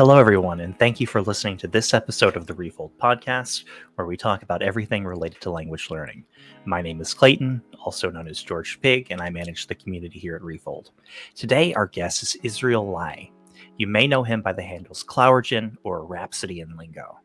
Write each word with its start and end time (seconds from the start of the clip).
Hello, 0.00 0.16
everyone, 0.16 0.60
and 0.60 0.78
thank 0.78 0.98
you 0.98 1.06
for 1.06 1.20
listening 1.20 1.58
to 1.58 1.68
this 1.68 1.92
episode 1.92 2.34
of 2.34 2.46
the 2.46 2.54
Refold 2.54 2.96
podcast, 2.96 3.64
where 3.96 4.06
we 4.06 4.16
talk 4.16 4.42
about 4.42 4.62
everything 4.62 5.04
related 5.04 5.42
to 5.42 5.50
language 5.50 5.90
learning. 5.90 6.24
My 6.64 6.80
name 6.80 7.02
is 7.02 7.12
Clayton, 7.12 7.60
also 7.84 8.08
known 8.08 8.26
as 8.26 8.42
George 8.42 8.80
Pig, 8.80 9.08
and 9.10 9.20
I 9.20 9.28
manage 9.28 9.66
the 9.66 9.74
community 9.74 10.18
here 10.18 10.34
at 10.36 10.42
Refold. 10.42 10.92
Today, 11.34 11.74
our 11.74 11.86
guest 11.86 12.22
is 12.22 12.34
Israel 12.42 12.90
Lai. 12.90 13.30
You 13.76 13.88
may 13.88 14.06
know 14.06 14.22
him 14.22 14.40
by 14.40 14.54
the 14.54 14.62
handles 14.62 15.04
Clowergen 15.04 15.76
or 15.82 16.06
Rhapsody 16.06 16.60
in 16.60 16.78
Lingo. 16.78 17.18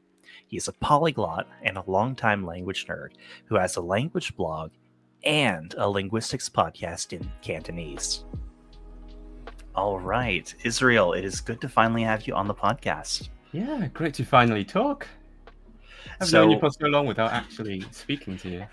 He 0.45 0.57
is 0.57 0.67
a 0.67 0.73
polyglot 0.73 1.47
and 1.63 1.77
a 1.77 1.89
longtime 1.89 2.45
language 2.45 2.87
nerd 2.87 3.11
who 3.45 3.55
has 3.55 3.77
a 3.77 3.81
language 3.81 4.35
blog 4.35 4.71
and 5.23 5.73
a 5.77 5.89
linguistics 5.89 6.49
podcast 6.49 7.13
in 7.13 7.31
Cantonese. 7.41 8.25
All 9.75 9.99
right, 9.99 10.53
Israel, 10.63 11.13
it 11.13 11.25
is 11.25 11.41
good 11.41 11.59
to 11.61 11.69
finally 11.69 12.03
have 12.03 12.27
you 12.27 12.33
on 12.33 12.47
the 12.47 12.53
podcast. 12.53 13.29
Yeah, 13.51 13.87
great 13.93 14.13
to 14.15 14.23
finally 14.25 14.63
talk. 14.63 15.07
I've 16.19 16.27
So- 16.29 16.41
known 16.41 16.51
you 16.51 16.59
for 16.59 16.69
so 16.71 16.87
long 16.87 17.05
without 17.07 17.31
actually 17.33 17.81
speaking 17.91 18.37
to 18.37 18.49
you. 18.49 18.65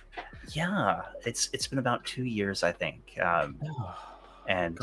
Yeah, 0.51 1.03
it's 1.25 1.51
it's 1.53 1.67
been 1.67 1.79
about 1.79 2.05
two 2.05 2.25
years, 2.25 2.63
I 2.63 2.73
think, 2.73 3.19
um, 3.21 3.57
Oh, 3.69 3.97
and 4.49 4.79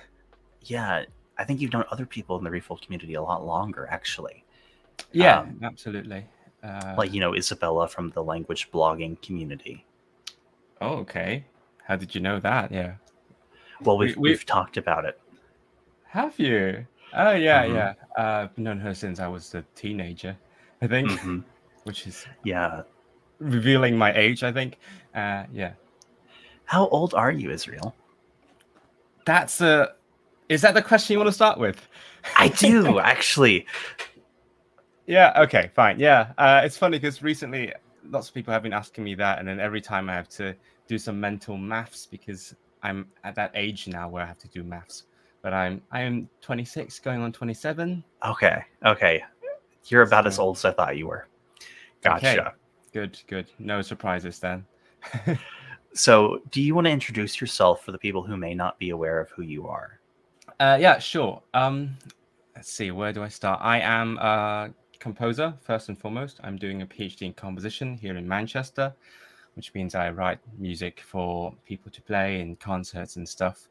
yeah, 0.62 1.04
I 1.38 1.44
think 1.44 1.60
you've 1.60 1.72
known 1.72 1.84
other 1.90 2.06
people 2.06 2.36
in 2.38 2.44
the 2.44 2.50
Refold 2.50 2.82
community 2.82 3.14
a 3.14 3.22
lot 3.22 3.44
longer, 3.44 3.86
actually. 3.90 4.44
Yeah, 5.12 5.40
Um, 5.40 5.58
absolutely. 5.62 6.26
Uh, 6.62 6.94
Like 6.98 7.12
you 7.12 7.20
know 7.20 7.34
Isabella 7.34 7.88
from 7.88 8.10
the 8.10 8.22
language 8.22 8.70
blogging 8.72 9.20
community. 9.22 9.84
oh, 10.80 10.96
okay. 10.98 11.44
How 11.84 11.94
did 11.96 12.14
you 12.14 12.20
know 12.20 12.40
that? 12.40 12.70
Yeah. 12.72 12.94
Well, 13.80 13.98
we've 13.98 14.16
We- 14.16 14.22
we- 14.22 14.30
we've 14.30 14.46
talked 14.46 14.76
about 14.76 15.04
it. 15.04 15.20
Have 16.12 16.38
you? 16.38 16.86
Oh, 17.14 17.30
yeah, 17.32 17.64
Mhm. 17.64 17.74
yeah. 17.74 17.94
Uh, 18.18 18.42
I've 18.44 18.58
known 18.58 18.78
her 18.80 18.94
since 18.94 19.18
I 19.18 19.28
was 19.28 19.54
a 19.54 19.62
teenager, 19.74 20.36
I 20.82 20.86
think, 20.86 21.10
Mhm. 21.10 21.42
which 21.84 22.06
is 22.06 22.26
Yeah. 22.44 22.82
revealing 23.38 23.96
my 23.96 24.12
age, 24.12 24.42
I 24.42 24.52
think. 24.52 24.78
Uh, 25.14 25.44
yeah. 25.50 25.72
How 26.66 26.86
old 26.88 27.14
are 27.14 27.32
you, 27.32 27.50
Israel? 27.50 27.96
That's 29.24 29.62
a. 29.62 29.94
Is 30.50 30.60
that 30.60 30.74
the 30.74 30.82
question 30.82 31.14
you 31.14 31.18
want 31.18 31.28
to 31.28 31.32
start 31.32 31.58
with? 31.58 31.88
I 32.36 32.48
do 32.48 32.98
actually. 33.12 33.66
Yeah. 35.06 35.32
Okay. 35.44 35.70
Fine. 35.74 35.98
Yeah. 35.98 36.34
Uh, 36.36 36.60
it's 36.62 36.76
funny 36.76 36.98
because 36.98 37.22
recently 37.22 37.72
lots 38.10 38.28
of 38.28 38.34
people 38.34 38.52
have 38.52 38.62
been 38.62 38.74
asking 38.74 39.02
me 39.04 39.14
that, 39.14 39.38
and 39.38 39.48
then 39.48 39.60
every 39.60 39.80
time 39.80 40.10
I 40.10 40.14
have 40.14 40.28
to 40.40 40.54
do 40.88 40.98
some 40.98 41.18
mental 41.18 41.56
maths 41.56 42.04
because 42.04 42.54
I'm 42.82 43.08
at 43.24 43.34
that 43.36 43.50
age 43.54 43.88
now 43.88 44.10
where 44.10 44.22
I 44.22 44.26
have 44.26 44.38
to 44.40 44.48
do 44.48 44.62
maths. 44.62 45.04
But 45.42 45.52
I'm 45.52 45.82
I 45.90 46.02
am 46.02 46.28
26, 46.40 47.00
going 47.00 47.20
on 47.20 47.32
27. 47.32 48.02
Okay. 48.24 48.62
Okay. 48.86 49.22
You're 49.86 50.02
about 50.02 50.26
as 50.26 50.38
old 50.38 50.56
as 50.56 50.64
I 50.64 50.70
thought 50.70 50.96
you 50.96 51.08
were. 51.08 51.26
Okay. 52.06 52.36
Gotcha. 52.36 52.54
Good. 52.92 53.20
Good. 53.26 53.50
No 53.58 53.82
surprises 53.82 54.38
then. 54.38 54.64
So, 55.94 56.40
do 56.50 56.62
you 56.62 56.74
want 56.74 56.86
to 56.86 56.90
introduce 56.90 57.38
yourself 57.38 57.84
for 57.84 57.92
the 57.92 57.98
people 57.98 58.22
who 58.22 58.36
may 58.36 58.54
not 58.54 58.78
be 58.78 58.90
aware 58.90 59.20
of 59.20 59.30
who 59.30 59.42
you 59.42 59.66
are? 59.66 60.00
Uh, 60.58 60.78
yeah. 60.80 60.98
Sure. 60.98 61.42
Um, 61.52 61.98
let's 62.56 62.72
see. 62.72 62.90
Where 62.90 63.12
do 63.12 63.22
I 63.22 63.28
start? 63.28 63.60
I 63.62 63.80
am 63.80 64.16
a 64.16 64.72
composer 65.00 65.52
first 65.60 65.90
and 65.90 66.00
foremost. 66.00 66.40
I'm 66.42 66.56
doing 66.56 66.80
a 66.80 66.86
PhD 66.86 67.22
in 67.22 67.34
composition 67.34 67.98
here 67.98 68.16
in 68.16 68.26
Manchester, 68.26 68.94
which 69.54 69.74
means 69.74 69.94
I 69.94 70.10
write 70.10 70.38
music 70.56 71.00
for 71.00 71.54
people 71.66 71.90
to 71.92 72.00
play 72.00 72.40
in 72.40 72.56
concerts 72.56 73.16
and 73.16 73.28
stuff. 73.28 73.68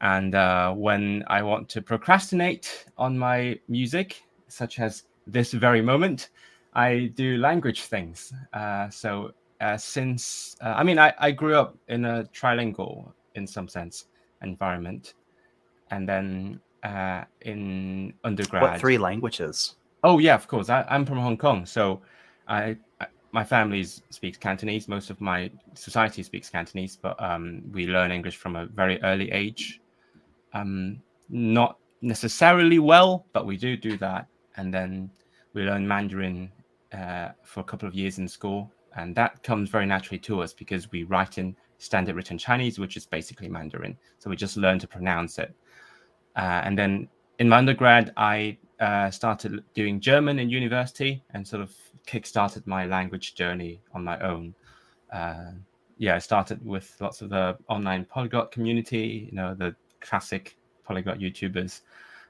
And 0.00 0.34
uh, 0.34 0.72
when 0.72 1.24
I 1.26 1.42
want 1.42 1.68
to 1.70 1.82
procrastinate 1.82 2.86
on 2.96 3.18
my 3.18 3.58
music, 3.68 4.22
such 4.48 4.78
as 4.78 5.04
this 5.26 5.52
very 5.52 5.82
moment, 5.82 6.30
I 6.74 7.12
do 7.14 7.38
language 7.38 7.82
things. 7.82 8.32
Uh, 8.52 8.88
so 8.90 9.32
uh, 9.60 9.76
since 9.76 10.56
uh, 10.60 10.74
I 10.76 10.84
mean, 10.84 10.98
I, 10.98 11.12
I 11.18 11.30
grew 11.32 11.54
up 11.56 11.76
in 11.88 12.04
a 12.04 12.24
trilingual, 12.32 13.12
in 13.34 13.46
some 13.46 13.68
sense, 13.68 14.06
environment, 14.42 15.14
and 15.90 16.08
then 16.08 16.60
uh, 16.84 17.24
in 17.42 18.12
undergrad. 18.24 18.62
What 18.62 18.80
three 18.80 18.98
languages? 18.98 19.76
Oh 20.04 20.18
yeah, 20.18 20.34
of 20.34 20.46
course. 20.46 20.68
I, 20.70 20.84
I'm 20.88 21.04
from 21.04 21.18
Hong 21.18 21.36
Kong, 21.36 21.66
so 21.66 22.00
I, 22.46 22.76
I 23.00 23.06
my 23.32 23.44
family 23.44 23.84
speaks 23.84 24.38
Cantonese. 24.38 24.88
Most 24.88 25.10
of 25.10 25.20
my 25.20 25.50
society 25.74 26.22
speaks 26.22 26.48
Cantonese, 26.48 26.96
but 26.96 27.20
um, 27.22 27.62
we 27.72 27.86
learn 27.86 28.10
English 28.10 28.36
from 28.36 28.56
a 28.56 28.66
very 28.66 29.02
early 29.02 29.30
age. 29.32 29.80
Um, 30.52 31.02
not 31.28 31.78
necessarily 32.00 32.78
well, 32.78 33.26
but 33.32 33.46
we 33.46 33.56
do 33.56 33.76
do 33.76 33.96
that, 33.98 34.26
and 34.56 34.72
then 34.72 35.10
we 35.52 35.62
learn 35.62 35.86
Mandarin 35.86 36.50
uh, 36.92 37.30
for 37.42 37.60
a 37.60 37.64
couple 37.64 37.88
of 37.88 37.94
years 37.94 38.18
in 38.18 38.28
school, 38.28 38.70
and 38.96 39.14
that 39.14 39.42
comes 39.42 39.68
very 39.68 39.86
naturally 39.86 40.18
to 40.20 40.40
us 40.40 40.52
because 40.52 40.90
we 40.90 41.04
write 41.04 41.38
in 41.38 41.54
standard 41.78 42.16
written 42.16 42.38
Chinese, 42.38 42.78
which 42.78 42.96
is 42.96 43.06
basically 43.06 43.48
Mandarin. 43.48 43.96
So 44.18 44.30
we 44.30 44.36
just 44.36 44.56
learn 44.56 44.78
to 44.80 44.88
pronounce 44.88 45.38
it. 45.38 45.54
Uh, 46.36 46.62
and 46.64 46.78
then 46.78 47.08
in 47.38 47.48
my 47.48 47.58
undergrad, 47.58 48.12
I 48.16 48.58
uh, 48.80 49.10
started 49.10 49.62
doing 49.74 50.00
German 50.00 50.38
in 50.38 50.50
university 50.50 51.22
and 51.34 51.46
sort 51.46 51.62
of 51.62 51.74
kickstarted 52.06 52.66
my 52.66 52.86
language 52.86 53.34
journey 53.34 53.80
on 53.92 54.04
my 54.04 54.18
own. 54.20 54.54
Uh, 55.12 55.52
yeah, 55.98 56.14
I 56.14 56.18
started 56.18 56.64
with 56.64 56.96
lots 57.00 57.22
of 57.22 57.30
the 57.30 57.56
online 57.68 58.04
polyglot 58.04 58.52
community, 58.52 59.28
you 59.30 59.36
know, 59.36 59.54
the 59.54 59.74
classic 60.00 60.56
polyglot 60.84 61.18
YouTubers 61.18 61.82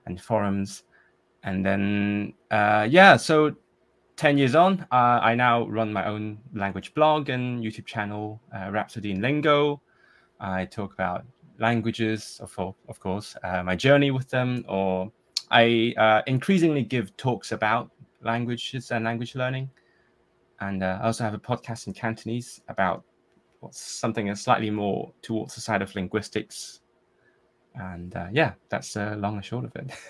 and 0.06 0.20
forums. 0.20 0.84
And 1.44 1.64
then, 1.64 2.34
uh, 2.50 2.86
yeah, 2.90 3.16
so 3.16 3.54
10 4.16 4.36
years 4.38 4.54
on, 4.54 4.86
uh, 4.90 5.20
I 5.22 5.34
now 5.34 5.66
run 5.68 5.92
my 5.92 6.06
own 6.06 6.38
language 6.52 6.92
blog 6.94 7.28
and 7.28 7.62
YouTube 7.62 7.86
channel, 7.86 8.40
uh, 8.54 8.70
Rhapsody 8.70 9.12
in 9.12 9.20
Lingo. 9.20 9.80
I 10.40 10.64
talk 10.64 10.92
about 10.92 11.24
languages, 11.58 12.40
of, 12.42 12.56
of 12.58 13.00
course, 13.00 13.36
uh, 13.44 13.62
my 13.62 13.76
journey 13.76 14.10
with 14.10 14.28
them, 14.28 14.64
or 14.68 15.12
I 15.50 15.94
uh, 15.96 16.22
increasingly 16.26 16.82
give 16.82 17.16
talks 17.16 17.52
about 17.52 17.90
languages 18.22 18.90
and 18.90 19.04
language 19.04 19.34
learning. 19.34 19.70
And 20.60 20.82
uh, 20.82 20.98
I 21.00 21.06
also 21.06 21.24
have 21.24 21.34
a 21.34 21.38
podcast 21.38 21.86
in 21.86 21.92
Cantonese 21.92 22.60
about 22.68 23.04
something 23.70 24.26
that's 24.26 24.42
slightly 24.42 24.70
more 24.70 25.12
towards 25.22 25.54
the 25.54 25.60
side 25.60 25.82
of 25.82 25.94
linguistics. 25.94 26.80
And 27.78 28.14
uh, 28.14 28.26
yeah, 28.32 28.52
that's 28.68 28.96
uh, 28.96 29.14
long 29.18 29.36
and 29.36 29.44
short 29.44 29.64
of 29.64 29.74
it. 29.76 29.90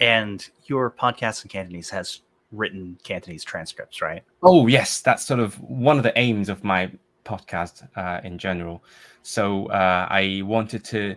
And 0.00 0.44
your 0.64 0.90
podcast 0.90 1.44
in 1.44 1.50
Cantonese 1.50 1.88
has 1.90 2.22
written 2.50 2.98
Cantonese 3.04 3.44
transcripts, 3.44 4.02
right? 4.02 4.24
Oh 4.42 4.66
yes, 4.66 5.00
that's 5.00 5.24
sort 5.24 5.38
of 5.38 5.54
one 5.60 5.98
of 5.98 6.02
the 6.02 6.16
aims 6.18 6.48
of 6.48 6.64
my 6.64 6.90
podcast 7.24 7.86
uh, 7.96 8.20
in 8.24 8.36
general. 8.36 8.82
So 9.22 9.66
uh, 9.66 10.08
I 10.10 10.42
wanted 10.44 10.84
to 10.86 11.16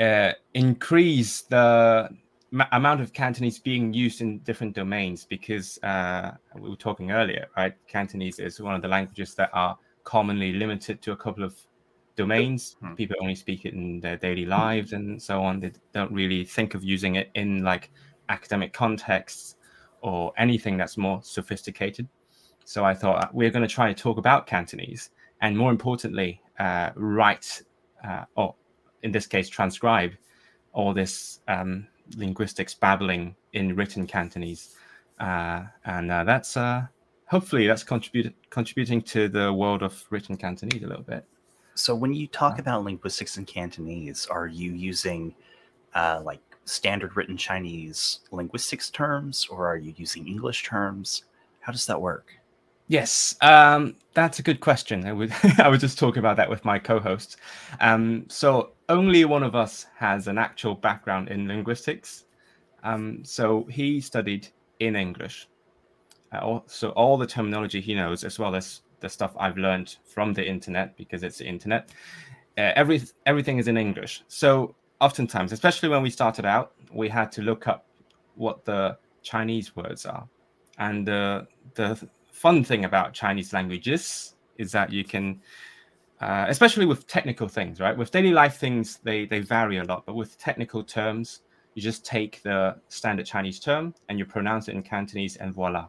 uh, 0.00 0.32
increase 0.54 1.42
the 1.42 2.08
ma- 2.50 2.68
amount 2.72 3.00
of 3.00 3.12
Cantonese 3.12 3.58
being 3.58 3.92
used 3.92 4.20
in 4.20 4.38
different 4.40 4.74
domains 4.74 5.24
because 5.24 5.78
uh, 5.82 6.32
we 6.58 6.70
were 6.70 6.76
talking 6.76 7.10
earlier, 7.10 7.46
right? 7.56 7.74
Cantonese 7.88 8.38
is 8.38 8.60
one 8.60 8.74
of 8.74 8.82
the 8.82 8.88
languages 8.88 9.34
that 9.34 9.50
are 9.52 9.76
commonly 10.04 10.52
limited 10.52 11.02
to 11.02 11.12
a 11.12 11.16
couple 11.16 11.44
of 11.44 11.54
domains. 12.16 12.76
Hmm. 12.80 12.94
People 12.94 13.16
only 13.20 13.34
speak 13.34 13.64
it 13.64 13.74
in 13.74 14.00
their 14.00 14.16
daily 14.16 14.46
lives 14.46 14.92
and 14.92 15.20
so 15.20 15.42
on. 15.42 15.60
They 15.60 15.72
don't 15.92 16.12
really 16.12 16.44
think 16.44 16.74
of 16.74 16.84
using 16.84 17.16
it 17.16 17.30
in 17.34 17.62
like 17.62 17.90
academic 18.28 18.72
contexts 18.72 19.56
or 20.00 20.32
anything 20.36 20.76
that's 20.76 20.96
more 20.96 21.20
sophisticated. 21.22 22.08
So 22.64 22.84
I 22.84 22.94
thought 22.94 23.24
uh, 23.24 23.28
we're 23.32 23.50
going 23.50 23.66
to 23.66 23.74
try 23.74 23.92
to 23.92 24.02
talk 24.02 24.18
about 24.18 24.46
Cantonese 24.46 25.10
and 25.40 25.56
more 25.56 25.70
importantly, 25.70 26.40
uh, 26.58 26.90
write 26.94 27.62
uh, 28.04 28.24
or 28.36 28.54
in 29.02 29.10
this 29.12 29.26
case, 29.26 29.48
transcribe 29.48 30.12
all 30.72 30.94
this 30.94 31.40
um, 31.48 31.86
linguistics 32.16 32.74
babbling 32.74 33.34
in 33.52 33.74
written 33.74 34.06
Cantonese. 34.06 34.76
Uh, 35.18 35.64
and 35.84 36.10
uh, 36.10 36.24
that's 36.24 36.56
uh, 36.56 36.86
hopefully 37.26 37.66
that's 37.66 37.84
contribute- 37.84 38.34
contributing 38.50 39.02
to 39.02 39.28
the 39.28 39.52
world 39.52 39.82
of 39.82 40.04
written 40.10 40.36
Cantonese 40.36 40.82
a 40.82 40.86
little 40.86 41.04
bit. 41.04 41.26
So, 41.74 41.94
when 41.94 42.12
you 42.14 42.26
talk 42.26 42.58
Uh. 42.58 42.60
about 42.60 42.84
linguistics 42.84 43.36
in 43.38 43.44
Cantonese, 43.46 44.26
are 44.26 44.46
you 44.46 44.72
using 44.72 45.34
uh, 45.94 46.22
like 46.24 46.40
standard 46.66 47.16
written 47.16 47.36
Chinese 47.36 48.20
linguistics 48.32 48.90
terms, 48.90 49.46
or 49.50 49.66
are 49.68 49.76
you 49.78 49.94
using 49.96 50.28
English 50.28 50.64
terms? 50.64 51.24
How 51.60 51.72
does 51.72 51.86
that 51.86 52.00
work? 52.00 52.40
Yes, 52.88 53.36
um, 53.40 53.96
that's 54.14 54.38
a 54.38 54.42
good 54.42 54.60
question. 54.60 55.06
I 55.06 55.12
would 55.12 55.32
I 55.58 55.68
was 55.68 55.80
just 55.80 55.98
talking 55.98 56.18
about 56.20 56.36
that 56.36 56.50
with 56.50 56.64
my 56.64 56.78
co-host. 56.78 57.36
Um, 57.80 58.26
so 58.28 58.74
only 58.88 59.24
one 59.24 59.42
of 59.42 59.54
us 59.54 59.86
has 59.96 60.28
an 60.28 60.38
actual 60.38 60.74
background 60.74 61.28
in 61.28 61.48
linguistics. 61.48 62.24
Um, 62.84 63.24
so 63.24 63.66
he 63.70 64.00
studied 64.00 64.48
in 64.80 64.96
English. 64.96 65.48
Uh, 66.32 66.60
so 66.66 66.90
all 66.90 67.18
the 67.18 67.26
terminology 67.26 67.80
he 67.80 67.94
knows, 67.94 68.24
as 68.24 68.38
well 68.38 68.54
as 68.56 68.82
the 69.02 69.08
stuff 69.08 69.32
I've 69.38 69.58
learned 69.58 69.96
from 70.14 70.32
the 70.32 70.44
internet, 70.44 70.96
because 70.96 71.22
it's 71.22 71.38
the 71.38 71.46
internet, 71.46 71.90
uh, 72.56 72.72
every 72.82 73.02
everything 73.26 73.58
is 73.58 73.68
in 73.68 73.76
English. 73.76 74.24
So 74.28 74.74
oftentimes, 75.00 75.52
especially 75.52 75.90
when 75.90 76.02
we 76.02 76.10
started 76.10 76.46
out, 76.46 76.72
we 76.92 77.08
had 77.08 77.30
to 77.32 77.42
look 77.42 77.68
up 77.68 77.86
what 78.36 78.64
the 78.64 78.96
Chinese 79.22 79.76
words 79.76 80.06
are. 80.06 80.26
And 80.78 81.06
the 81.06 81.46
the 81.74 82.08
fun 82.32 82.64
thing 82.64 82.84
about 82.84 83.12
Chinese 83.12 83.52
languages 83.52 84.34
is 84.56 84.72
that 84.72 84.90
you 84.90 85.04
can, 85.04 85.40
uh, 86.20 86.46
especially 86.48 86.86
with 86.86 87.06
technical 87.06 87.48
things, 87.48 87.80
right? 87.80 87.96
With 87.96 88.10
daily 88.10 88.32
life 88.32 88.56
things, 88.58 88.98
they 89.04 89.26
they 89.26 89.40
vary 89.40 89.78
a 89.78 89.84
lot, 89.84 90.06
but 90.06 90.14
with 90.14 90.38
technical 90.38 90.82
terms, 90.82 91.42
you 91.74 91.82
just 91.82 92.04
take 92.04 92.42
the 92.42 92.76
standard 92.88 93.26
Chinese 93.26 93.60
term 93.60 93.94
and 94.08 94.18
you 94.18 94.24
pronounce 94.24 94.68
it 94.68 94.74
in 94.74 94.82
Cantonese, 94.82 95.36
and 95.36 95.54
voila. 95.54 95.88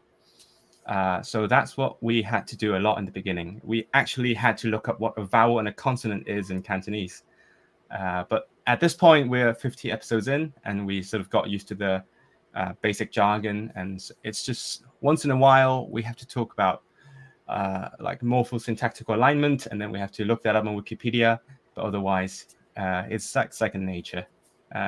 Uh, 0.86 1.22
so 1.22 1.48
that's 1.48 1.78
what 1.78 2.02
we 2.04 2.22
had 2.22 2.46
to 2.48 2.58
do 2.58 2.76
a 2.76 2.78
lot 2.78 2.98
in 2.98 3.06
the 3.06 3.12
beginning. 3.12 3.62
We 3.64 3.88
actually 3.94 4.34
had 4.34 4.58
to 4.60 4.68
look 4.68 4.90
up 4.90 5.00
what 5.00 5.14
a 5.18 5.24
vowel 5.24 5.60
and 5.60 5.68
a 5.68 5.74
consonant 5.74 6.28
is 6.28 6.50
in 6.50 6.62
Cantonese. 6.62 7.24
Uh, 7.92 8.24
but 8.30 8.50
at 8.68 8.80
this 8.80 8.94
point, 8.94 9.30
we're 9.30 9.54
50 9.54 9.92
episodes 9.92 10.28
in, 10.28 10.54
and 10.66 10.86
we 10.86 11.02
sort 11.02 11.22
of 11.22 11.30
got 11.30 11.50
used 11.50 11.68
to 11.70 11.76
the 11.76 12.04
uh, 12.56 12.74
basic 12.82 13.12
jargon. 13.12 13.72
And 13.76 14.04
it's 14.24 14.46
just 14.46 14.84
once 15.02 15.26
in 15.26 15.32
a 15.32 15.38
while 15.38 15.88
we 15.90 16.02
have 16.02 16.18
to 16.18 16.28
talk 16.28 16.54
about 16.54 16.84
uh, 17.48 17.90
like 18.00 18.22
morphosyntactical 18.22 19.16
alignment, 19.16 19.68
and 19.68 19.80
then 19.82 19.92
we 19.92 20.00
have 20.00 20.12
to 20.14 20.26
look 20.26 20.44
that 20.44 20.56
up 20.56 20.66
on 20.66 20.76
Wikipedia. 20.76 21.40
But 21.76 21.86
otherwise, 21.86 22.56
uh, 22.76 23.04
it's 23.10 23.36
like 23.36 23.54
second 23.54 23.86
nature, 23.86 24.26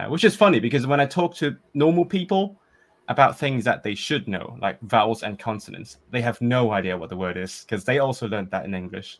which 0.08 0.24
is 0.24 0.36
funny 0.36 0.60
because 0.60 0.88
when 0.88 1.00
I 1.00 1.06
talk 1.06 1.36
to 1.36 1.56
normal 1.74 2.06
people 2.06 2.60
about 3.08 3.38
things 3.38 3.64
that 3.66 3.84
they 3.84 3.96
should 3.96 4.28
know, 4.28 4.58
like 4.62 4.80
vowels 4.82 5.24
and 5.24 5.38
consonants, 5.38 5.98
they 6.12 6.22
have 6.22 6.42
no 6.42 6.72
idea 6.72 6.98
what 6.98 7.10
the 7.10 7.18
word 7.18 7.38
is 7.38 7.64
because 7.66 7.84
they 7.84 8.00
also 8.00 8.28
learned 8.28 8.52
that 8.52 8.66
in 8.66 8.74
English. 8.74 9.20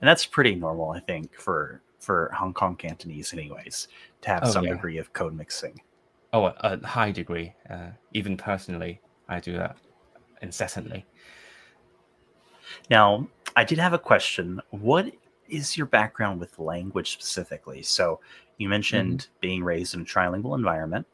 And 0.00 0.08
that's 0.08 0.26
pretty 0.26 0.54
normal, 0.54 0.90
I 0.90 1.00
think, 1.00 1.34
for 1.34 1.80
for 1.98 2.30
Hong 2.34 2.52
Kong 2.52 2.76
Cantonese, 2.76 3.32
anyways, 3.32 3.88
to 4.20 4.28
have 4.28 4.44
Oh, 4.44 4.50
some 4.50 4.64
yeah. 4.64 4.72
degree 4.72 4.98
of 4.98 5.12
code 5.12 5.34
mixing. 5.34 5.80
Oh, 6.32 6.46
a, 6.46 6.54
a 6.60 6.86
high 6.86 7.10
degree. 7.10 7.54
Uh, 7.68 7.88
even 8.12 8.36
personally, 8.36 9.00
I 9.28 9.40
do 9.40 9.54
that 9.54 9.76
incessantly. 10.42 11.06
Now, 12.90 13.26
I 13.56 13.64
did 13.64 13.78
have 13.78 13.94
a 13.94 13.98
question. 13.98 14.60
What 14.70 15.10
is 15.48 15.76
your 15.76 15.86
background 15.86 16.38
with 16.40 16.58
language 16.58 17.12
specifically? 17.12 17.82
So, 17.82 18.20
you 18.58 18.68
mentioned 18.68 19.28
being 19.40 19.64
raised 19.64 19.94
in 19.94 20.02
a 20.02 20.04
trilingual 20.04 20.56
environment, 20.56 21.06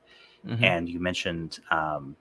Mhm. 0.46 0.62
and 0.62 0.88
you 0.88 0.98
mentioned 1.00 1.60
um, 1.70 2.16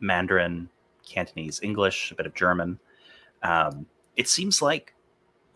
Mandarin, 0.00 0.68
Cantonese, 1.04 1.60
English, 1.62 2.12
a 2.12 2.14
bit 2.14 2.26
of 2.26 2.34
German. 2.34 2.78
Um, 3.42 3.86
it 4.16 4.28
seems 4.28 4.62
like 4.62 4.94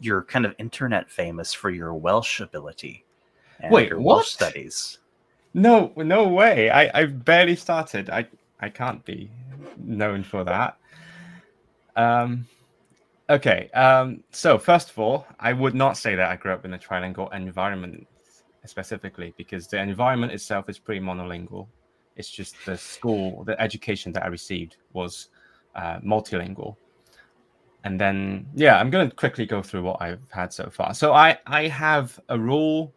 you're 0.01 0.23
kind 0.23 0.45
of 0.47 0.55
internet 0.59 1.11
famous 1.11 1.53
for 1.53 1.71
your 1.71 1.95
Welsh 1.95 2.41
ability 2.41 3.05
and 3.61 3.73
Wait, 3.73 3.89
your 3.89 4.01
what? 4.01 4.17
Welsh 4.17 4.29
studies. 4.29 4.99
No, 5.55 5.93
no 5.97 6.29
way. 6.29 6.71
I, 6.71 7.03
I 7.03 7.05
barely 7.07 7.57
started. 7.57 8.09
I, 8.11 8.27
I 8.61 8.69
can't 8.69 9.05
be 9.05 9.31
known 9.77 10.23
for 10.23 10.45
that. 10.45 10.79
Um, 11.97 12.47
okay. 13.29 13.69
Um, 13.71 14.23
so 14.31 14.59
first 14.59 14.91
of 14.91 14.99
all, 14.99 15.27
I 15.39 15.53
would 15.53 15.75
not 15.75 15.97
say 15.97 16.15
that 16.15 16.31
I 16.31 16.37
grew 16.37 16.53
up 16.53 16.65
in 16.65 16.75
a 16.75 16.79
trilingual 16.79 17.35
environment 17.35 18.07
specifically 18.65 19.35
because 19.37 19.67
the 19.67 19.81
environment 19.81 20.33
itself 20.33 20.69
is 20.69 20.79
pretty 20.79 21.01
monolingual. 21.01 21.67
It's 22.17 22.31
just 22.31 22.57
the 22.67 22.77
school, 22.77 23.45
the 23.45 23.61
education 23.61 24.13
that 24.13 24.25
I 24.25 24.27
received 24.29 24.77
was 24.93 25.29
uh, 25.75 25.99
multilingual. 26.01 26.77
And 27.85 27.99
then, 27.99 28.47
yeah, 28.55 28.79
I'm 28.79 28.91
going 28.91 29.09
to 29.09 29.17
quickly 29.17 29.47
go 29.47 29.63
through 29.63 29.83
what 29.83 30.03
I've 30.03 30.21
had 30.31 30.53
so 30.53 30.69
far. 30.69 30.93
So 30.93 31.15
I, 31.15 31.39
I 31.47 31.67
have 31.69 32.21
a 32.29 32.39
rule 32.39 32.93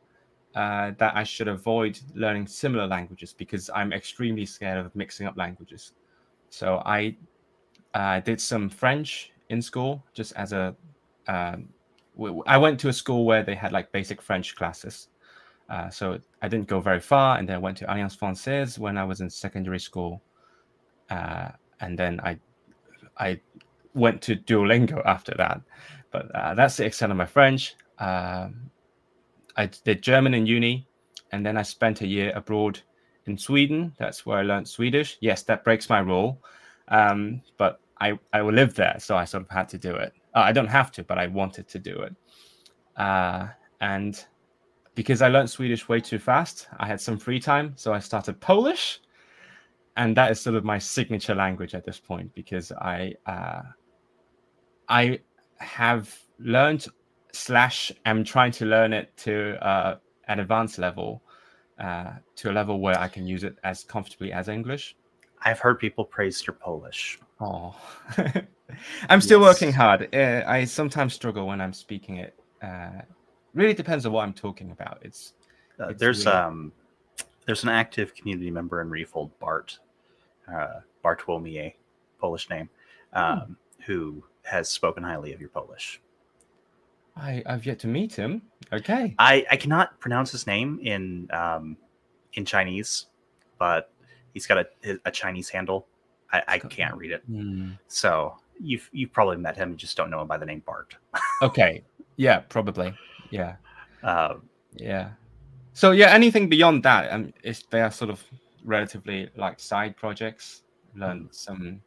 uh, 0.55 0.91
that 0.97 1.15
I 1.15 1.23
should 1.23 1.47
avoid 1.47 1.99
learning 2.13 2.47
similar 2.47 2.85
languages 2.85 3.33
because 3.33 3.69
I'm 3.73 3.93
extremely 3.93 4.45
scared 4.45 4.85
of 4.85 4.95
mixing 4.95 5.25
up 5.25 5.37
languages. 5.37 5.93
So 6.49 6.81
I 6.85 7.15
uh, 7.93 8.19
did 8.19 8.41
some 8.41 8.69
French 8.69 9.31
in 9.49 9.61
school 9.61 10.03
just 10.13 10.33
as 10.33 10.53
a. 10.53 10.75
Um, 11.27 11.69
I 12.45 12.57
went 12.57 12.79
to 12.81 12.89
a 12.89 12.93
school 12.93 13.25
where 13.25 13.41
they 13.41 13.55
had 13.55 13.71
like 13.71 13.91
basic 13.91 14.21
French 14.21 14.55
classes. 14.55 15.07
Uh, 15.69 15.89
so 15.89 16.19
I 16.41 16.47
didn't 16.47 16.67
go 16.67 16.79
very 16.79 16.99
far, 16.99 17.37
and 17.37 17.47
then 17.47 17.55
I 17.55 17.59
went 17.59 17.77
to 17.77 17.85
Alliance 17.85 18.15
Française 18.15 18.77
when 18.77 18.97
I 18.97 19.03
was 19.03 19.21
in 19.21 19.29
secondary 19.29 19.79
school, 19.79 20.21
uh, 21.09 21.49
and 21.79 21.97
then 21.97 22.19
I, 22.21 22.37
I 23.17 23.39
went 23.93 24.21
to 24.23 24.35
Duolingo 24.35 25.01
after 25.05 25.33
that. 25.37 25.61
But 26.11 26.33
uh, 26.35 26.53
that's 26.53 26.77
the 26.77 26.85
extent 26.85 27.11
of 27.11 27.17
my 27.17 27.25
French. 27.25 27.75
Um, 27.99 28.69
I 29.55 29.67
did 29.83 30.01
German 30.01 30.33
in 30.33 30.45
uni, 30.45 30.87
and 31.31 31.45
then 31.45 31.57
I 31.57 31.63
spent 31.63 32.01
a 32.01 32.07
year 32.07 32.31
abroad 32.35 32.79
in 33.25 33.37
Sweden. 33.37 33.93
That's 33.97 34.25
where 34.25 34.39
I 34.39 34.43
learned 34.43 34.67
Swedish. 34.67 35.17
Yes, 35.21 35.43
that 35.43 35.63
breaks 35.63 35.89
my 35.89 35.99
rule, 35.99 36.39
um, 36.89 37.41
but 37.57 37.79
I 38.01 38.19
I 38.33 38.41
lived 38.41 38.75
there, 38.75 38.95
so 38.99 39.15
I 39.15 39.25
sort 39.25 39.43
of 39.43 39.49
had 39.49 39.69
to 39.69 39.77
do 39.77 39.95
it. 39.95 40.13
Uh, 40.35 40.39
I 40.39 40.51
don't 40.51 40.67
have 40.67 40.91
to, 40.93 41.03
but 41.03 41.17
I 41.17 41.27
wanted 41.27 41.67
to 41.69 41.79
do 41.79 42.01
it. 42.01 42.15
Uh, 42.97 43.47
and 43.81 44.25
because 44.95 45.21
I 45.21 45.27
learned 45.29 45.49
Swedish 45.49 45.87
way 45.89 45.99
too 45.99 46.19
fast, 46.19 46.67
I 46.79 46.87
had 46.87 47.01
some 47.01 47.17
free 47.17 47.39
time, 47.39 47.73
so 47.75 47.93
I 47.93 47.99
started 47.99 48.39
Polish, 48.39 48.99
and 49.97 50.15
that 50.17 50.31
is 50.31 50.39
sort 50.41 50.55
of 50.55 50.63
my 50.63 50.79
signature 50.79 51.35
language 51.35 51.75
at 51.75 51.85
this 51.85 51.99
point 51.99 52.33
because 52.33 52.71
I 52.71 53.13
uh, 53.25 53.61
I 54.89 55.19
have 55.57 56.15
learned 56.39 56.87
slash 57.33 57.91
am 58.05 58.23
trying 58.23 58.51
to 58.53 58.65
learn 58.65 58.93
it 58.93 59.15
to 59.17 59.55
uh, 59.65 59.97
an 60.27 60.39
advanced 60.39 60.77
level, 60.77 61.23
uh, 61.79 62.13
to 62.35 62.51
a 62.51 62.53
level 62.53 62.79
where 62.79 62.99
I 62.99 63.07
can 63.07 63.25
use 63.25 63.43
it 63.43 63.55
as 63.63 63.83
comfortably 63.83 64.31
as 64.31 64.47
English. 64.47 64.95
I've 65.45 65.59
heard 65.59 65.79
people 65.79 66.05
praise 66.05 66.45
your 66.45 66.55
Polish. 66.55 67.19
Oh, 67.39 67.75
I'm 69.09 69.21
still 69.21 69.39
Yes. 69.39 69.49
working 69.53 69.73
hard. 69.73 70.13
Uh, 70.15 70.43
I 70.47 70.65
sometimes 70.65 71.13
struggle 71.13 71.47
when 71.47 71.59
I'm 71.59 71.73
speaking 71.73 72.17
it. 72.17 72.35
Really 73.53 73.73
depends 73.73 74.05
on 74.05 74.11
what 74.11 74.23
I'm 74.23 74.33
talking 74.33 74.71
about. 74.71 74.99
It's 75.01 75.33
Uh, 75.79 75.87
It's 75.89 75.99
there's 75.99 76.25
weird. 76.25 76.35
um, 76.37 76.71
there's 77.45 77.63
an 77.63 77.69
active 77.69 78.13
community 78.15 78.51
member 78.51 78.81
in 78.81 78.89
Refold, 78.89 79.37
Bart, 79.39 79.79
uh, 80.47 80.81
Bartłomiej, 81.03 81.73
Polish 82.19 82.49
name, 82.49 82.69
um, 83.13 83.57
who 83.85 84.23
has 84.43 84.69
spoken 84.69 85.03
highly 85.03 85.33
of 85.33 85.39
your 85.39 85.49
Polish. 85.49 85.99
I, 87.15 87.43
I've 87.45 87.65
yet 87.65 87.79
to 87.79 87.87
meet 87.87 88.13
him. 88.13 88.41
Okay. 88.71 89.13
I, 89.19 89.45
I 89.51 89.57
cannot 89.57 89.99
pronounce 89.99 90.31
his 90.31 90.47
name 90.47 90.79
in 90.81 91.27
um, 91.31 91.77
in 92.33 92.45
Chinese, 92.45 93.07
but 93.59 93.91
he's 94.33 94.47
got 94.47 94.57
a, 94.57 94.99
a 95.05 95.11
Chinese 95.11 95.49
handle. 95.49 95.87
I, 96.31 96.43
I 96.47 96.59
can't 96.59 96.95
read 96.95 97.11
it, 97.11 97.21
Hmm. 97.27 97.71
so 97.87 98.35
you've 98.59 98.89
you've 98.93 99.11
probably 99.13 99.37
met 99.37 99.55
him. 99.57 99.71
You 99.71 99.75
just 99.77 99.95
don't 99.97 100.09
know 100.09 100.21
him 100.21 100.27
by 100.27 100.37
the 100.37 100.45
name 100.45 100.61
Bart. 100.65 100.95
Okay. 101.41 101.83
Yeah, 102.15 102.39
probably. 102.39 102.93
Yeah. 103.33 103.55
Um, 104.03 104.47
Yeah. 104.75 105.11
So 105.73 105.91
yeah, 105.91 106.13
anything 106.13 106.49
beyond 106.49 106.83
that, 106.83 107.11
um, 107.11 107.33
is 107.43 107.63
they 107.71 107.81
are 107.81 107.91
sort 107.91 108.11
of 108.11 108.23
relatively 108.63 109.29
like 109.35 109.59
side 109.59 109.97
projects. 109.97 110.63
Learned 110.95 111.29
some 111.33 111.81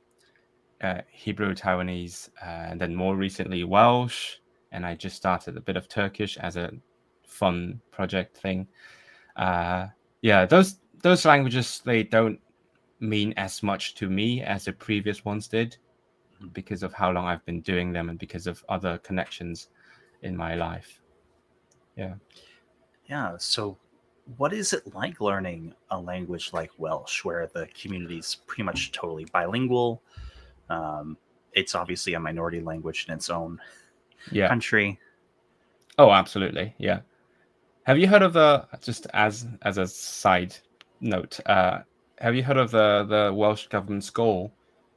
uh, 0.80 1.02
Hebrew, 1.08 1.54
Taiwanese, 1.54 2.30
uh, 2.42 2.70
and 2.70 2.80
then 2.80 2.94
more 2.94 3.14
recently 3.16 3.62
Welsh, 3.62 4.38
and 4.72 4.84
I 4.84 4.96
just 4.96 5.16
started 5.16 5.56
a 5.56 5.60
bit 5.60 5.76
of 5.76 5.88
Turkish 5.88 6.36
as 6.38 6.56
a 6.56 6.72
fun 7.22 7.80
project 7.92 8.36
thing. 8.36 8.66
Uh, 9.36 9.86
yeah, 10.22 10.46
those 10.46 10.80
those 11.02 11.24
languages 11.24 11.80
they 11.84 12.02
don't 12.02 12.40
mean 12.98 13.32
as 13.36 13.62
much 13.62 13.94
to 13.94 14.10
me 14.10 14.42
as 14.42 14.64
the 14.64 14.72
previous 14.72 15.24
ones 15.24 15.46
did, 15.48 15.76
Mhm. 16.40 16.52
because 16.52 16.82
of 16.82 16.92
how 16.92 17.12
long 17.12 17.26
I've 17.26 17.44
been 17.46 17.60
doing 17.60 17.92
them 17.92 18.08
and 18.08 18.18
because 18.18 18.48
of 18.48 18.64
other 18.68 18.98
connections 18.98 19.68
in 20.22 20.36
my 20.36 20.56
life. 20.56 21.00
Yeah. 21.96 22.14
Yeah. 23.06 23.36
So, 23.38 23.78
what 24.36 24.52
is 24.52 24.72
it 24.72 24.94
like 24.94 25.20
learning 25.20 25.74
a 25.90 25.98
language 26.00 26.52
like 26.52 26.70
Welsh, 26.78 27.24
where 27.24 27.46
the 27.46 27.68
community 27.80 28.18
is 28.18 28.36
pretty 28.46 28.62
much 28.64 28.92
totally 28.92 29.24
bilingual? 29.26 30.02
Um, 30.68 31.16
it's 31.52 31.74
obviously 31.74 32.14
a 32.14 32.20
minority 32.20 32.60
language 32.60 33.06
in 33.08 33.14
its 33.14 33.30
own 33.30 33.60
Yeah. 34.30 34.48
country. 34.48 34.98
Oh, 35.98 36.10
absolutely. 36.10 36.74
Yeah. 36.78 37.00
Have 37.84 37.98
you 37.98 38.08
heard 38.08 38.22
of 38.22 38.32
the 38.32 38.66
just 38.82 39.06
as 39.14 39.46
as 39.62 39.78
a 39.78 39.86
side 39.86 40.56
note? 41.00 41.38
Uh, 41.46 41.80
have 42.18 42.34
you 42.34 42.42
heard 42.42 42.56
of 42.56 42.70
the 42.72 43.04
the 43.08 43.32
Welsh 43.32 43.68
government's 43.68 44.10
goal 44.10 44.52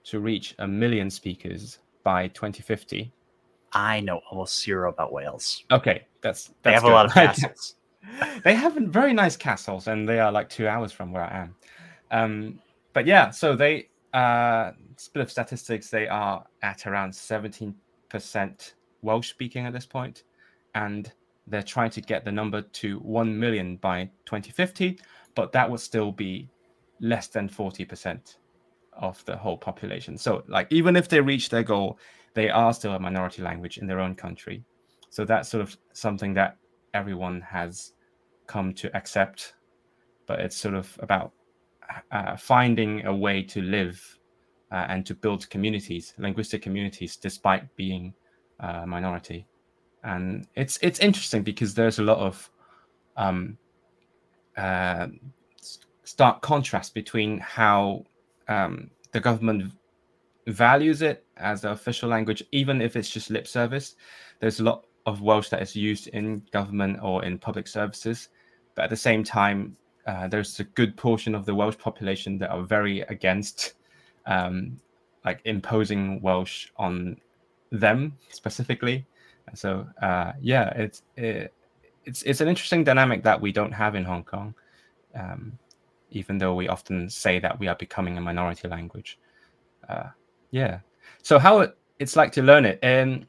to 0.05 0.19
reach 0.19 0.55
a 0.57 0.67
million 0.67 1.09
speakers 1.09 1.79
by 2.03 2.27
2050? 2.29 3.13
I 3.73 3.99
know 3.99 4.21
almost 4.31 4.63
zero 4.63 4.89
about 4.89 5.13
Wales. 5.13 5.63
Okay, 5.71 6.07
that's, 6.21 6.47
that's 6.47 6.63
They 6.63 6.73
have 6.73 6.83
a 6.83 6.89
lot 6.89 7.05
of 7.05 7.13
castles. 7.13 7.75
they 8.43 8.53
have 8.53 8.73
very 8.75 9.13
nice 9.13 9.37
castles, 9.37 9.87
and 9.87 10.07
they 10.07 10.19
are 10.19 10.31
like 10.31 10.49
two 10.49 10.67
hours 10.67 10.91
from 10.91 11.11
where 11.11 11.23
I 11.23 11.39
am. 11.39 11.55
Um, 12.11 12.59
but 12.93 13.05
yeah, 13.05 13.29
so 13.29 13.55
they 13.55 13.89
uh, 14.13 14.71
bit 15.13 15.21
of 15.21 15.31
statistics. 15.31 15.89
They 15.89 16.07
are 16.07 16.45
at 16.61 16.87
around 16.87 17.11
17% 17.11 17.73
Welsh 19.01 19.29
speaking 19.29 19.65
at 19.65 19.73
this 19.73 19.85
point, 19.85 20.23
and 20.75 21.11
they're 21.47 21.63
trying 21.63 21.91
to 21.91 22.01
get 22.01 22.25
the 22.25 22.31
number 22.31 22.61
to 22.61 22.99
1 22.99 23.39
million 23.39 23.77
by 23.77 24.05
2050. 24.25 24.99
But 25.35 25.51
that 25.53 25.69
would 25.69 25.79
still 25.79 26.11
be 26.11 26.49
less 26.99 27.27
than 27.27 27.47
40% 27.47 28.37
of 28.93 29.23
the 29.25 29.37
whole 29.37 29.57
population. 29.57 30.17
So, 30.17 30.43
like, 30.47 30.67
even 30.71 30.95
if 30.95 31.07
they 31.07 31.21
reach 31.21 31.49
their 31.49 31.63
goal, 31.63 31.97
they 32.33 32.49
are 32.49 32.73
still 32.73 32.93
a 32.93 32.99
minority 32.99 33.41
language 33.41 33.77
in 33.77 33.87
their 33.87 33.99
own 33.99 34.15
country. 34.15 34.63
So, 35.09 35.25
that's 35.25 35.49
sort 35.49 35.61
of 35.61 35.77
something 35.93 36.33
that 36.35 36.57
everyone 36.93 37.41
has 37.41 37.93
come 38.47 38.73
to 38.75 38.95
accept. 38.95 39.53
But 40.25 40.39
it's 40.39 40.55
sort 40.55 40.75
of 40.75 40.97
about 41.01 41.33
uh, 42.11 42.35
finding 42.35 43.05
a 43.05 43.15
way 43.15 43.41
to 43.43 43.61
live 43.61 44.19
uh, 44.71 44.85
and 44.89 45.05
to 45.05 45.15
build 45.15 45.49
communities, 45.49 46.13
linguistic 46.17 46.61
communities, 46.61 47.15
despite 47.15 47.75
being 47.75 48.13
a 48.59 48.85
minority. 48.85 49.47
And 50.03 50.47
it's 50.55 50.77
it's 50.81 50.99
interesting 50.99 51.43
because 51.43 51.73
there's 51.73 51.99
a 51.99 52.03
lot 52.03 52.19
of 52.19 52.49
um, 53.17 53.57
uh, 54.55 55.07
stark 56.03 56.41
contrast 56.41 56.93
between 56.93 57.39
how 57.39 58.05
um, 58.47 58.89
the 59.11 59.19
government 59.19 59.73
values 60.47 61.01
it 61.01 61.25
as 61.37 61.61
the 61.61 61.71
official 61.71 62.09
language, 62.09 62.43
even 62.51 62.81
if 62.81 62.95
it's 62.95 63.09
just 63.09 63.29
lip 63.29 63.47
service. 63.47 63.95
There's 64.39 64.59
a 64.59 64.63
lot 64.63 64.85
of 65.05 65.21
Welsh 65.21 65.49
that 65.49 65.61
is 65.61 65.75
used 65.75 66.07
in 66.09 66.43
government 66.51 66.99
or 67.01 67.23
in 67.23 67.37
public 67.37 67.67
services, 67.67 68.29
but 68.75 68.83
at 68.83 68.89
the 68.89 68.97
same 68.97 69.23
time, 69.23 69.75
uh, 70.07 70.27
there's 70.27 70.59
a 70.59 70.63
good 70.63 70.95
portion 70.97 71.35
of 71.35 71.45
the 71.45 71.53
Welsh 71.53 71.77
population 71.77 72.37
that 72.39 72.49
are 72.49 72.63
very 72.63 73.01
against 73.01 73.73
um, 74.25 74.79
like 75.25 75.41
imposing 75.45 76.21
Welsh 76.21 76.69
on 76.77 77.17
them 77.71 78.17
specifically. 78.29 79.05
So 79.53 79.87
uh, 80.01 80.33
yeah, 80.41 80.69
it's 80.69 81.03
it, 81.17 81.53
it's 82.05 82.23
it's 82.23 82.41
an 82.41 82.47
interesting 82.47 82.83
dynamic 82.83 83.23
that 83.23 83.39
we 83.39 83.51
don't 83.51 83.71
have 83.71 83.95
in 83.95 84.03
Hong 84.03 84.23
Kong, 84.23 84.53
um, 85.15 85.57
even 86.11 86.37
though 86.37 86.55
we 86.55 86.67
often 86.67 87.09
say 87.09 87.39
that 87.39 87.59
we 87.59 87.67
are 87.67 87.75
becoming 87.75 88.17
a 88.17 88.21
minority 88.21 88.67
language. 88.67 89.19
Uh, 89.87 90.09
yeah. 90.51 90.79
So 91.23 91.39
how 91.39 91.59
it, 91.61 91.77
it's 91.99 92.15
like 92.15 92.31
to 92.33 92.41
learn 92.41 92.65
it, 92.65 92.79
and 92.81 93.27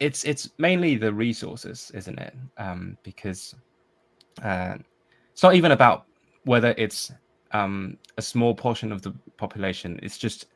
it's 0.00 0.24
it's 0.24 0.50
mainly 0.58 0.96
the 0.96 1.12
resources, 1.12 1.90
isn't 1.94 2.18
it? 2.18 2.34
Um, 2.58 2.96
because 3.02 3.54
uh, 4.42 4.76
it's 5.32 5.42
not 5.42 5.54
even 5.54 5.72
about 5.72 6.06
whether 6.44 6.74
it's 6.76 7.12
um, 7.52 7.96
a 8.18 8.22
small 8.22 8.54
portion 8.54 8.92
of 8.92 9.02
the 9.02 9.12
population. 9.36 9.98
It's 10.02 10.18
just 10.18 10.46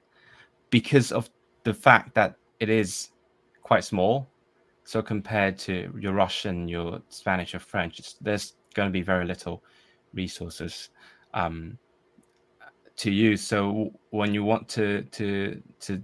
because 0.70 1.12
of 1.12 1.30
the 1.64 1.74
fact 1.74 2.14
that 2.14 2.36
it 2.60 2.68
is 2.68 3.10
quite 3.62 3.84
small. 3.84 4.28
So 4.84 5.02
compared 5.02 5.58
to 5.58 5.92
your 5.98 6.14
Russian, 6.14 6.66
your 6.66 7.00
Spanish, 7.10 7.54
or 7.54 7.58
French, 7.58 8.00
there's 8.20 8.54
going 8.74 8.88
to 8.88 8.92
be 8.92 9.02
very 9.02 9.26
little 9.26 9.62
resources 10.14 10.90
um, 11.34 11.78
to 12.96 13.10
use. 13.10 13.42
So 13.42 13.92
when 14.10 14.32
you 14.34 14.44
want 14.44 14.68
to 14.70 15.02
to 15.02 15.62
to 15.80 16.02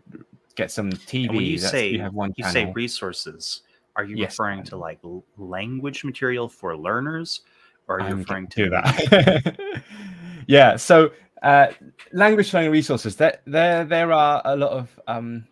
get 0.57 0.71
some 0.71 0.91
TV, 0.91 1.29
when 1.29 1.41
you 1.45 1.59
say 1.59 1.91
you 1.91 2.01
have 2.01 2.15
one. 2.15 2.33
You 2.37 2.45
channel. 2.45 2.53
say 2.53 2.73
resources. 2.75 3.63
Are 3.97 4.05
you 4.05 4.17
Yes. 4.17 4.33
referring 4.33 4.65
to 4.65 4.77
like 4.77 4.99
language 5.37 6.05
material 6.05 6.49
for 6.49 6.77
learners, 6.77 7.43
or 7.89 7.97
are 7.97 8.01
you 8.01 8.07
I'm 8.07 8.19
referring 8.19 8.49
to 8.49 8.71
that? 8.71 9.83
yeah. 10.49 10.77
So 10.77 11.13
uh, 11.43 11.69
language 12.13 12.53
learning 12.53 12.73
resources. 12.73 13.17
There, 13.17 13.39
there, 13.47 13.85
there 13.85 14.13
are 14.13 14.43
a 14.45 14.57
lot 14.57 14.73
of 14.73 15.01
um, 15.07 15.47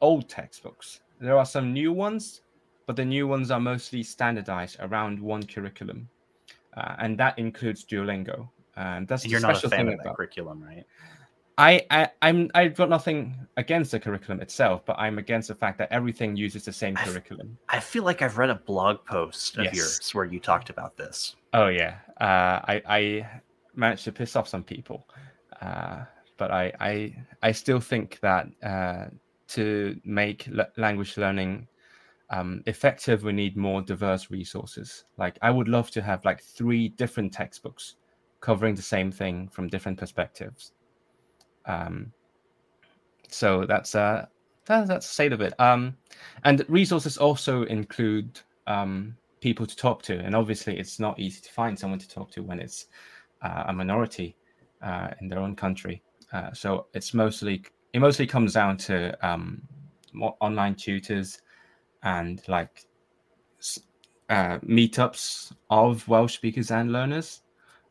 old 0.00 0.28
textbooks. 0.28 1.00
There 1.20 1.38
are 1.38 1.46
some 1.46 1.72
new 1.72 1.92
ones, 1.92 2.42
but 2.86 2.96
the 2.96 3.04
new 3.04 3.26
ones 3.28 3.50
are 3.50 3.60
mostly 3.60 4.02
standardized 4.02 4.76
around 4.80 5.18
one 5.20 5.44
curriculum, 5.44 6.08
uh, 6.76 6.96
and 6.98 7.16
that 7.18 7.38
includes 7.38 7.84
Duolingo. 7.84 8.48
And 8.76 9.06
that's 9.06 9.22
And 9.24 9.30
you're 9.32 9.40
not 9.40 9.62
a 9.62 9.68
fan 9.68 9.88
of 9.88 9.96
that 9.98 10.00
about. 10.00 10.16
curriculum, 10.16 10.62
right? 10.62 10.84
I, 11.58 11.82
I, 11.90 12.08
I'm, 12.22 12.50
I've 12.54 12.74
got 12.74 12.88
nothing 12.88 13.36
against 13.56 13.90
the 13.90 14.00
curriculum 14.00 14.40
itself, 14.40 14.84
but 14.86 14.96
I'm 14.98 15.18
against 15.18 15.48
the 15.48 15.54
fact 15.54 15.78
that 15.78 15.92
everything 15.92 16.34
uses 16.36 16.64
the 16.64 16.72
same 16.72 16.96
I've- 16.96 17.10
curriculum. 17.10 17.58
I 17.68 17.78
feel 17.80 18.04
like 18.04 18.22
I've 18.22 18.38
read 18.38 18.50
a 18.50 18.54
blog 18.54 19.04
post 19.04 19.58
of 19.58 19.64
Yes. 19.64 19.74
yours 19.74 20.10
where 20.14 20.24
you 20.24 20.40
talked 20.40 20.70
about 20.70 20.96
this. 20.96 21.36
Oh 21.54 21.68
yeah, 21.68 21.98
uh, 22.20 22.60
I 22.72 22.82
I 22.86 23.30
managed 23.74 24.04
to 24.04 24.12
piss 24.12 24.36
off 24.36 24.48
some 24.48 24.64
people, 24.64 25.06
uh, 25.60 26.04
but 26.38 26.50
I 26.50 26.72
I 26.80 27.14
I 27.42 27.52
still 27.52 27.80
think 27.80 28.18
that 28.20 28.46
uh, 28.62 29.06
to 29.48 30.00
make 30.04 30.48
l- 30.48 30.66
language 30.78 31.18
learning 31.18 31.68
um, 32.30 32.62
effective, 32.66 33.22
we 33.24 33.32
need 33.32 33.54
more 33.58 33.82
diverse 33.82 34.30
resources. 34.30 35.04
Like 35.18 35.36
I 35.42 35.50
would 35.50 35.68
love 35.68 35.90
to 35.90 36.00
have 36.00 36.24
like 36.24 36.42
three 36.42 36.88
different 36.88 37.34
textbooks 37.34 37.96
covering 38.40 38.74
the 38.74 38.80
same 38.82 39.12
thing 39.12 39.48
from 39.48 39.68
different 39.68 39.98
perspectives. 39.98 40.72
Um, 41.66 42.12
so 43.28 43.64
that's 43.66 43.94
uh 43.94 44.26
that, 44.66 44.86
that's 44.86 45.06
the 45.06 45.12
state 45.12 45.32
of 45.32 45.40
it. 45.40 45.54
Um, 45.58 45.96
and 46.44 46.64
resources 46.68 47.18
also 47.18 47.64
include 47.64 48.40
um, 48.66 49.16
people 49.40 49.66
to 49.66 49.76
talk 49.76 50.02
to, 50.04 50.18
and 50.18 50.34
obviously 50.34 50.78
it's 50.78 51.00
not 51.00 51.18
easy 51.18 51.40
to 51.40 51.50
find 51.50 51.78
someone 51.78 51.98
to 51.98 52.08
talk 52.08 52.30
to 52.32 52.42
when 52.42 52.60
it's 52.60 52.86
uh, 53.42 53.64
a 53.66 53.72
minority 53.72 54.36
uh, 54.82 55.08
in 55.20 55.28
their 55.28 55.40
own 55.40 55.56
country. 55.56 56.02
Uh, 56.32 56.52
so 56.52 56.86
it's 56.94 57.12
mostly 57.12 57.62
it 57.92 58.00
mostly 58.00 58.26
comes 58.26 58.54
down 58.54 58.76
to 58.76 59.14
um, 59.26 59.60
online 60.40 60.74
tutors 60.74 61.42
and 62.04 62.42
like 62.48 62.86
uh, 64.30 64.58
meetups 64.60 65.52
of 65.70 66.06
Welsh 66.08 66.34
speakers 66.34 66.70
and 66.70 66.92
learners, 66.92 67.42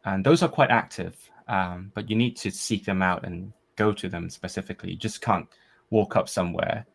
and 0.05 0.25
those 0.25 0.41
are 0.41 0.49
quite 0.49 0.71
active. 0.71 1.17
Um, 1.47 1.91
but 1.93 2.09
you 2.09 2.15
need 2.15 2.37
to 2.37 2.51
seek 2.51 2.85
them 2.85 3.01
out 3.01 3.25
and 3.25 3.51
go 3.81 3.91
to 3.93 4.07
them 4.09 4.29
specifically. 4.29 4.91
You 4.91 4.97
just 4.97 5.21
can't 5.21 5.47
walk 5.89 6.15
up 6.15 6.27
somewhere 6.29 6.85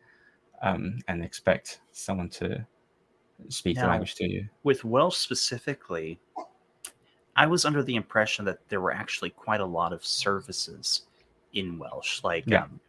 um, 0.62 0.98
and 1.08 1.22
expect 1.22 1.80
someone 1.92 2.28
to 2.40 2.66
speak 3.48 3.76
the 3.78 3.86
language 3.86 4.14
to 4.16 4.24
you. 4.28 4.48
With 4.62 4.84
Welsh 4.84 5.16
specifically, 5.16 6.18
I 7.36 7.46
was 7.46 7.64
under 7.64 7.82
the 7.82 7.96
impression 7.96 8.44
that 8.46 8.58
there 8.68 8.80
were 8.80 8.92
actually 8.92 9.30
quite 9.30 9.60
a 9.60 9.66
lot 9.78 9.92
of 9.92 10.04
services 10.04 11.02
in 11.52 11.78
Welsh. 11.78 12.22
Like, 12.24 12.44
Yeah. 12.46 12.64
um, 12.64 12.80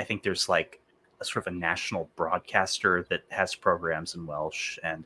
I 0.00 0.04
think 0.04 0.22
there's 0.22 0.48
like 0.48 0.80
a 1.20 1.24
sort 1.24 1.46
of 1.46 1.52
a 1.52 1.56
national 1.56 2.10
broadcaster 2.16 3.06
that 3.10 3.22
has 3.30 3.54
programs 3.54 4.14
in 4.14 4.26
Welsh, 4.26 4.78
and 4.82 5.04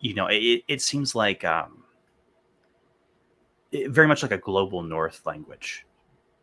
you 0.00 0.14
know, 0.14 0.26
it, 0.28 0.62
it 0.68 0.80
seems 0.82 1.14
like 1.14 1.42
um, 1.44 1.82
it- 3.72 3.90
very 3.90 4.06
much 4.06 4.22
like 4.22 4.32
a 4.32 4.38
global 4.38 4.82
North 4.82 5.24
language. 5.26 5.84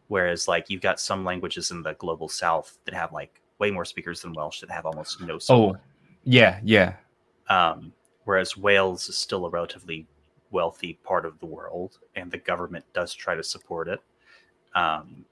Whereas, 0.08 0.48
like, 0.48 0.70
you've 0.70 0.82
got 0.82 1.00
some 1.00 1.26
languages 1.26 1.72
in 1.72 1.82
the 1.82 1.94
global 1.94 2.30
South 2.30 2.78
that 2.86 2.94
have 2.94 3.12
like 3.12 3.42
way 3.60 3.72
more 3.72 3.86
speakers 3.86 4.22
than 4.22 4.34
Welsh 4.34 4.60
that 4.62 4.70
have 4.70 4.86
almost 4.86 5.20
no 5.22 5.40
support. 5.40 5.78
Oh, 5.78 5.82
yeah, 6.24 6.60
yeah, 6.64 6.94
Um, 7.50 7.94
whereas 8.26 8.58
Wales 8.58 9.10
is 9.10 9.18
still 9.18 9.46
a 9.46 9.50
relatively 9.50 10.08
wealthy 10.52 11.00
part 11.04 11.26
of 11.26 11.40
the 11.40 11.46
world, 11.46 12.00
and 12.16 12.32
the 12.32 12.38
government 12.38 12.86
does 12.94 13.14
try 13.14 13.36
to 13.36 13.44
support 13.44 13.88
it. 13.88 14.00
Um, 14.76 15.26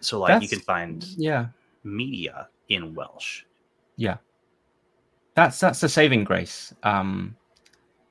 so, 0.00 0.18
like, 0.18 0.42
you 0.42 0.48
can 0.48 0.60
find 0.60 1.04
yeah. 1.16 1.46
media 1.84 2.48
in 2.68 2.94
Welsh. 2.94 3.44
Yeah. 3.96 4.16
That's 5.34 5.60
that's 5.60 5.80
the 5.80 5.88
saving 5.88 6.24
grace. 6.24 6.74
Um, 6.82 7.36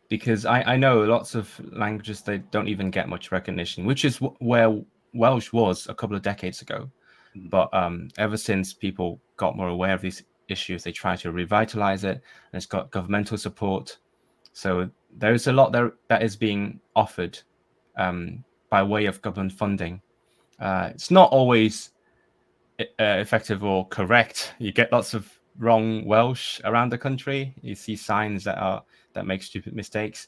because 0.09 0.45
I 0.45 0.61
I 0.61 0.77
know 0.77 1.03
lots 1.03 1.33
of 1.33 1.49
languages 1.73 2.21
they 2.21 2.37
don't 2.37 2.67
even 2.67 2.91
get 2.91 3.09
much 3.09 3.31
recognition, 3.31 3.85
which 3.85 4.05
is 4.05 4.17
wh- 4.17 4.39
where 4.39 4.79
Welsh 5.15 5.51
was 5.51 5.87
a 5.87 5.95
couple 5.95 6.15
of 6.15 6.21
decades 6.21 6.61
ago. 6.61 6.91
Mhm. 7.35 7.49
But 7.49 7.73
um, 7.73 8.09
ever 8.17 8.37
since 8.37 8.73
people 8.73 9.19
got 9.37 9.57
more 9.57 9.69
aware 9.69 9.93
of 9.93 10.01
these 10.01 10.23
issues, 10.47 10.83
they 10.83 10.91
try 10.91 11.15
to 11.17 11.31
revitalize 11.31 12.03
it, 12.03 12.21
and 12.51 12.53
it's 12.53 12.65
got 12.65 12.91
governmental 12.91 13.37
support. 13.37 13.97
So 14.53 14.89
there's 15.17 15.47
a 15.47 15.53
lot 15.53 15.71
there 15.71 15.93
that 16.07 16.23
is 16.23 16.35
being 16.35 16.79
offered 16.95 17.39
um, 17.97 18.43
by 18.69 18.83
way 18.83 19.05
of 19.05 19.21
government 19.21 19.53
funding. 19.53 20.01
Uh, 20.59 20.89
it's 20.93 21.11
not 21.11 21.31
always 21.31 21.91
uh, 22.79 22.83
effective 22.99 23.63
or 23.63 23.87
correct. 23.87 24.53
You 24.59 24.71
get 24.71 24.91
lots 24.91 25.13
of 25.13 25.31
wrong 25.57 26.05
Welsh 26.05 26.61
around 26.63 26.91
the 26.91 26.97
country. 26.97 27.53
You 27.61 27.75
see 27.75 27.95
signs 27.95 28.43
that 28.43 28.57
are 28.57 28.83
that 29.13 29.25
make 29.25 29.43
stupid 29.43 29.73
mistakes. 29.73 30.27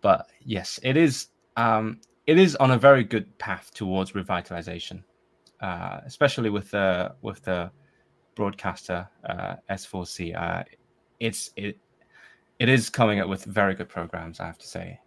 But 0.00 0.28
yes, 0.44 0.80
it 0.82 0.96
is 0.96 1.28
um, 1.56 2.00
it 2.26 2.38
is 2.38 2.56
on 2.56 2.70
a 2.70 2.78
very 2.78 3.04
good 3.04 3.36
path 3.38 3.72
towards 3.74 4.12
revitalization, 4.12 5.02
uh, 5.60 6.00
especially 6.04 6.50
with 6.50 6.70
the 6.70 7.14
with 7.22 7.42
the 7.42 7.70
broadcaster 8.34 9.08
uh, 9.28 9.56
S4C. 9.70 10.36
Uh, 10.36 10.64
it's 11.20 11.50
it 11.56 11.78
it 12.58 12.68
is 12.68 12.88
coming 12.88 13.20
up 13.20 13.28
with 13.28 13.44
very 13.44 13.74
good 13.74 13.88
programs. 13.88 14.40
I 14.40 14.46
have 14.46 14.58
to 14.58 14.66
say, 14.66 15.00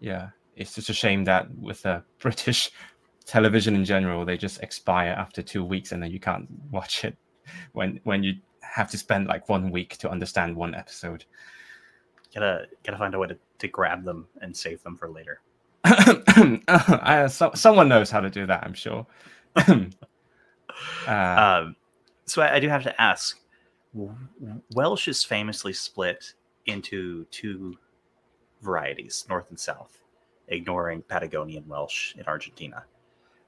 yeah. 0.00 0.30
It's 0.54 0.74
just 0.74 0.90
a 0.90 0.94
shame 0.94 1.24
that 1.24 1.50
with 1.56 1.82
the 1.82 2.04
British 2.18 2.70
television 3.24 3.74
in 3.74 3.84
general, 3.84 4.24
they 4.24 4.36
just 4.36 4.62
expire 4.62 5.14
after 5.16 5.42
two 5.42 5.64
weeks, 5.64 5.92
and 5.92 6.02
then 6.02 6.10
you 6.10 6.20
can't 6.20 6.46
watch 6.70 7.04
it 7.04 7.16
when 7.72 8.00
when 8.04 8.22
you 8.22 8.34
have 8.60 8.90
to 8.90 8.98
spend 8.98 9.26
like 9.26 9.48
one 9.48 9.70
week 9.70 9.98
to 9.98 10.10
understand 10.10 10.56
one 10.56 10.74
episode. 10.74 11.24
Gotta 12.34 12.66
gotta 12.82 12.98
find 12.98 13.14
a 13.14 13.18
way 13.18 13.28
to, 13.28 13.38
to 13.58 13.68
grab 13.68 14.04
them 14.04 14.26
and 14.40 14.56
save 14.56 14.82
them 14.82 14.96
for 14.96 15.10
later. 15.10 15.40
uh, 16.68 17.28
so, 17.28 17.50
someone 17.54 17.88
knows 17.88 18.10
how 18.10 18.20
to 18.20 18.30
do 18.30 18.46
that, 18.46 18.64
I'm 18.64 18.74
sure. 18.74 19.06
uh, 19.56 19.84
um, 21.06 21.76
so 22.26 22.42
I, 22.42 22.54
I, 22.54 22.60
do 22.60 22.68
have 22.68 22.82
to 22.84 23.00
ask. 23.00 23.38
Welsh 24.74 25.08
is 25.08 25.22
famously 25.22 25.72
split 25.72 26.32
into 26.66 27.24
two 27.26 27.76
varieties, 28.62 29.26
North 29.28 29.50
and 29.50 29.60
South, 29.60 29.98
ignoring 30.48 31.02
Patagonian 31.02 31.66
Welsh 31.68 32.14
in 32.16 32.24
Argentina. 32.24 32.84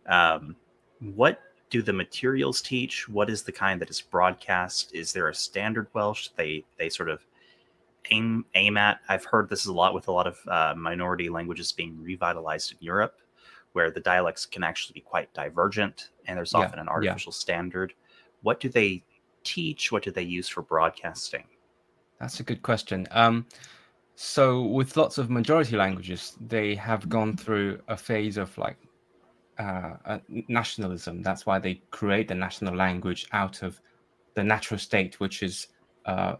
Um, 0.07 0.57
what 1.01 1.41
do 1.71 1.81
the 1.83 1.93
materials 1.93 2.61
teach? 2.61 3.09
What 3.09 3.31
is 3.31 3.43
the 3.43 3.53
kind 3.53 3.81
that 3.81 3.91
is 3.91 4.01
broadcast? 4.01 4.95
Is 4.95 5.13
there 5.13 5.29
a 5.29 5.35
standard 5.35 5.87
Welsh 5.95 6.29
they 6.37 6.65
they 6.79 6.89
sort 6.91 7.09
of 7.09 7.25
aim 8.11 8.45
aim 8.55 8.77
at? 8.77 9.01
I've 9.09 9.25
heard 9.25 9.49
this 9.49 9.61
is 9.61 9.67
a 9.67 9.73
lot 9.73 9.95
with 9.95 10.09
a 10.09 10.13
lot 10.13 10.27
of 10.27 10.39
uh, 10.49 10.75
minority 10.77 11.29
languages 11.29 11.73
being 11.73 12.01
revitalized 12.01 12.73
in 12.73 12.79
Europe, 12.81 13.19
where 13.73 13.91
the 13.91 14.01
dialects 14.01 14.47
can 14.47 14.65
actually 14.65 14.95
be 14.95 15.01
quite 15.01 15.33
divergent, 15.35 16.11
and 16.27 16.37
there's 16.37 16.55
often 16.55 16.79
yeah, 16.79 16.83
an 16.83 16.89
artificial 16.89 17.31
yeah. 17.31 17.39
standard. 17.39 17.95
What 18.43 18.61
do 18.61 18.69
they 18.69 19.05
teach? 19.43 19.93
What 19.93 20.03
do 20.03 20.11
they 20.11 20.23
use 20.23 20.49
for 20.49 20.63
broadcasting? 20.63 21.45
That's 22.21 22.41
a 22.41 22.43
good 22.43 22.63
question. 22.63 23.07
Um, 23.11 23.47
so 24.17 24.63
with 24.63 24.97
lots 24.97 25.19
of 25.19 25.29
majority 25.29 25.77
languages, 25.77 26.37
they 26.41 26.75
have 26.77 27.09
gone 27.09 27.37
through 27.37 27.81
a 27.89 27.97
phase 27.97 28.37
of 28.37 28.57
like 28.57 28.77
uh, 29.59 30.19
nationalism. 30.29 31.23
That's 31.23 31.47
why 31.47 31.59
they 31.59 31.83
create 31.91 32.29
the 32.29 32.35
national 32.35 32.75
language 32.75 33.27
out 33.33 33.63
of 33.63 33.81
the 34.35 34.45
natural 34.45 34.79
state, 34.79 35.21
which 35.21 35.43
is 35.43 35.69
uh, 36.07 36.37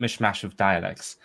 mishmash 0.00 0.44
of 0.44 0.56
dialects. 0.56 1.16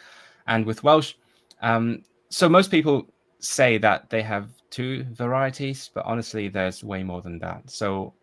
And 0.47 0.65
with 0.65 0.83
Welsh, 0.83 1.13
um, 1.61 2.03
so 2.29 2.47
most 2.47 2.71
people 2.71 3.07
say 3.39 3.77
that 3.77 4.09
they 4.09 4.21
have 4.21 4.49
two 4.69 5.05
varieties, 5.11 5.89
but 5.93 6.05
honestly, 6.05 6.47
there's 6.47 6.83
way 6.83 7.03
more 7.03 7.21
than 7.21 7.39
that. 7.39 7.69
So, 7.69 8.13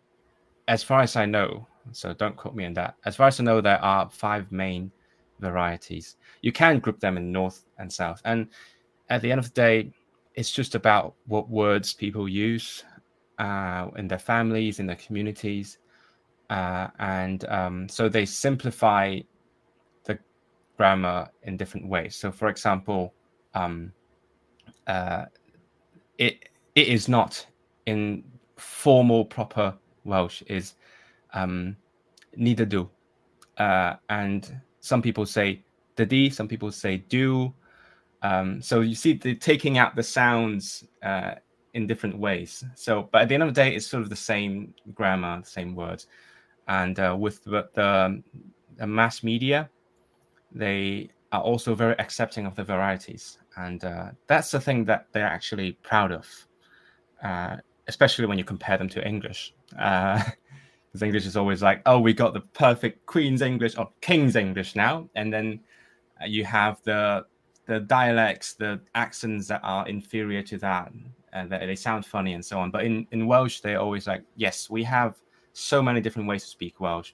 as 0.67 0.83
far 0.83 1.01
as 1.01 1.15
I 1.15 1.25
know, 1.25 1.67
so 1.91 2.13
don't 2.13 2.35
quote 2.35 2.55
me 2.55 2.65
on 2.65 2.73
that. 2.73 2.95
As 3.05 3.15
far 3.15 3.27
as 3.27 3.39
I 3.39 3.43
know, 3.43 3.61
there 3.61 3.83
are 3.83 4.09
five 4.09 4.51
main 4.51 4.91
varieties. 5.39 6.17
You 6.41 6.51
can 6.51 6.79
group 6.79 6.99
them 6.99 7.17
in 7.17 7.31
north 7.31 7.65
and 7.77 7.91
south. 7.91 8.21
And 8.25 8.47
at 9.09 9.21
the 9.21 9.31
end 9.31 9.39
of 9.39 9.45
the 9.45 9.61
day, 9.61 9.91
it's 10.35 10.51
just 10.51 10.75
about 10.75 11.15
what 11.25 11.49
words 11.49 11.93
people 11.93 12.27
use 12.27 12.83
uh, 13.39 13.87
in 13.97 14.07
their 14.07 14.19
families, 14.19 14.79
in 14.79 14.85
their 14.85 14.97
communities. 14.97 15.79
Uh, 16.49 16.87
and 16.99 17.45
um, 17.49 17.89
so 17.89 18.07
they 18.07 18.25
simplify 18.25 19.19
grammar 20.77 21.29
in 21.43 21.57
different 21.57 21.87
ways. 21.87 22.15
So, 22.15 22.31
for 22.31 22.47
example, 22.47 23.13
um, 23.53 23.91
uh, 24.85 25.25
it 26.17 26.49
it 26.75 26.87
is 26.87 27.07
not 27.07 27.45
in 27.85 28.23
formal 28.57 29.25
proper 29.25 29.73
Welsh 30.03 30.41
is 30.43 30.75
um, 31.33 31.75
neither 32.35 32.65
do, 32.65 32.89
uh, 33.57 33.95
and 34.09 34.61
some 34.79 35.01
people 35.01 35.25
say 35.25 35.63
the 35.95 36.05
d, 36.05 36.29
some 36.29 36.47
people 36.47 36.71
say 36.71 36.97
do, 37.09 37.53
um, 38.21 38.61
so 38.61 38.81
you 38.81 38.95
see 38.95 39.13
the 39.13 39.35
taking 39.35 39.77
out 39.77 39.95
the 39.95 40.03
sounds 40.03 40.83
uh, 41.03 41.35
in 41.73 41.87
different 41.87 42.17
ways. 42.17 42.63
So, 42.75 43.09
but 43.11 43.23
at 43.23 43.29
the 43.29 43.35
end 43.35 43.43
of 43.43 43.49
the 43.53 43.61
day, 43.61 43.75
it's 43.75 43.87
sort 43.87 44.03
of 44.03 44.09
the 44.09 44.15
same 44.15 44.73
grammar, 44.93 45.41
the 45.41 45.49
same 45.49 45.75
words. 45.75 46.07
And 46.67 46.99
uh, 46.99 47.15
with 47.17 47.43
the, 47.43 47.69
the, 47.75 48.23
the, 48.75 48.87
mass 48.87 49.23
media, 49.23 49.69
they 50.51 51.09
are 51.31 51.41
also 51.41 51.75
very 51.75 51.97
accepting 51.99 52.45
of 52.45 52.55
the 52.55 52.63
varieties, 52.63 53.37
and 53.57 53.83
uh, 53.83 54.11
that's 54.27 54.51
the 54.51 54.59
thing 54.59 54.85
that 54.85 55.07
they're 55.11 55.25
actually 55.25 55.73
proud 55.83 56.11
of, 56.11 56.27
uh, 57.23 57.57
especially 57.87 58.25
when 58.25 58.37
you 58.37 58.43
compare 58.43 58.77
them 58.77 58.89
to 58.89 59.05
English. 59.05 59.53
Because 59.69 60.31
uh, 61.01 61.01
English 61.05 61.25
is 61.25 61.37
always 61.37 61.61
like, 61.61 61.81
oh, 61.85 61.99
we 61.99 62.13
got 62.13 62.33
the 62.33 62.41
perfect 62.41 63.05
Queen's 63.05 63.41
English 63.41 63.77
or 63.77 63.89
King's 64.01 64.35
English 64.35 64.75
now, 64.75 65.09
and 65.15 65.33
then 65.33 65.59
uh, 66.21 66.25
you 66.25 66.45
have 66.45 66.81
the 66.83 67.25
the 67.67 67.81
dialects, 67.81 68.53
the 68.53 68.79
accents 68.95 69.47
that 69.47 69.59
are 69.63 69.87
inferior 69.87 70.41
to 70.41 70.57
that, 70.57 70.91
and 71.33 71.51
that 71.51 71.61
they 71.61 71.75
sound 71.75 72.05
funny 72.05 72.33
and 72.33 72.43
so 72.43 72.59
on. 72.59 72.71
But 72.71 72.85
in, 72.85 73.05
in 73.11 73.27
Welsh, 73.27 73.59
they're 73.59 73.79
always 73.79 74.07
like, 74.07 74.23
yes, 74.35 74.69
we 74.69 74.83
have 74.83 75.15
so 75.53 75.81
many 75.81 76.01
different 76.01 76.27
ways 76.27 76.43
to 76.43 76.49
speak 76.49 76.79
Welsh. 76.79 77.11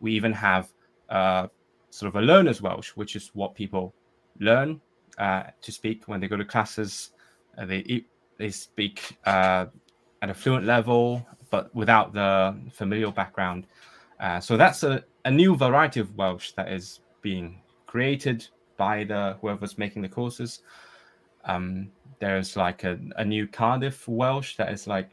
We 0.00 0.12
even 0.12 0.32
have 0.32 0.72
uh, 1.10 1.48
sort 1.90 2.08
of 2.08 2.22
a 2.22 2.24
learner's 2.24 2.62
Welsh, 2.62 2.90
which 2.90 3.16
is 3.16 3.30
what 3.34 3.54
people 3.54 3.94
learn 4.38 4.80
uh, 5.18 5.44
to 5.60 5.72
speak 5.72 6.04
when 6.06 6.20
they 6.20 6.28
go 6.28 6.36
to 6.36 6.44
classes. 6.44 7.10
Uh, 7.58 7.66
they 7.66 8.04
they 8.38 8.50
speak 8.50 9.18
uh, 9.26 9.66
at 10.22 10.30
a 10.30 10.34
fluent 10.34 10.64
level, 10.64 11.26
but 11.50 11.74
without 11.74 12.12
the 12.12 12.56
familial 12.72 13.12
background. 13.12 13.66
Uh, 14.18 14.40
so 14.40 14.56
that's 14.56 14.82
a, 14.82 15.04
a 15.24 15.30
new 15.30 15.56
variety 15.56 16.00
of 16.00 16.14
Welsh 16.16 16.52
that 16.52 16.72
is 16.72 17.00
being 17.22 17.60
created 17.86 18.46
by 18.76 19.04
the 19.04 19.36
whoever's 19.40 19.76
making 19.76 20.02
the 20.02 20.08
courses. 20.08 20.60
Um, 21.44 21.90
there's 22.18 22.56
like 22.56 22.84
a, 22.84 22.98
a 23.16 23.24
new 23.24 23.46
Cardiff 23.46 24.06
Welsh 24.08 24.56
that 24.56 24.72
is 24.72 24.86
like 24.86 25.10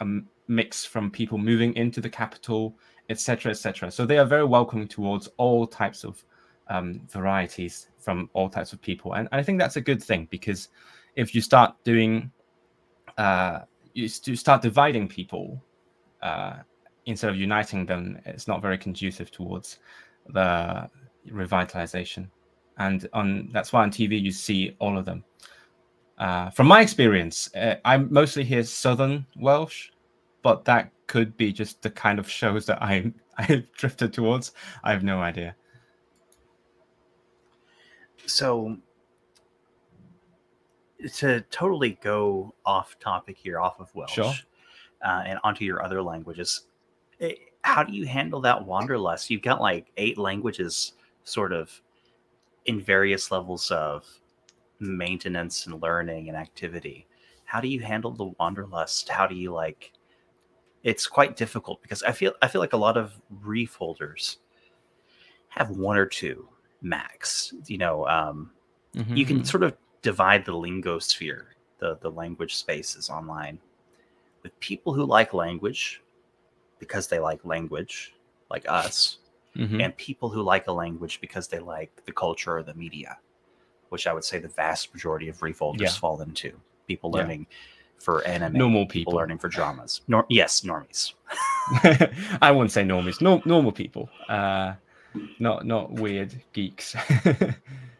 a 0.00 0.06
mix 0.48 0.84
from 0.84 1.10
people 1.10 1.38
moving 1.38 1.74
into 1.74 2.00
the 2.00 2.08
capital, 2.08 2.76
etc., 3.10 3.50
etc. 3.50 3.90
So 3.90 4.06
they 4.06 4.16
are 4.18 4.24
very 4.24 4.44
welcoming 4.44 4.88
towards 4.88 5.28
all 5.36 5.66
types 5.66 6.04
of 6.04 6.24
um, 6.68 7.02
varieties 7.08 7.88
from 7.98 8.30
all 8.32 8.48
types 8.48 8.72
of 8.72 8.80
people, 8.80 9.12
and 9.14 9.28
I 9.32 9.42
think 9.42 9.58
that's 9.58 9.76
a 9.76 9.80
good 9.80 10.02
thing 10.02 10.26
because 10.30 10.68
if 11.16 11.34
you 11.34 11.42
start 11.42 11.74
doing, 11.84 12.32
uh, 13.18 13.60
you 13.92 14.08
start 14.08 14.62
dividing 14.62 15.08
people 15.08 15.62
uh, 16.22 16.54
instead 17.04 17.28
of 17.28 17.36
uniting 17.36 17.84
them, 17.84 18.18
it's 18.24 18.48
not 18.48 18.62
very 18.62 18.78
conducive 18.78 19.30
towards 19.30 19.80
the 20.28 20.88
revitalization 21.28 22.28
and 22.80 23.08
on 23.12 23.48
that's 23.52 23.72
why 23.72 23.82
on 23.82 23.90
TV 23.90 24.20
you 24.20 24.32
see 24.32 24.74
all 24.80 24.98
of 24.98 25.04
them. 25.04 25.22
Uh, 26.18 26.50
from 26.50 26.66
my 26.66 26.80
experience, 26.80 27.54
uh, 27.54 27.76
I 27.84 27.96
mostly 27.98 28.44
hear 28.44 28.62
Southern 28.62 29.26
Welsh, 29.36 29.90
but 30.42 30.64
that 30.64 30.90
could 31.10 31.36
be 31.36 31.52
just 31.52 31.82
the 31.82 31.90
kind 31.90 32.20
of 32.20 32.30
shows 32.30 32.66
that 32.66 32.80
I 32.80 33.12
I 33.38 33.64
drifted 33.76 34.12
towards. 34.12 34.52
I 34.84 34.92
have 34.92 35.02
no 35.02 35.20
idea. 35.20 35.56
So 38.26 38.76
to 41.16 41.40
totally 41.50 41.98
go 42.00 42.54
off 42.64 42.96
topic 43.00 43.36
here, 43.36 43.58
off 43.58 43.80
of 43.80 43.92
Welsh, 43.92 44.12
sure. 44.12 44.32
uh, 45.04 45.22
and 45.26 45.40
onto 45.42 45.64
your 45.64 45.82
other 45.82 46.00
languages, 46.00 46.66
eh, 47.20 47.32
how 47.62 47.82
do 47.82 47.92
you 47.92 48.06
handle 48.06 48.40
that 48.42 48.64
wanderlust? 48.64 49.30
You've 49.30 49.42
got 49.42 49.60
like 49.60 49.90
eight 49.96 50.16
languages, 50.16 50.92
sort 51.24 51.52
of 51.52 51.82
in 52.66 52.80
various 52.80 53.32
levels 53.32 53.72
of 53.72 54.06
maintenance 54.78 55.66
and 55.66 55.82
learning 55.82 56.28
and 56.28 56.36
activity 56.36 57.06
how 57.44 57.60
do 57.60 57.68
you 57.68 57.80
handle 57.80 58.12
the 58.12 58.32
wanderlust 58.38 59.08
how 59.08 59.26
do 59.26 59.34
you 59.34 59.52
like 59.52 59.92
it's 60.82 61.06
quite 61.06 61.36
difficult 61.36 61.80
because 61.82 62.02
i 62.02 62.12
feel 62.12 62.32
i 62.42 62.48
feel 62.48 62.60
like 62.60 62.72
a 62.72 62.76
lot 62.76 62.96
of 62.96 63.20
refolders 63.44 64.36
have 65.48 65.70
one 65.70 65.96
or 65.96 66.06
two 66.06 66.48
max 66.82 67.52
you 67.66 67.78
know 67.78 68.06
um, 68.06 68.50
mm-hmm. 68.94 69.14
you 69.14 69.26
can 69.26 69.38
mm-hmm. 69.38 69.44
sort 69.44 69.62
of 69.62 69.76
divide 70.02 70.44
the 70.44 70.52
lingosphere 70.52 71.44
the 71.78 71.98
the 72.00 72.10
language 72.10 72.54
spaces 72.54 73.10
online 73.10 73.58
with 74.42 74.58
people 74.60 74.94
who 74.94 75.04
like 75.04 75.34
language 75.34 76.02
because 76.78 77.08
they 77.08 77.18
like 77.18 77.44
language 77.44 78.14
like 78.50 78.64
us 78.68 79.18
mm-hmm. 79.56 79.80
and 79.80 79.96
people 79.96 80.28
who 80.28 80.42
like 80.42 80.66
a 80.66 80.72
language 80.72 81.20
because 81.20 81.48
they 81.48 81.58
like 81.58 81.90
the 82.04 82.12
culture 82.12 82.56
or 82.56 82.62
the 82.62 82.74
media, 82.74 83.18
which 83.88 84.06
I 84.06 84.12
would 84.12 84.24
say 84.24 84.38
the 84.38 84.48
vast 84.48 84.92
majority 84.94 85.28
of 85.28 85.38
refolders 85.38 85.80
yeah. 85.80 85.90
fall 85.90 86.20
into. 86.20 86.52
People 86.86 87.10
learning 87.10 87.46
yeah. 87.48 87.56
For 88.00 88.26
anime, 88.26 88.54
normal 88.54 88.86
people. 88.86 89.12
learning 89.12 89.38
for 89.38 89.48
dramas. 89.48 90.00
Nor- 90.08 90.26
yes, 90.28 90.62
normies. 90.62 91.12
I 92.42 92.50
wouldn't 92.50 92.72
say 92.72 92.82
normies. 92.82 93.20
No, 93.20 93.42
normal 93.44 93.72
people. 93.72 94.08
Uh, 94.28 94.74
not 95.38 95.66
not 95.66 95.92
weird 95.92 96.34
geeks. 96.52 96.96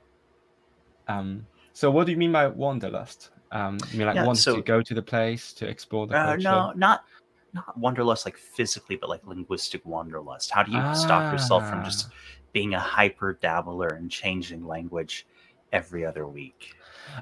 um, 1.08 1.46
so 1.72 1.90
what 1.90 2.06
do 2.06 2.12
you 2.12 2.18
mean 2.18 2.32
by 2.32 2.46
wanderlust? 2.46 3.30
Um, 3.52 3.78
you 3.90 3.98
mean 3.98 4.06
like 4.06 4.16
yeah, 4.16 4.24
want 4.24 4.38
so, 4.38 4.56
to 4.56 4.62
go 4.62 4.80
to 4.80 4.94
the 4.94 5.02
place 5.02 5.52
to 5.54 5.68
explore 5.68 6.06
the 6.06 6.14
culture? 6.14 6.48
Uh, 6.48 6.68
no, 6.68 6.72
not 6.72 7.04
not 7.52 7.76
wanderlust 7.76 8.24
like 8.24 8.36
physically, 8.36 8.96
but 8.96 9.08
like 9.08 9.26
linguistic 9.26 9.84
wanderlust? 9.84 10.50
How 10.50 10.62
do 10.62 10.72
you 10.72 10.78
ah. 10.78 10.92
stop 10.94 11.32
yourself 11.32 11.68
from 11.68 11.84
just 11.84 12.06
ah. 12.08 12.14
being 12.52 12.74
a 12.74 12.80
hyper 12.80 13.38
dabbler 13.40 13.88
and 13.88 14.10
changing 14.10 14.66
language 14.66 15.26
every 15.72 16.06
other 16.06 16.26
week? 16.26 16.74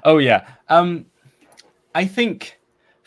Oh 0.03 0.19
yeah. 0.19 0.47
Um 0.69 1.07
I 1.95 2.05
think 2.05 2.58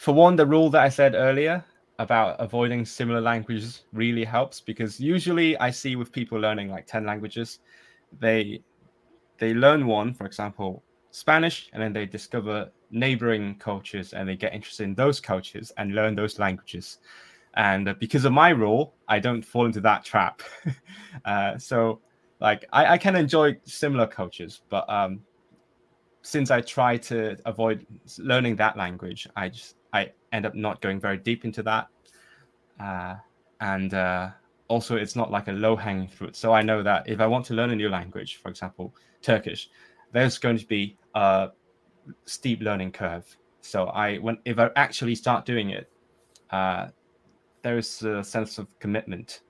for 0.03 0.13
one, 0.13 0.35
the 0.35 0.45
rule 0.45 0.69
that 0.71 0.83
I 0.83 0.89
said 0.89 1.15
earlier 1.15 1.65
about 2.01 2.35
avoiding 2.41 2.85
similar 2.85 3.21
languages 3.21 3.85
really 3.93 4.25
helps 4.25 4.61
because 4.61 4.99
usually 4.99 5.57
I 5.59 5.71
see 5.71 5.95
with 5.95 6.11
people 6.11 6.41
learning 6.41 6.71
like 6.71 6.89
10 6.89 7.07
languages, 7.07 7.61
they 8.19 8.65
they 9.39 9.55
learn 9.55 9.87
one, 9.87 10.13
for 10.13 10.27
example, 10.27 10.83
Spanish 11.13 11.71
and 11.73 11.81
then 11.81 11.93
they 11.93 12.05
discover 12.05 12.73
neighboring 12.91 13.55
cultures 13.61 14.13
and 14.13 14.29
they 14.29 14.35
get 14.35 14.53
interested 14.53 14.83
in 14.83 14.97
those 14.97 15.21
cultures 15.21 15.71
and 15.77 15.95
learn 15.95 16.17
those 16.17 16.41
languages. 16.41 16.99
And 17.55 17.97
because 18.01 18.25
of 18.25 18.33
my 18.33 18.51
role, 18.51 18.95
I 19.07 19.21
don't 19.21 19.43
fall 19.43 19.67
into 19.67 19.81
that 19.83 20.05
trap. 20.05 20.43
uh, 21.25 21.59
so, 21.59 22.01
like, 22.41 22.65
I, 22.73 22.95
I, 22.95 22.99
can 22.99 23.15
enjoy 23.15 23.57
similar 23.67 24.09
cultures, 24.09 24.63
but 24.69 24.89
um, 24.91 25.21
since 26.23 26.51
I 26.51 26.61
try 26.61 26.97
to 26.97 27.37
avoid 27.47 27.87
learning 28.19 28.57
that 28.57 28.77
language, 28.77 29.29
I 29.37 29.49
just 29.49 29.77
I 29.93 30.13
end 30.33 30.47
up 30.47 30.55
not 30.55 30.81
going 30.81 31.01
very 31.01 31.19
deep 31.19 31.45
into 31.45 31.63
that. 31.65 31.89
Uh, 32.81 33.17
and 33.61 33.95
uh, 33.95 34.31
also, 34.69 34.97
it's 34.97 35.17
not 35.17 35.31
like 35.31 35.49
a 35.49 35.53
low 35.53 35.77
hanging 35.77 36.09
fruit. 36.09 36.35
So 36.37 36.53
I 36.53 36.63
know 36.63 36.83
that 36.83 37.09
if 37.09 37.21
I 37.21 37.27
want 37.27 37.47
to 37.47 37.55
learn 37.55 37.71
a 37.71 37.77
new 37.77 37.89
language, 37.89 38.37
for 38.43 38.49
example, 38.49 38.95
Turkish, 39.21 39.69
there's 40.13 40.39
going 40.39 40.59
to 40.59 40.67
be 40.67 40.97
a 41.15 41.51
steep 42.25 42.61
learning 42.61 42.93
curve. 42.93 43.37
So 43.61 43.87
I 43.87 44.17
when 44.19 44.39
if 44.45 44.59
I 44.59 44.71
actually 44.77 45.15
start 45.15 45.47
doing 45.47 45.71
it, 45.71 45.91
uh, 46.51 46.89
there 47.63 47.79
is 47.79 48.03
a 48.03 48.25
sense 48.25 48.59
of 48.59 48.67
commitment. 48.81 49.43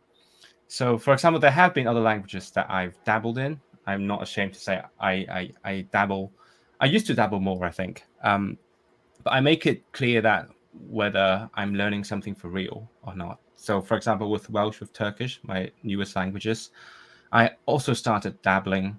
So, 0.69 0.99
for 0.99 1.13
example, 1.13 1.41
there 1.41 1.51
have 1.51 1.75
been 1.75 1.87
other 1.87 2.01
languages 2.01 2.51
that 2.53 2.71
I've 2.71 3.03
dabbled 3.05 3.39
in. 3.39 3.61
I'm 3.87 4.07
not 4.07 4.23
ashamed 4.23 4.55
to 4.55 4.61
say 4.61 4.83
I 5.01 5.13
I, 5.13 5.53
I 5.65 5.81
dabble. 5.93 6.33
I 6.81 6.87
used 6.87 7.07
to 7.07 7.15
dabble 7.15 7.41
more, 7.41 7.65
I 7.65 7.71
think, 7.71 8.05
um, 8.25 8.59
but 9.23 9.33
I 9.33 9.41
make 9.41 9.67
it 9.67 9.91
clear 9.93 10.21
that 10.23 10.49
whether 10.89 11.49
I'm 11.55 11.75
learning 11.75 12.05
something 12.05 12.35
for 12.35 12.49
real 12.49 12.89
or 13.03 13.15
not. 13.15 13.39
So, 13.57 13.81
for 13.81 13.97
example, 13.97 14.31
with 14.31 14.51
Welsh, 14.51 14.81
with 14.81 14.93
Turkish, 14.93 15.41
my 15.43 15.71
newest 15.83 16.17
languages, 16.17 16.71
I 17.31 17.51
also 17.67 17.93
started 17.93 18.41
dabbling 18.43 18.99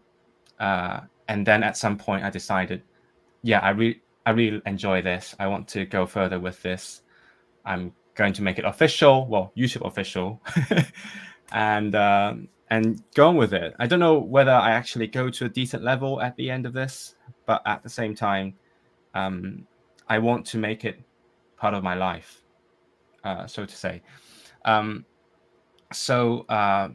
uh, 0.59 1.01
and 1.27 1.45
then 1.45 1.63
at 1.63 1.77
some 1.77 1.97
point 1.97 2.23
I 2.23 2.29
decided, 2.29 2.83
yeah, 3.41 3.59
I 3.59 3.71
really 3.71 4.01
I 4.25 4.31
really 4.31 4.61
enjoy 4.65 5.01
this. 5.01 5.35
I 5.39 5.47
want 5.47 5.67
to 5.69 5.85
go 5.85 6.05
further 6.05 6.39
with 6.39 6.61
this. 6.61 7.01
I'm 7.65 7.93
going 8.15 8.33
to 8.33 8.41
make 8.41 8.59
it 8.59 8.65
official, 8.65 9.25
well, 9.27 9.51
YouTube 9.57 9.85
official, 9.85 10.41
and 11.51 11.95
um, 11.95 12.47
and 12.69 13.03
go 13.15 13.27
on 13.27 13.35
with 13.35 13.53
it. 13.53 13.75
I 13.79 13.87
don't 13.87 13.99
know 13.99 14.19
whether 14.19 14.51
I 14.51 14.71
actually 14.71 15.07
go 15.07 15.29
to 15.29 15.45
a 15.45 15.49
decent 15.49 15.83
level 15.83 16.21
at 16.21 16.35
the 16.37 16.49
end 16.49 16.65
of 16.65 16.73
this, 16.73 17.15
but 17.45 17.61
at 17.65 17.83
the 17.83 17.89
same 17.89 18.15
time, 18.15 18.53
um, 19.13 19.67
I 20.07 20.19
want 20.19 20.45
to 20.47 20.57
make 20.57 20.85
it 20.85 21.01
part 21.57 21.73
of 21.73 21.83
my 21.83 21.95
life, 21.95 22.41
uh, 23.23 23.47
so 23.47 23.65
to 23.65 23.75
say. 23.75 24.01
Um, 24.65 25.05
so 25.91 26.41
uh, 26.49 26.89